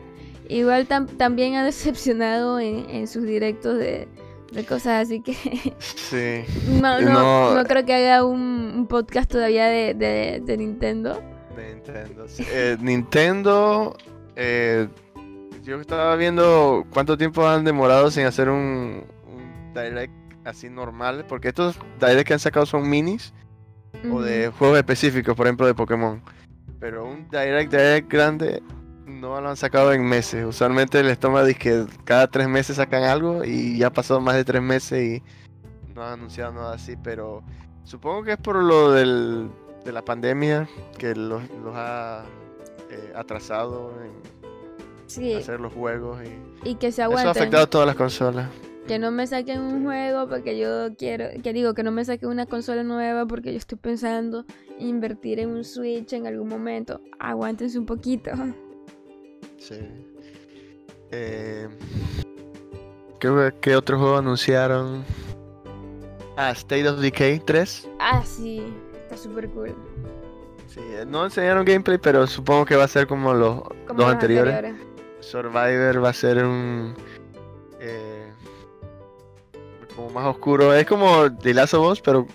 Igual 0.49 0.87
tam- 0.87 1.07
también 1.17 1.55
ha 1.55 1.65
decepcionado 1.71 2.61
en, 2.61 2.91
en 2.91 3.07
sus 3.09 3.23
directos 3.25 3.79
de, 3.79 4.07
de 4.53 4.65
cosas 4.67 5.07
así 5.07 5.23
que 5.23 5.33
sí. 5.79 6.45
no, 6.83 7.01
no, 7.01 7.13
No. 7.13 7.55
no 7.55 7.65
creo 7.65 7.87
que 7.87 7.95
haga 7.95 8.25
un, 8.25 8.73
un 8.77 8.87
podcast 8.87 9.31
todavía 9.31 9.67
de, 9.67 9.95
de- 9.95 10.43
de 10.45 10.57
Nintendo. 10.59 11.23
De 11.57 11.75
Nintendo. 11.75 12.29
sí. 12.29 12.45
Eh, 12.53 12.77
Nintendo, 12.81 13.97
eh, 14.37 14.89
yo 15.71 15.81
estaba 15.81 16.17
viendo 16.17 16.85
cuánto 16.91 17.17
tiempo 17.17 17.47
han 17.47 17.63
demorado 17.63 18.11
sin 18.11 18.27
hacer 18.27 18.49
un, 18.49 19.05
un 19.25 19.73
direct 19.73 20.13
así 20.45 20.69
normal, 20.69 21.25
porque 21.29 21.47
estos 21.47 21.79
direct 22.01 22.27
que 22.27 22.33
han 22.33 22.41
sacado 22.41 22.67
son 22.67 22.91
minis 22.91 23.33
o 24.11 24.21
de 24.21 24.49
juegos 24.49 24.79
específicos, 24.79 25.37
por 25.37 25.47
ejemplo 25.47 25.69
de 25.69 25.75
Pokémon. 25.75 26.21
Pero 26.81 27.07
un 27.07 27.29
direct 27.31 27.71
direct 27.71 28.11
grande 28.11 28.61
no 29.07 29.41
lo 29.41 29.49
han 29.49 29.57
sacado 29.57 29.93
en 29.93 30.05
meses. 30.05 30.45
Usualmente 30.45 31.05
les 31.05 31.21
toma 31.21 31.47
que 31.47 31.87
cada 32.03 32.27
tres 32.27 32.49
meses 32.49 32.75
sacan 32.75 33.05
algo 33.05 33.45
y 33.45 33.79
ya 33.79 33.89
ha 33.89 33.93
pasado 33.93 34.21
más 34.21 34.35
de 34.35 34.45
tres 34.45 34.63
meses 34.63 35.01
y 35.01 35.23
no 35.95 36.03
han 36.03 36.15
anunciado 36.15 36.53
nada 36.53 36.75
así, 36.75 36.97
pero 36.97 37.45
supongo 37.85 38.25
que 38.25 38.33
es 38.33 38.39
por 38.39 38.57
lo 38.57 38.91
del, 38.91 39.49
de 39.85 39.93
la 39.93 40.03
pandemia 40.03 40.69
que 40.99 41.15
los, 41.15 41.49
los 41.63 41.77
ha 41.77 42.25
eh, 42.91 43.13
atrasado 43.15 43.95
en 44.03 44.40
Sí, 45.11 45.35
hacer 45.35 45.61
los 45.61 45.73
juegos 45.73 46.19
y 46.65 46.71
y 46.71 46.75
que 46.77 46.93
se 46.93 47.03
eso 47.03 47.03
ha 47.03 47.05
aguanten. 47.07 47.31
afectado 47.31 47.65
a 47.65 47.67
todas 47.71 47.87
las 47.87 47.97
consolas. 47.97 48.49
Que 48.87 48.99
no 48.99 49.11
me 49.11 49.27
saquen 49.27 49.61
un 49.61 49.85
juego 49.85 50.29
porque 50.29 50.59
yo 50.59 50.95
quiero, 50.97 51.27
que 51.43 51.53
digo, 51.53 51.75
que 51.75 51.83
no 51.83 51.91
me 51.93 52.05
saquen 52.05 52.29
una 52.29 52.47
consola 52.47 52.83
nueva 52.83 53.27
porque 53.27 53.53
yo 53.53 53.59
estoy 53.59 53.79
pensando 53.79 54.45
invertir 54.79 55.39
en 55.41 55.51
un 55.51 55.65
Switch 55.65 56.13
en 56.13 56.27
algún 56.27 56.49
momento. 56.49 57.01
Aguántense 57.19 57.79
un 57.79 57.87
poquito. 57.87 58.31
Sí. 59.59 59.79
Eh, 61.13 61.69
¿qué, 63.19 63.53
qué 63.61 63.77
otro 63.77 63.99
juego 63.99 64.17
anunciaron? 64.17 65.05
Ah, 66.37 66.51
State 66.53 66.89
of 66.89 67.01
Decay 67.01 67.41
3. 67.41 67.89
Ah, 67.99 68.23
sí, 68.25 68.63
está 69.05 69.17
súper 69.17 69.49
cool. 69.51 69.75
Sí, 70.69 70.81
eh, 70.81 71.05
no 71.07 71.25
enseñaron 71.25 71.65
gameplay, 71.65 71.99
pero 71.99 72.27
supongo 72.27 72.65
que 72.65 72.77
va 72.77 72.85
a 72.85 72.89
ser 72.89 73.07
como 73.07 73.35
los 73.35 73.63
Como 73.63 73.75
dos 73.89 73.97
los 73.99 74.07
anteriores. 74.13 74.75
Survivor 75.21 76.03
va 76.05 76.09
a 76.11 76.13
ser 76.13 76.45
un. 76.45 76.95
eh, 77.81 78.33
como 79.95 80.11
más 80.11 80.27
oscuro. 80.27 80.75
Es 80.75 80.87
como 80.87 81.31
The 81.37 81.55
Last 81.55 81.75
of 81.75 81.93
Us, 81.93 82.01
pero 82.01 82.27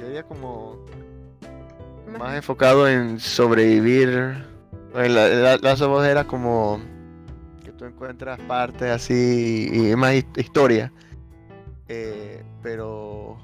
yo 0.00 0.06
diría 0.06 0.22
como. 0.24 0.84
Más- 2.10 2.18
Más 2.18 2.36
enfocado 2.36 2.88
en 2.88 3.18
sobrevivir. 3.20 4.44
En 4.94 5.14
la, 5.14 5.28
la- 5.28 5.56
Last 5.56 5.82
of 5.82 5.98
Us 5.98 6.04
era 6.06 6.24
como. 6.24 6.80
Que 7.64 7.72
tú 7.72 7.84
encuentras 7.86 8.38
partes 8.40 8.90
así 8.90 9.70
y 9.72 9.96
más 9.96 10.14
his- 10.14 10.26
historia. 10.36 10.92
Eh, 11.88 12.42
pero. 12.62 13.36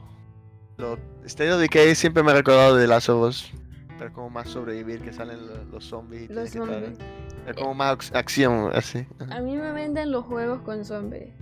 Lo, 0.76 0.96
State 1.24 1.52
of 1.52 1.60
Decay 1.60 1.94
siempre 1.94 2.22
me 2.22 2.30
ha 2.30 2.34
recordado 2.34 2.76
de 2.76 2.82
The 2.82 2.88
Last 2.88 3.08
of 3.08 3.28
Us. 3.28 3.52
Pero 3.98 4.12
como 4.12 4.30
más 4.30 4.48
sobrevivir, 4.48 5.00
que 5.00 5.12
salen 5.12 5.46
lo- 5.46 5.64
los, 5.72 5.84
zombies. 5.84 6.30
y 6.30 6.32
Los 6.32 6.50
tienes 6.50 6.52
que 6.52 6.58
estar- 6.58 6.84
zombies. 6.96 7.27
Es 7.50 7.56
como 7.56 7.74
más 7.74 7.96
ac- 7.96 8.16
acción, 8.16 8.70
así. 8.74 9.06
A 9.30 9.40
mí 9.40 9.56
me 9.56 9.72
venden 9.72 10.10
los 10.12 10.24
juegos 10.24 10.60
con 10.62 10.84
zombies. 10.84 11.32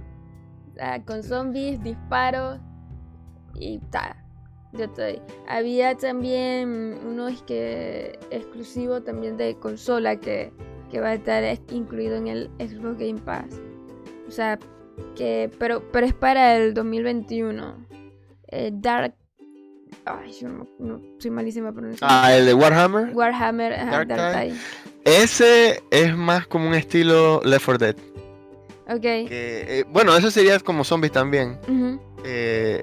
O 0.73 0.75
sea, 0.75 1.03
con 1.05 1.23
zombies, 1.23 1.83
disparos 1.83 2.59
y 3.55 3.79
ta. 3.91 4.17
Yo 4.73 4.85
estoy. 4.85 5.21
Había 5.49 5.97
también 5.97 6.99
uno 7.07 7.29
es 7.29 7.41
que 7.43 8.19
exclusivo 8.31 9.03
también 9.03 9.37
de 9.39 9.57
consola 9.59 10.17
que, 10.17 10.53
que 10.91 11.01
va 11.01 11.09
a 11.09 11.15
estar 11.15 11.43
es- 11.45 11.63
incluido 11.71 12.17
en 12.17 12.27
el 12.27 12.51
Xbox 12.59 12.99
Game 12.99 13.21
Pass. 13.21 13.61
O 14.29 14.31
sea, 14.31 14.59
que 15.15 15.51
pero 15.59 15.83
pero 15.93 16.05
es 16.07 16.13
para 16.15 16.57
el 16.57 16.75
2021. 16.75 17.87
Eh, 18.49 18.71
Dark 18.75 19.15
Ay, 20.05 20.33
yo 20.33 20.49
no, 20.49 20.67
no- 20.79 21.01
soy 21.19 21.31
malísima 21.31 21.73
pronunciando. 21.73 22.15
Ah, 22.15 22.35
el 22.35 22.45
de 22.47 22.55
Warhammer. 22.55 23.15
Warhammer 23.15 23.73
ajá, 23.73 23.91
Dark 23.91 24.09
Dark 24.09 24.33
Tide. 24.35 24.51
Tide. 24.51 24.61
Ese 25.07 25.85
es 25.93 26.17
más 26.17 26.49
como 26.49 26.67
un 26.67 26.75
estilo 26.75 27.41
Left 27.45 27.65
4 27.65 27.79
Dead. 27.79 27.97
Ok. 28.89 29.01
que, 29.01 29.29
eh, 29.31 29.85
bueno, 29.89 30.17
eso 30.17 30.33
sería 30.33 30.59
como 30.59 30.83
zombies 30.83 31.13
también. 31.13 31.61
Eh, 32.25 32.83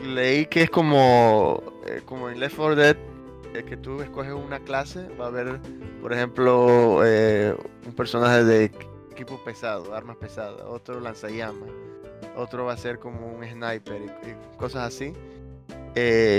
leí 0.00 0.46
que 0.46 0.62
es 0.62 0.70
como, 0.70 1.60
eh, 1.88 2.02
como 2.04 2.30
en 2.30 2.38
Left 2.38 2.54
4 2.54 2.76
Dead, 2.76 2.96
que 3.68 3.76
tú 3.76 4.00
escoges 4.00 4.32
una 4.32 4.60
clase, 4.60 5.08
va 5.20 5.24
a 5.24 5.28
haber, 5.28 5.58
por 6.00 6.12
ejemplo, 6.12 6.98
un 6.98 7.92
personaje 7.96 8.44
de 8.44 8.70
equipo 9.10 9.42
pesado, 9.44 9.96
armas 9.96 10.18
pesadas, 10.18 10.62
otro 10.68 11.00
lanzallamas, 11.00 11.68
otro 12.36 12.64
va 12.64 12.74
a 12.74 12.76
ser 12.76 13.00
como 13.00 13.26
un 13.26 13.44
sniper 13.44 14.02
y, 14.02 14.30
y 14.30 14.56
cosas 14.56 14.94
así. 14.94 15.12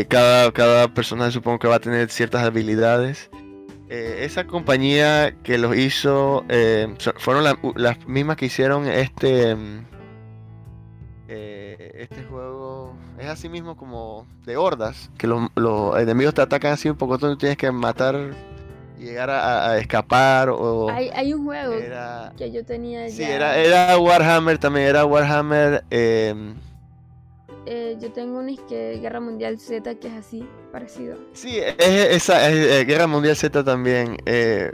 Cada, 0.08 0.54
cada 0.54 0.88
personaje 0.88 1.32
supongo 1.32 1.60
que 1.60 1.68
va 1.68 1.76
a 1.76 1.80
tener 1.80 2.10
ciertas 2.10 2.44
habilidades. 2.44 3.30
Eh, 3.96 4.26
esa 4.26 4.48
compañía 4.48 5.36
que 5.44 5.60
los 5.60 5.78
hizo 5.78 6.46
eh, 6.50 6.88
fueron 7.18 7.44
la- 7.44 7.60
las 7.76 8.08
mismas 8.08 8.38
que 8.38 8.48
hicieron 8.48 8.88
este 8.88 9.54
mm, 9.56 9.86
eh, 11.28 11.92
este 12.00 12.24
juego 12.24 12.96
es 13.20 13.28
así 13.28 13.50
mismo 13.50 13.78
como 13.78 14.26
de 14.46 14.58
hordas 14.58 15.12
que 15.18 15.28
los, 15.28 15.48
los 15.56 15.96
enemigos 16.00 16.34
te 16.34 16.42
atacan 16.42 16.74
así 16.74 16.90
un 16.90 16.98
poco 16.98 17.20
tú 17.20 17.38
tienes 17.38 17.56
que 17.58 17.72
matar 17.72 18.32
y 19.00 19.04
llegar 19.04 19.30
a, 19.30 19.70
a 19.70 19.78
escapar 19.78 20.50
o 20.50 20.90
Hay, 20.90 21.10
hay 21.14 21.32
un 21.34 21.46
juego 21.46 21.74
era 21.74 22.34
que 22.36 22.52
yo 22.52 22.66
tenía 22.66 23.08
sí 23.10 23.20
ya. 23.22 23.36
era 23.36 23.58
era 23.58 23.98
Warhammer 24.00 24.58
también 24.58 24.88
era 24.88 25.06
Warhammer 25.06 25.84
Eh, 27.66 27.96
yo 28.00 28.12
tengo 28.12 28.40
un 28.40 28.56
que 28.68 29.00
Guerra 29.02 29.20
Mundial 29.22 29.58
Z 29.60 29.96
que 29.96 30.08
es 30.10 30.14
así, 30.14 30.48
parecido. 30.72 31.18
Sí, 31.34 31.60
es 31.60 31.76
esa 31.80 32.50
es, 32.50 32.56
eh, 32.82 32.86
Guerra 32.86 33.08
Mundial 33.08 33.36
Z 33.36 33.64
también. 33.64 34.18
eh, 34.26 34.74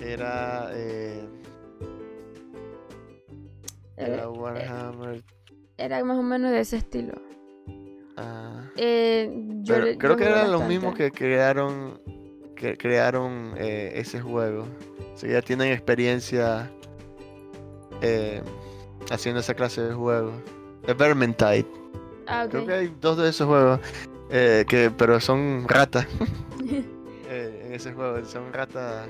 era. 0.00 0.68
eh, 0.74 1.24
era 3.96 4.14
Era, 4.14 4.28
Warhammer. 4.30 5.22
era 5.78 6.04
más 6.04 6.18
o 6.18 6.22
menos 6.22 6.50
de 6.50 6.60
ese 6.60 6.76
estilo. 6.78 7.14
ah, 8.16 8.68
Eh, 8.76 9.30
yo 9.62 9.74
pero 9.74 9.86
le- 9.86 9.98
creo 9.98 10.10
yo 10.12 10.16
que 10.18 10.24
eran 10.24 10.52
los 10.52 10.64
mismos 10.64 10.94
que 10.94 11.10
crearon. 11.10 12.00
Que 12.56 12.76
crearon 12.76 13.54
eh, 13.56 13.92
ese 13.96 14.20
juego. 14.20 14.66
O 15.14 15.16
sea, 15.16 15.30
ya 15.30 15.42
tienen 15.42 15.72
experiencia 15.72 16.70
eh, 18.02 18.40
haciendo 19.10 19.40
esa 19.40 19.54
clase 19.54 19.80
de 19.82 19.94
juegos. 19.94 20.34
The 20.86 20.94
Vermintide. 20.94 21.66
Ah. 22.26 22.46
Creo 22.48 22.66
que 22.66 22.72
hay 22.72 22.94
dos 23.00 23.16
de 23.18 23.28
esos 23.28 23.46
juegos. 23.46 23.80
eh, 24.30 24.64
que, 24.68 24.90
pero 24.90 25.20
son 25.20 25.66
ratas. 25.68 26.06
eh, 27.28 27.62
en 27.66 27.72
ese 27.74 27.92
juego. 27.92 28.24
Son 28.24 28.52
ratas 28.52 29.08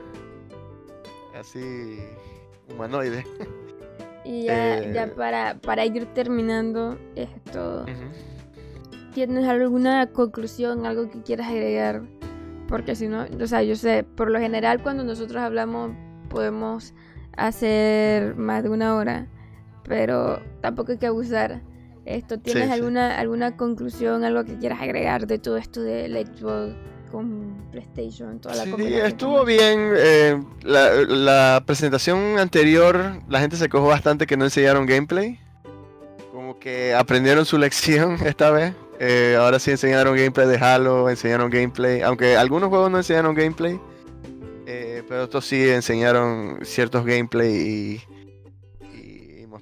así 1.39 1.99
humanoides. 2.69 3.25
y 4.25 4.45
ya, 4.45 4.79
eh, 4.79 4.93
ya 4.95 5.15
para, 5.15 5.59
para 5.61 5.85
ir 5.85 6.07
terminando 6.15 6.99
esto. 7.17 7.85
¿tienes 9.13 9.47
alguna 9.47 10.07
conclusión, 10.09 10.87
algo 10.87 11.11
que 11.11 11.23
quieras 11.23 11.49
agregar? 11.49 12.03
Porque 12.69 12.95
si 12.95 13.09
no, 13.09 13.27
o 13.41 13.47
sea, 13.47 13.63
yo 13.63 13.77
sé, 13.77 14.05
por 14.05 14.31
lo 14.31 14.39
general 14.39 14.83
cuando 14.83 15.05
nosotros 15.05 15.43
hablamos 15.43 15.93
podemos 16.29 16.95
hacer 17.37 18.35
más 18.37 18.63
de 18.63 18.71
una 18.71 18.95
hora, 18.97 19.27
pero 19.93 20.41
tampoco 20.63 20.93
hay 20.93 20.99
que 20.99 21.07
abusar. 21.07 21.61
Esto, 22.07 22.39
¿tienes 22.39 22.63
Sí, 22.65 22.69
sí. 22.69 22.75
alguna 22.75 23.19
alguna 23.19 23.57
conclusión, 23.59 24.25
algo 24.25 24.43
que 24.45 24.57
quieras 24.59 24.81
agregar 24.81 25.27
de 25.27 25.39
todo 25.39 25.59
esto 25.59 25.83
del 25.83 26.15
Xbox 26.27 26.75
con 27.11 27.55
PlayStation, 27.71 28.41
toda 28.41 28.55
la 28.57 28.65
Sí, 28.65 28.73
estuvo 28.95 29.45
bien. 29.45 29.93
eh, 29.97 30.43
la, 30.63 30.95
la 30.95 31.63
presentación 31.67 32.39
anterior, 32.39 33.19
la 33.29 33.39
gente 33.41 33.57
se 33.57 33.69
quejó 33.69 33.87
bastante 33.87 34.27
que 34.27 34.37
no 34.39 34.45
enseñaron 34.45 34.87
gameplay. 34.87 35.39
Como 36.33 36.59
que 36.59 36.95
aprendieron 36.95 37.45
su 37.45 37.59
lección 37.67 38.17
esta 38.25 38.51
vez. 38.51 38.73
Eh, 38.99 39.37
ahora 39.39 39.59
sí 39.59 39.71
enseñaron 39.73 40.17
gameplay 40.17 40.49
de 40.49 40.57
Halo, 40.57 41.11
enseñaron 41.11 41.51
gameplay. 41.51 42.01
Aunque 42.01 42.37
algunos 42.37 42.71
juegos 42.71 42.91
no 42.91 42.97
enseñaron 42.97 43.35
gameplay. 43.35 43.79
eh, 44.67 45.03
pero 45.09 45.25
estos 45.25 45.45
sí 45.45 45.69
enseñaron 45.69 46.61
ciertos 46.63 47.05
gameplay 47.05 47.53
y 47.55 48.03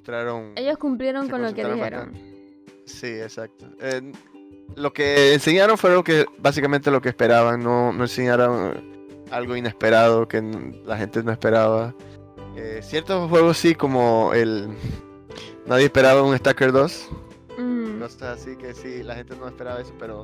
mostraron. 0.01 0.53
Ellos 0.55 0.77
cumplieron 0.77 1.29
con 1.29 1.43
lo 1.43 1.53
que 1.53 1.63
dijeron. 1.63 2.13
Sí, 2.85 3.07
exacto. 3.07 3.65
Eh, 3.79 4.11
lo 4.75 4.91
que 4.91 5.33
enseñaron 5.33 5.77
fue 5.77 5.91
lo 5.91 6.03
que 6.03 6.25
básicamente 6.39 6.89
lo 6.89 7.01
que 7.01 7.09
esperaban, 7.09 7.61
no, 7.63 7.93
no 7.93 8.03
enseñaron 8.03 8.81
algo 9.29 9.55
inesperado 9.55 10.27
que 10.27 10.41
la 10.85 10.97
gente 10.97 11.23
no 11.23 11.31
esperaba. 11.31 11.93
Eh, 12.55 12.79
ciertos 12.81 13.29
juegos 13.29 13.57
sí, 13.57 13.75
como 13.75 14.33
el... 14.33 14.69
Nadie 15.67 15.85
esperaba 15.85 16.23
un 16.23 16.35
Stacker 16.35 16.71
2, 16.71 17.09
Mm, 17.57 17.99
cosas 17.99 18.39
así 18.39 18.55
que 18.55 18.73
sí, 18.73 19.03
la 19.03 19.13
gente 19.13 19.35
no 19.35 19.47
esperaba 19.47 19.81
eso, 19.81 19.93
pero 19.99 20.23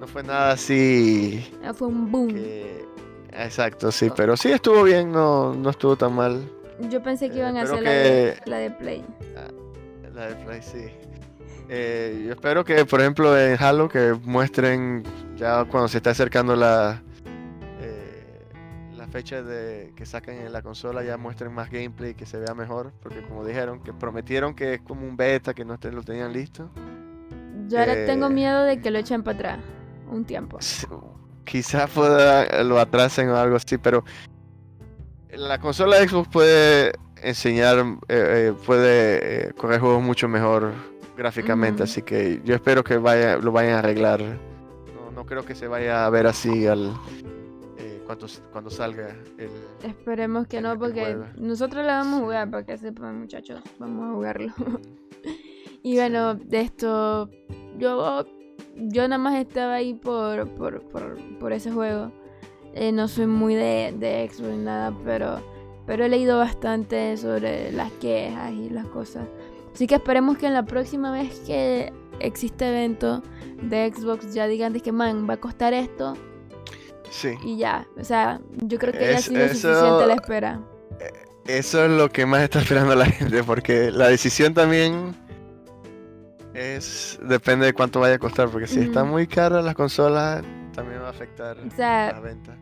no 0.00 0.06
fue 0.06 0.22
nada 0.22 0.52
así 0.52 1.44
ah, 1.62 1.74
fue 1.74 1.88
un 1.88 2.10
boom. 2.10 2.28
que... 2.28 2.86
Exacto, 3.32 3.92
sí, 3.92 4.10
pero 4.16 4.36
sí 4.36 4.50
estuvo 4.50 4.84
bien, 4.84 5.12
no, 5.12 5.52
no 5.54 5.70
estuvo 5.70 5.96
tan 5.96 6.14
mal. 6.14 6.42
Yo 6.90 7.02
pensé 7.02 7.28
que 7.28 7.36
Eh, 7.36 7.38
iban 7.38 7.56
a 7.56 7.62
hacer 7.62 7.82
la, 7.82 7.90
de, 7.90 8.36
la 8.46 8.56
de 8.58 8.70
Play. 8.70 9.04
La 10.14 10.26
de 10.26 10.34
Play, 10.44 10.60
sí. 10.62 10.84
Eh, 11.68 12.24
yo 12.26 12.32
espero 12.32 12.64
que, 12.64 12.84
por 12.86 13.00
ejemplo, 13.00 13.38
en 13.38 13.56
Halo, 13.62 13.88
que 13.88 14.14
muestren 14.24 15.02
ya 15.36 15.64
cuando 15.64 15.88
se 15.88 15.98
está 15.98 16.10
acercando 16.10 16.56
la 16.56 17.02
eh, 17.80 18.24
fecha 19.10 19.42
de 19.42 19.92
que 19.96 20.06
sacan 20.06 20.36
en 20.36 20.52
la 20.52 20.62
consola, 20.62 21.02
ya 21.04 21.16
muestren 21.16 21.52
más 21.52 21.70
gameplay, 21.70 22.14
que 22.14 22.26
se 22.26 22.38
vea 22.38 22.54
mejor, 22.54 22.92
porque 23.02 23.22
como 23.22 23.44
dijeron, 23.44 23.80
que 23.82 23.92
prometieron 23.92 24.54
que 24.54 24.74
es 24.74 24.80
como 24.80 25.06
un 25.06 25.16
beta, 25.16 25.54
que 25.54 25.64
no 25.64 25.78
te- 25.78 25.92
lo 25.92 26.02
tenían 26.02 26.32
listo. 26.32 26.70
Yo 27.68 27.78
ahora 27.80 27.94
Eh, 27.94 28.06
tengo 28.06 28.28
miedo 28.30 28.64
de 28.64 28.80
que 28.80 28.90
lo 28.90 28.98
echen 28.98 29.22
para 29.22 29.36
atrás 29.38 29.58
un 30.10 30.24
tiempo. 30.24 30.58
Quizás 31.44 31.90
pueda, 31.90 32.62
lo 32.64 32.78
atrasen 32.78 33.28
o 33.30 33.36
algo 33.36 33.56
así, 33.56 33.78
pero 33.78 34.04
la 35.36 35.58
consola 35.60 35.98
de 35.98 36.08
Xbox 36.08 36.28
puede 36.28 36.92
enseñar, 37.22 37.78
eh, 38.08 38.50
eh, 38.50 38.54
puede 38.66 39.48
eh, 39.48 39.52
correr 39.52 39.80
juegos 39.80 40.02
mucho 40.02 40.28
mejor 40.28 40.72
gráficamente, 41.16 41.82
así 41.82 42.02
que 42.02 42.40
yo 42.44 42.54
espero 42.54 42.84
que 42.84 42.96
vaya, 42.96 43.36
lo 43.38 43.52
vayan 43.52 43.74
a 43.74 43.78
arreglar. 43.80 44.20
No, 44.22 45.10
no 45.14 45.26
creo 45.26 45.44
que 45.44 45.54
se 45.54 45.66
vaya 45.66 46.06
a 46.06 46.10
ver 46.10 46.26
así 46.26 46.66
al 46.66 46.92
eh, 47.78 48.00
cuando, 48.06 48.70
salga 48.70 49.08
el... 49.36 49.50
Esperemos 49.82 50.46
que 50.46 50.58
El 50.58 50.62
no, 50.64 50.72
que 50.72 50.78
porque 50.78 51.00
juega. 51.00 51.32
nosotros 51.36 51.84
la 51.84 51.98
vamos 51.98 52.20
a 52.20 52.22
jugar, 52.24 52.50
para 52.50 52.64
que 52.64 52.78
sepan 52.78 53.18
muchachos, 53.18 53.60
vamos 53.78 54.10
a 54.10 54.14
jugarlo. 54.14 54.52
y 55.82 55.96
bueno, 55.96 56.34
de 56.34 56.60
esto, 56.60 57.28
yo, 57.78 58.24
yo 58.76 59.08
nada 59.08 59.18
más 59.18 59.34
estaba 59.34 59.74
ahí 59.74 59.94
por, 59.94 60.48
por, 60.54 60.82
por, 60.88 61.18
por 61.38 61.52
ese 61.52 61.72
juego. 61.72 62.12
Eh, 62.74 62.92
no 62.92 63.08
soy 63.08 63.26
muy 63.26 63.54
de, 63.54 63.94
de 63.98 64.28
Xbox 64.32 64.50
ni 64.50 64.64
nada, 64.64 64.92
pero, 65.04 65.40
pero 65.86 66.04
he 66.04 66.08
leído 66.08 66.38
bastante 66.38 67.16
sobre 67.16 67.72
las 67.72 67.90
quejas 67.92 68.52
y 68.52 68.70
las 68.70 68.86
cosas. 68.86 69.26
Así 69.74 69.86
que 69.86 69.96
esperemos 69.96 70.38
que 70.38 70.46
en 70.46 70.54
la 70.54 70.64
próxima 70.64 71.10
vez 71.12 71.40
que 71.46 71.92
existe 72.20 72.68
evento 72.68 73.22
de 73.62 73.92
Xbox 73.94 74.32
ya 74.34 74.46
digan 74.46 74.72
de 74.72 74.80
que 74.80 74.92
man 74.92 75.26
va 75.28 75.34
a 75.34 75.36
costar 75.38 75.72
esto 75.74 76.14
Sí, 77.10 77.34
y 77.42 77.56
ya. 77.56 77.86
O 77.98 78.04
sea, 78.04 78.40
yo 78.64 78.78
creo 78.78 78.92
que 78.92 79.00
ya 79.00 79.06
ha 79.06 79.10
Es- 79.18 79.24
sido 79.24 79.44
eso- 79.44 79.72
suficiente 79.74 80.06
la 80.06 80.14
espera. 80.14 80.60
eso 81.46 81.84
es 81.84 81.90
lo 81.90 82.10
que 82.10 82.26
más 82.26 82.42
está 82.42 82.58
esperando 82.60 82.94
la 82.94 83.06
gente, 83.06 83.42
porque 83.44 83.90
la 83.90 84.08
decisión 84.08 84.52
también 84.52 85.14
es 86.54 87.18
depende 87.22 87.66
de 87.66 87.72
cuánto 87.72 88.00
vaya 88.00 88.14
a 88.16 88.18
costar, 88.18 88.48
porque 88.50 88.66
si 88.66 88.80
está 88.80 89.02
Ujú. 89.04 89.12
muy 89.12 89.26
cara 89.26 89.62
las 89.62 89.74
consolas 89.74 90.42
también 90.78 91.02
va 91.02 91.06
a 91.06 91.10
afectar 91.10 91.58
O 91.58 91.70
sea, 91.70 92.12
la 92.12 92.20
venta. 92.20 92.56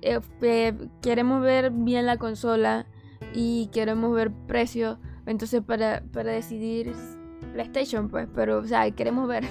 eh, 0.00 0.20
eh, 0.42 0.74
queremos 1.00 1.42
ver 1.42 1.70
bien 1.70 2.06
la 2.06 2.16
consola 2.16 2.86
y 3.34 3.68
queremos 3.72 4.14
ver 4.14 4.30
precio. 4.46 4.98
Entonces, 5.26 5.62
para, 5.62 6.02
para 6.12 6.32
decidir 6.32 6.92
PlayStation, 7.52 8.08
pues, 8.08 8.28
pero, 8.34 8.58
o 8.58 8.64
sea, 8.64 8.90
queremos 8.90 9.28
ver. 9.28 9.44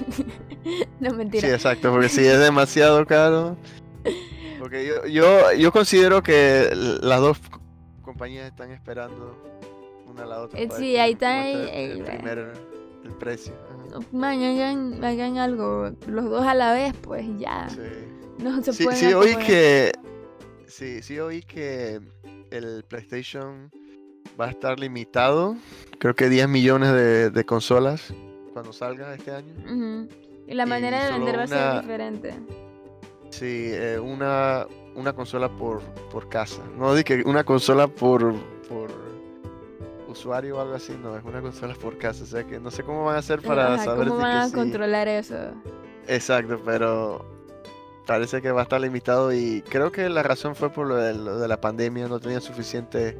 no, 0.99 1.11
mentira. 1.11 1.47
Sí, 1.47 1.53
exacto, 1.53 1.91
porque 1.91 2.09
si 2.09 2.25
es 2.25 2.39
demasiado 2.39 3.05
caro. 3.05 3.57
Porque 4.59 4.85
yo, 4.85 5.07
yo, 5.07 5.51
yo 5.53 5.71
considero 5.71 6.21
que 6.21 6.69
las 7.01 7.19
dos 7.19 7.39
compañías 8.03 8.45
están 8.45 8.69
esperando 8.69 9.35
una 10.07 10.21
a 10.21 10.25
la 10.27 10.41
otra. 10.41 10.59
Eh, 10.59 10.69
sí, 10.77 10.97
ahí 10.97 11.13
está, 11.13 11.47
el, 11.49 11.67
el 11.67 12.03
primer 12.03 12.53
el 13.03 13.11
precio. 13.13 13.53
Ajá. 13.89 13.99
Man, 14.11 14.39
hagan, 14.43 15.03
hagan 15.03 15.37
algo, 15.39 15.89
los 16.05 16.25
dos 16.25 16.45
a 16.45 16.53
la 16.53 16.73
vez, 16.73 16.93
pues 17.01 17.25
ya. 17.39 17.69
Sí. 17.69 17.79
No 18.41 18.61
se 18.63 18.73
Sí, 18.73 18.83
pueden 18.83 18.99
sí 18.99 19.13
oí 19.13 19.35
que 19.37 19.91
sí, 20.67 21.01
sí 21.01 21.19
oí 21.19 21.41
que 21.43 21.99
el 22.51 22.83
PlayStation 22.87 23.69
va 24.39 24.47
a 24.47 24.49
estar 24.49 24.79
limitado, 24.79 25.55
creo 25.99 26.15
que 26.15 26.29
10 26.29 26.47
millones 26.47 26.91
de, 26.93 27.29
de 27.29 27.45
consolas 27.45 28.13
cuando 28.53 28.73
salga 28.73 29.13
este 29.13 29.31
año. 29.31 30.07
Y 30.47 30.53
la 30.53 30.63
y 30.63 30.67
manera 30.67 31.05
de 31.05 31.11
vender 31.11 31.37
va 31.37 31.43
a 31.43 31.47
ser 31.47 31.81
diferente. 31.81 32.33
Sí, 33.29 33.69
eh, 33.71 33.97
una, 33.99 34.65
una 34.95 35.13
consola 35.13 35.49
por, 35.49 35.81
por 36.11 36.27
casa. 36.27 36.61
No 36.77 36.93
di 36.93 37.03
que 37.03 37.23
una 37.25 37.43
consola 37.45 37.87
por, 37.87 38.33
por 38.67 38.91
usuario 40.09 40.57
o 40.57 40.61
algo 40.61 40.73
así, 40.73 40.93
no, 41.01 41.15
es 41.15 41.23
una 41.23 41.41
consola 41.41 41.73
por 41.75 41.97
casa. 41.97 42.23
O 42.23 42.27
sea 42.27 42.43
que 42.45 42.59
no 42.59 42.69
sé 42.71 42.83
cómo 42.83 43.05
van 43.05 43.15
a 43.15 43.19
hacer 43.19 43.41
para 43.41 43.75
Ajá, 43.75 43.85
saber 43.85 44.09
¿Cómo 44.09 44.19
van 44.19 44.31
que 44.31 44.37
a 44.37 44.47
sí. 44.49 44.53
controlar 44.53 45.07
eso? 45.07 45.35
Exacto, 46.07 46.61
pero 46.65 47.30
parece 48.05 48.41
que 48.41 48.51
va 48.51 48.61
a 48.61 48.63
estar 48.63 48.81
limitado 48.81 49.31
y 49.33 49.61
creo 49.69 49.91
que 49.91 50.09
la 50.09 50.23
razón 50.23 50.55
fue 50.55 50.69
por 50.69 50.87
lo 50.87 50.95
de, 50.95 51.13
lo 51.13 51.37
de 51.39 51.47
la 51.47 51.59
pandemia, 51.61 52.07
no 52.07 52.19
tenía 52.19 52.39
suficiente 52.41 53.17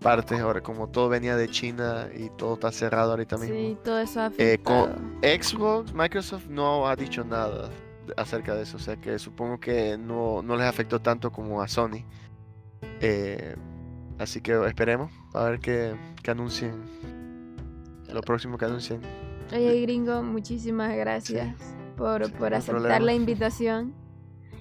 partes, 0.00 0.38
ahora 0.40 0.60
como 0.60 0.88
todo 0.88 1.08
venía 1.08 1.36
de 1.36 1.48
China 1.48 2.08
y 2.16 2.28
todo 2.30 2.54
está 2.54 2.70
cerrado 2.70 3.12
ahorita 3.12 3.36
mismo. 3.38 3.54
Sí, 3.56 3.76
todo 3.82 3.98
eso 3.98 4.20
ha 4.20 4.32
Eh, 4.38 4.58
co- 4.62 4.84
afectado. 4.84 5.42
Xbox, 5.42 5.92
Microsoft 5.94 6.46
no 6.48 6.86
ha 6.86 6.94
dicho 6.94 7.24
nada 7.24 7.70
acerca 8.16 8.54
de 8.54 8.62
eso, 8.62 8.76
o 8.76 8.80
sea 8.80 8.96
que 8.96 9.18
supongo 9.18 9.58
que 9.58 9.96
no, 9.98 10.42
no 10.42 10.54
les 10.56 10.66
afectó 10.66 11.00
tanto 11.00 11.32
como 11.32 11.60
a 11.62 11.66
Sony. 11.66 12.04
Eh, 13.00 13.56
así 14.18 14.40
que 14.40 14.52
esperemos 14.66 15.10
a 15.34 15.44
ver 15.44 15.58
qué, 15.60 15.96
qué 16.22 16.30
anuncien, 16.30 16.72
lo 18.12 18.20
próximo 18.20 18.58
que 18.58 18.64
anuncien. 18.66 19.00
Oye, 19.52 19.80
gringo, 19.82 20.22
muchísimas 20.22 20.94
gracias 20.96 21.56
sí, 21.58 21.64
por 21.96 22.22
hay 22.22 22.58
aceptar 22.58 22.82
problema. 22.82 23.00
la 23.00 23.14
invitación. 23.14 23.94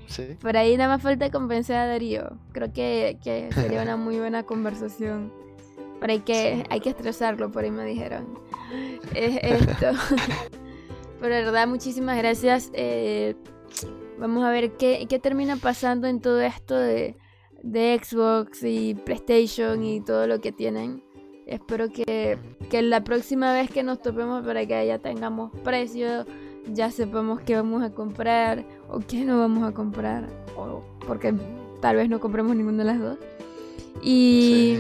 Sí, 0.08 0.38
Por 0.40 0.56
ahí 0.56 0.78
nada 0.78 0.90
más 0.96 1.02
falta 1.02 1.32
convencer 1.32 1.76
a 1.78 1.88
Darío. 1.88 2.38
Creo 2.52 2.72
que, 2.72 3.18
que 3.24 3.50
sería 3.54 3.82
una 3.82 3.98
muy 3.98 4.20
buena 4.20 4.44
conversación. 4.44 5.34
Pero 6.00 6.14
hay 6.14 6.20
que, 6.20 6.64
hay 6.70 6.80
que 6.80 6.90
estresarlo, 6.90 7.52
por 7.52 7.64
ahí 7.64 7.72
me 7.72 7.86
dijeron. 7.86 8.38
Es 9.16 9.40
esto. 9.42 9.88
Pero 11.20 11.36
de 11.36 11.44
verdad, 11.44 11.68
muchísimas 11.68 12.18
gracias. 12.18 12.70
Eh, 12.74 13.36
vamos 14.20 14.44
a 14.44 14.52
ver 14.52 14.74
qué, 14.74 15.08
qué 15.10 15.18
termina 15.18 15.56
pasando 15.56 16.08
en 16.08 16.22
todo 16.22 16.42
esto 16.42 16.76
de, 16.76 17.18
de 17.64 18.00
Xbox 18.04 18.64
y 18.64 18.94
PlayStation 18.94 19.84
y 19.84 20.02
todo 20.02 20.28
lo 20.28 20.40
que 20.40 20.52
tienen. 20.52 21.04
Espero 21.48 21.90
que, 21.90 22.38
que 22.70 22.82
la 22.82 23.04
próxima 23.04 23.54
vez 23.54 23.70
que 23.70 23.84
nos 23.84 24.02
topemos 24.02 24.46
para 24.46 24.66
que 24.66 24.86
ya 24.86 25.00
tengamos 25.00 25.52
precio, 25.64 26.26
ya 26.74 26.92
sepamos 26.92 27.40
qué 27.42 27.56
vamos 27.56 27.84
a 27.84 27.92
comprar 27.92 28.64
o 28.90 29.00
qué 29.00 29.24
no 29.26 29.40
vamos 29.40 29.64
a 29.68 29.74
comprar. 29.74 30.28
O 30.58 30.82
porque 31.08 31.34
tal 31.82 31.96
vez 31.98 32.10
no 32.10 32.20
compremos 32.20 32.56
ninguna 32.56 32.80
de 32.80 32.84
las 32.86 33.00
dos. 33.00 33.18
Y, 34.02 34.80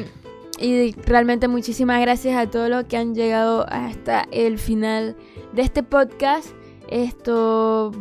Sí. 0.59 0.65
y 0.65 0.91
realmente 1.05 1.47
muchísimas 1.47 2.01
gracias 2.01 2.37
a 2.37 2.49
todos 2.49 2.69
los 2.69 2.83
que 2.85 2.97
han 2.97 3.15
llegado 3.15 3.65
hasta 3.69 4.25
el 4.31 4.57
final 4.57 5.15
de 5.53 5.61
este 5.61 5.83
podcast. 5.83 6.49
Esto 6.89 7.91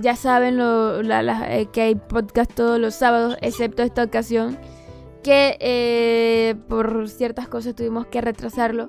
ya 0.00 0.14
saben 0.16 0.56
lo, 0.58 1.02
la- 1.02 1.22
la- 1.22 1.56
eh, 1.58 1.66
que 1.66 1.80
hay 1.82 1.94
podcast 1.94 2.52
todos 2.54 2.78
los 2.78 2.94
sábados, 2.94 3.36
excepto 3.40 3.82
esta 3.82 4.04
ocasión, 4.04 4.56
que 5.24 5.56
eh, 5.60 6.54
por 6.68 7.08
ciertas 7.08 7.48
cosas 7.48 7.74
tuvimos 7.74 8.06
que 8.06 8.20
retrasarlo. 8.20 8.86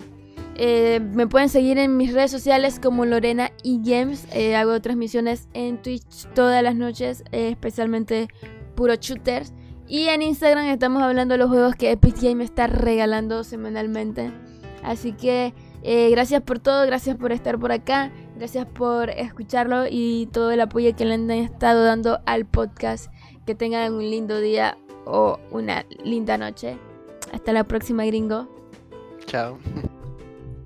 Eh, 0.61 0.99
me 0.99 1.25
pueden 1.25 1.47
seguir 1.47 1.77
en 1.77 1.95
mis 1.95 2.13
redes 2.13 2.31
sociales 2.31 2.81
como 2.81 3.05
Lorena 3.05 3.51
y 3.63 3.79
Games. 3.81 4.27
Eh, 4.33 4.57
hago 4.57 4.81
transmisiones 4.81 5.47
en 5.53 5.81
Twitch 5.81 6.27
todas 6.35 6.61
las 6.61 6.75
noches, 6.75 7.23
eh, 7.31 7.47
especialmente 7.47 8.27
puro 8.75 8.95
shooters. 8.95 9.53
Y 9.87 10.09
en 10.09 10.21
Instagram 10.21 10.65
estamos 10.65 11.01
hablando 11.01 11.35
de 11.35 11.37
los 11.37 11.47
juegos 11.47 11.75
que 11.75 11.91
Epic 11.91 12.21
Game 12.21 12.43
está 12.43 12.67
regalando 12.67 13.45
semanalmente. 13.45 14.33
Así 14.83 15.13
que 15.13 15.53
eh, 15.81 16.09
gracias 16.09 16.41
por 16.41 16.59
todo, 16.59 16.85
gracias 16.85 17.15
por 17.15 17.31
estar 17.31 17.57
por 17.57 17.71
acá, 17.71 18.11
gracias 18.35 18.65
por 18.65 19.09
escucharlo 19.11 19.85
y 19.89 20.27
todo 20.33 20.51
el 20.51 20.59
apoyo 20.59 20.93
que 20.93 21.05
le 21.05 21.13
han 21.13 21.31
estado 21.31 21.85
dando 21.85 22.19
al 22.25 22.45
podcast. 22.45 23.09
Que 23.45 23.55
tengan 23.55 23.93
un 23.93 24.09
lindo 24.09 24.41
día 24.41 24.77
o 25.05 25.39
una 25.51 25.85
linda 26.03 26.37
noche. 26.37 26.77
Hasta 27.31 27.53
la 27.53 27.63
próxima, 27.63 28.03
gringo. 28.03 28.49
Chao. 29.25 29.57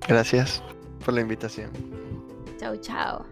Gracias 0.06 0.62
por 1.04 1.14
la 1.14 1.20
invitación. 1.20 1.70
Chao, 2.58 2.76
chao. 2.76 3.24